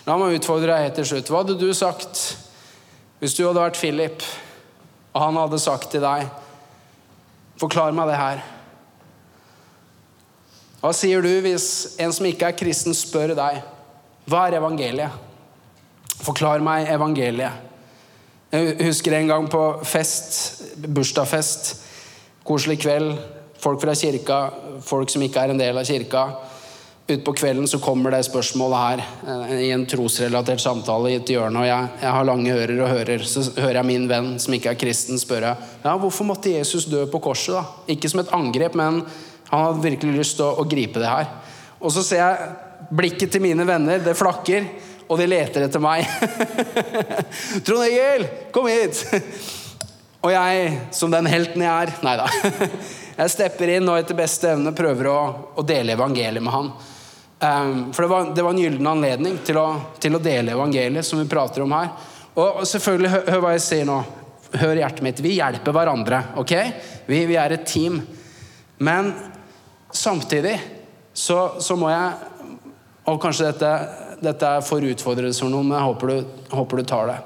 La 0.07 0.17
meg 0.19 0.37
utfordre 0.39 0.73
deg 0.73 0.85
helt 0.87 0.99
til 0.99 1.07
slutt. 1.07 1.31
Hva 1.31 1.43
hadde 1.43 1.57
du 1.59 1.69
sagt 1.75 2.21
hvis 3.19 3.35
du 3.35 3.43
hadde 3.45 3.59
vært 3.59 3.79
Philip, 3.79 4.23
og 5.11 5.23
han 5.25 5.39
hadde 5.39 5.59
sagt 5.59 5.89
til 5.91 6.03
deg 6.03 6.29
Forklar 7.59 7.91
meg 7.91 8.07
det 8.07 8.15
her. 8.15 8.37
Hva 10.79 10.93
sier 10.95 11.19
du 11.19 11.31
hvis 11.43 11.97
en 11.99 12.13
som 12.15 12.27
ikke 12.29 12.47
er 12.47 12.55
kristen, 12.55 12.95
spør 12.95 13.33
deg 13.35 13.57
hva 14.29 14.45
er 14.45 14.59
evangeliet? 14.59 15.28
Forklar 16.19 16.63
meg 16.63 16.89
evangeliet. 16.91 17.65
Jeg 18.49 18.75
husker 18.81 19.13
en 19.13 19.29
gang 19.29 19.45
på 19.51 19.61
fest, 19.85 20.63
bursdagsfest, 20.81 21.73
koselig 22.47 22.79
kveld. 22.81 23.13
Folk 23.59 23.81
fra 23.81 23.93
kirka, 23.95 24.39
folk 24.81 25.11
som 25.11 25.23
ikke 25.23 25.43
er 25.43 25.53
en 25.53 25.59
del 25.59 25.77
av 25.77 25.87
kirka. 25.87 26.23
Utpå 27.09 27.33
kvelden 27.33 27.65
så 27.67 27.79
kommer 27.81 28.13
det 28.13 28.21
spørsmålet 28.27 28.79
her 28.79 28.99
eh, 29.01 29.53
i 29.65 29.69
en 29.73 29.85
trosrelatert 29.89 30.61
samtale 30.61 31.09
i 31.09 31.15
et 31.17 31.31
hjørne, 31.33 31.63
og 31.63 31.65
jeg, 31.65 31.87
jeg, 32.03 32.11
har 32.13 32.27
lange 32.27 32.53
ører 32.53 32.83
og 32.83 32.91
hører. 32.91 33.23
Så 33.25 33.47
hører 33.55 33.79
jeg 33.79 33.89
min 33.89 34.05
venn 34.11 34.35
som 34.41 34.53
ikke 34.53 34.75
er 34.75 34.79
kristen, 34.79 35.17
spørre 35.17 35.55
ja, 35.57 35.95
hvorfor 35.97 36.27
måtte 36.29 36.53
Jesus 36.53 36.85
dø 36.85 37.07
på 37.09 37.21
korset. 37.23 37.55
da? 37.57 37.63
Ikke 37.95 38.11
som 38.11 38.21
et 38.21 38.33
angrep, 38.35 38.77
men 38.77 39.01
han 39.49 39.65
hadde 39.65 39.85
virkelig 39.87 40.19
lyst 40.19 40.37
til 40.37 40.45
å, 40.45 40.61
å 40.61 40.67
gripe 40.69 41.01
det 41.01 41.09
her. 41.09 41.31
Og 41.79 41.95
så 41.95 42.05
ser 42.05 42.21
jeg 42.21 42.89
blikket 42.93 43.33
til 43.33 43.43
mine 43.43 43.65
venner, 43.65 44.01
det 44.05 44.17
flakker, 44.17 44.69
og 45.09 45.17
de 45.17 45.25
leter 45.25 45.65
etter 45.65 45.81
meg. 45.81 46.05
Trond 47.65 47.85
Egil, 47.87 48.27
kom 48.53 48.69
hit! 48.69 49.01
Og 50.19 50.33
jeg, 50.33 50.73
som 50.93 51.11
den 51.11 51.29
helten 51.31 51.63
jeg 51.63 51.71
er 51.71 51.93
Nei 52.03 52.15
da. 52.19 52.27
Jeg 53.19 53.31
stepper 53.33 53.71
inn 53.73 53.87
og 53.91 53.97
etter 53.99 54.15
beste 54.15 54.47
evne 54.53 54.71
prøver 54.75 55.09
å, 55.11 55.17
å 55.59 55.63
dele 55.67 55.91
evangeliet 55.97 56.43
med 56.43 56.53
han. 56.53 56.69
Um, 57.39 57.81
for 57.91 58.05
det 58.05 58.09
var, 58.11 58.29
det 58.35 58.43
var, 58.45 58.53
en 58.53 58.61
gyllen 58.61 58.87
anledning 58.87 59.37
til 59.43 59.59
å, 59.59 59.65
til 59.99 60.15
å, 60.15 60.21
dele 60.23 60.53
evangeliet, 60.55 61.03
som 61.07 61.19
vi 61.19 61.27
prater 61.27 61.65
om 61.65 61.75
her. 61.75 61.89
Og, 62.33 62.61
selvfølgelig, 62.67 63.11
hør, 63.11 63.25
hør, 63.33 63.41
hva 63.43 63.51
jeg 63.57 63.65
sier 63.65 63.89
nå. 63.89 63.97
Hør 64.59 64.79
hjertet 64.79 65.03
mitt. 65.03 65.19
Vi 65.23 65.33
hjelper 65.35 65.75
hverandre. 65.75 66.21
ok? 66.39 66.53
Vi, 67.11 67.19
vi 67.27 67.35
er 67.39 67.57
et 67.57 67.67
team. 67.67 67.99
Men 68.79 69.11
samtidig 69.91 70.55
så, 71.11 71.59
så, 71.59 71.75
må 71.75 71.89
jeg 71.91 72.27
Og 73.09 73.17
kanskje 73.19 73.49
dette, 73.49 73.69
dette 74.23 74.49
er 74.57 74.65
for 74.65 74.83
utfordrende 74.83 75.37
for 75.37 75.51
noen, 75.51 75.69
men 75.69 75.77
jeg 75.79 75.87
håper 75.89 76.11
du, 76.11 76.33
håper 76.55 76.81
du 76.81 76.89
tar 76.89 77.09
det. 77.11 77.19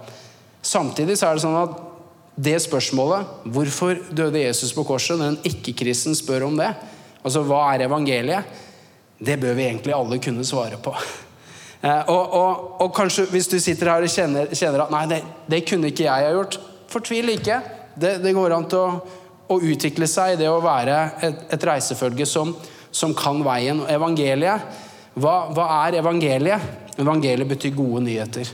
Samtidig 0.64 1.18
så 1.20 1.30
er 1.30 1.38
det 1.38 1.44
sånn 1.44 1.60
at 1.60 1.82
det 2.34 2.56
spørsmålet, 2.64 3.28
hvorfor 3.54 4.00
døde 4.16 4.42
Jesus 4.42 4.74
på 4.74 4.86
korset, 4.88 5.20
når 5.20 5.34
en 5.34 5.42
ikke-kristen 5.50 6.16
spør 6.18 6.48
om 6.48 6.56
det, 6.58 6.72
altså 7.22 7.44
hva 7.46 7.68
er 7.74 7.86
evangeliet, 7.86 8.62
det 9.24 9.38
bør 9.40 9.54
vi 9.58 9.68
egentlig 9.68 9.94
alle 9.96 10.20
kunne 10.24 10.48
svare 10.48 10.82
på. 10.82 10.96
Eh, 11.84 12.06
og, 12.08 12.36
og, 12.40 12.60
og 12.80 12.92
kanskje 12.96 13.26
hvis 13.28 13.50
du 13.52 13.58
sitter 13.60 13.90
her 13.92 14.06
og 14.06 14.12
kjenner, 14.12 14.54
kjenner 14.56 14.86
at 14.86 14.92
nei, 14.94 15.02
det, 15.12 15.18
det, 15.52 15.58
kunne 15.68 15.90
ikke 15.92 16.06
jeg 16.06 16.28
ha 16.30 16.30
gjort, 16.32 16.56
fortvil 16.88 17.34
ikke. 17.34 17.58
Det, 18.00 18.14
det 18.24 18.32
går 18.38 18.56
an 18.56 18.70
til 18.72 18.80
å, 18.80 19.18
å, 19.52 19.58
utvikle 19.60 20.08
seg 20.08 20.38
i 20.38 20.38
det 20.40 20.48
å 20.48 20.62
være 20.64 21.02
et, 21.28 21.42
et 21.58 21.66
reisefølge 21.68 22.24
som, 22.24 22.54
som, 22.88 23.12
kan 23.12 23.44
veien. 23.44 23.84
Evangeliet, 23.92 24.80
hva, 25.14 25.36
hva 25.54 25.68
er 25.84 26.00
evangeliet? 26.02 26.72
Evangeliet 26.98 27.50
betyr 27.50 27.76
gode 27.78 28.04
nyheter. 28.06 28.50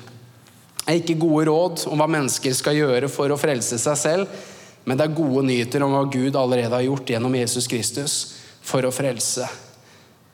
Det 0.79 0.95
er 0.95 0.99
ikke 1.01 1.19
gode 1.21 1.45
råd 1.49 1.85
om 1.91 1.99
hva 2.01 2.09
mennesker 2.09 2.55
skal 2.57 2.77
gjøre 2.77 3.09
for 3.11 3.31
å 3.31 3.39
frelse 3.39 3.77
seg 3.77 3.97
selv, 3.99 4.43
men 4.87 4.97
det 4.97 5.05
er 5.05 5.17
gode 5.17 5.45
nyheter 5.45 5.83
om 5.85 5.93
hva 5.93 6.05
Gud 6.09 6.37
allerede 6.39 6.73
har 6.73 6.87
gjort 6.87 7.11
gjennom 7.13 7.35
Jesus 7.37 7.67
Kristus 7.69 8.19
for 8.65 8.87
å 8.87 8.93
frelse 8.93 9.47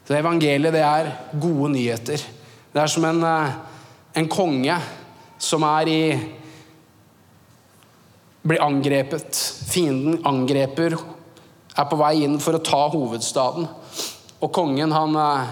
så 0.05 0.13
evangeliet, 0.13 0.73
det 0.73 0.83
er 0.85 1.07
gode 1.41 1.71
nyheter. 1.73 2.21
Det 2.73 2.81
er 2.81 2.87
som 2.91 3.05
en, 3.05 3.23
eh, 3.23 3.53
en 4.15 4.27
konge 4.29 4.79
som 5.39 5.63
er 5.63 5.87
i 5.87 6.31
Blir 8.45 8.61
angrepet. 8.61 9.33
Fienden 9.65 10.21
angreper, 10.23 10.93
er 11.75 11.85
på 11.85 11.97
vei 11.97 12.23
inn 12.23 12.37
for 12.37 12.53
å 12.53 12.63
ta 12.63 12.87
hovedstaden. 12.89 13.67
Og 14.39 14.51
kongen, 14.53 14.91
han, 14.91 15.15
eh, 15.15 15.47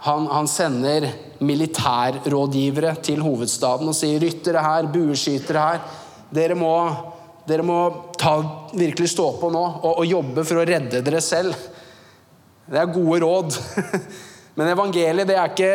han, 0.00 0.26
han 0.32 0.48
sender 0.48 1.08
militærrådgivere 1.44 2.94
til 3.04 3.20
hovedstaden 3.20 3.90
og 3.90 3.96
sier 3.96 4.22
ryttere 4.22 4.62
her, 4.64 4.88
bueskytere 4.92 5.64
her, 5.66 5.82
dere 6.32 6.56
må, 6.56 6.72
dere 7.48 7.66
må 7.66 7.78
ta, 8.20 8.38
virkelig 8.72 9.10
stå 9.12 9.26
på 9.40 9.50
nå 9.52 9.64
og, 9.82 9.90
og 10.00 10.08
jobbe 10.08 10.44
for 10.48 10.60
å 10.60 10.66
redde 10.68 11.02
dere 11.04 11.20
selv. 11.24 11.56
Det 12.70 12.80
er 12.80 12.94
gode 12.94 13.20
råd. 13.24 13.58
Men 14.56 14.72
evangeliet 14.72 15.28
det 15.28 15.36
er 15.36 15.52
ikke 15.52 15.72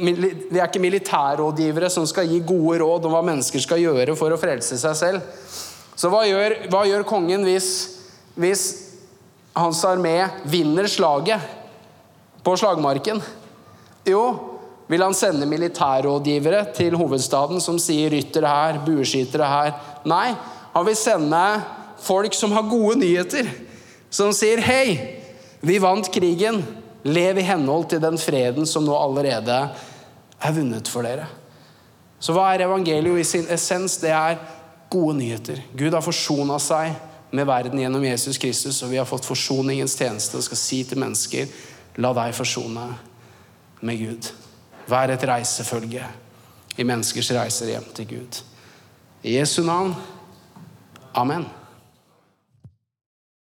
det 0.00 0.56
er 0.56 0.64
ikke 0.64 0.80
militærrådgivere 0.80 1.90
som 1.92 2.06
skal 2.08 2.28
gi 2.30 2.38
gode 2.46 2.78
råd 2.80 3.04
om 3.04 3.12
hva 3.12 3.20
mennesker 3.26 3.60
skal 3.60 3.82
gjøre 3.82 4.14
for 4.16 4.32
å 4.32 4.38
frelse 4.40 4.78
seg 4.80 4.94
selv. 4.96 5.48
Så 5.92 6.08
hva 6.08 6.22
gjør, 6.24 6.54
hva 6.72 6.86
gjør 6.88 7.04
kongen 7.04 7.44
hvis, 7.44 7.68
hvis, 8.40 8.62
hans 9.52 9.82
armé 9.84 10.14
vinner 10.48 10.86
slaget 10.88 11.59
på 12.44 12.56
slagmarken? 12.56 13.22
Jo, 14.08 14.24
vil 14.90 15.02
han 15.02 15.14
sende 15.14 15.46
militærrådgivere 15.46 16.64
til 16.74 16.96
hovedstaden 16.98 17.60
som 17.60 17.78
sier 17.78 18.10
'ryttere 18.10 18.48
her, 18.48 18.80
bueskytere 18.86 19.46
her'? 19.46 19.74
Nei, 20.04 20.34
han 20.74 20.86
vil 20.86 20.96
sende 20.96 21.62
folk 22.02 22.34
som 22.34 22.52
har 22.52 22.62
gode 22.62 22.98
nyheter. 22.98 23.46
Som 24.10 24.32
sier 24.32 24.58
'hei'. 24.58 24.98
Vi 25.60 25.78
vant 25.78 26.12
krigen. 26.12 26.64
Lev 27.04 27.38
i 27.38 27.42
henhold 27.42 27.88
til 27.88 28.00
den 28.00 28.18
freden 28.18 28.66
som 28.66 28.84
nå 28.84 28.96
allerede 28.96 29.70
er 30.42 30.52
vunnet 30.52 30.88
for 30.88 31.02
dere. 31.02 31.26
Så 32.20 32.32
hva 32.32 32.50
er 32.52 32.66
evangeliet 32.66 33.20
i 33.20 33.24
sin 33.24 33.46
essens? 33.48 33.96
Det 33.96 34.10
er 34.10 34.36
gode 34.90 35.16
nyheter. 35.16 35.62
Gud 35.78 35.92
har 35.92 36.04
forsona 36.04 36.58
seg 36.58 36.92
med 37.30 37.46
verden 37.46 37.78
gjennom 37.78 38.04
Jesus 38.04 38.38
Kristus, 38.38 38.82
og 38.82 38.90
vi 38.90 38.96
har 38.96 39.08
fått 39.08 39.24
forsoningens 39.24 39.94
tjeneste 39.96 40.36
og 40.36 40.44
skal 40.44 40.56
si 40.60 40.82
til 40.84 40.98
mennesker 40.98 41.46
la 41.96 42.12
deg 42.14 42.34
forsone 42.34 42.86
med 43.80 43.98
Gud. 43.98 44.30
Vær 44.90 45.14
et 45.14 45.24
reisefølge 45.28 46.06
i 46.78 46.86
menneskers 46.86 47.32
reiser 47.34 47.74
hjem 47.74 47.88
til 47.94 48.08
Gud. 48.14 48.42
I 49.22 49.36
Jesu 49.36 49.62
navn. 49.62 49.94
Amen. 51.14 51.46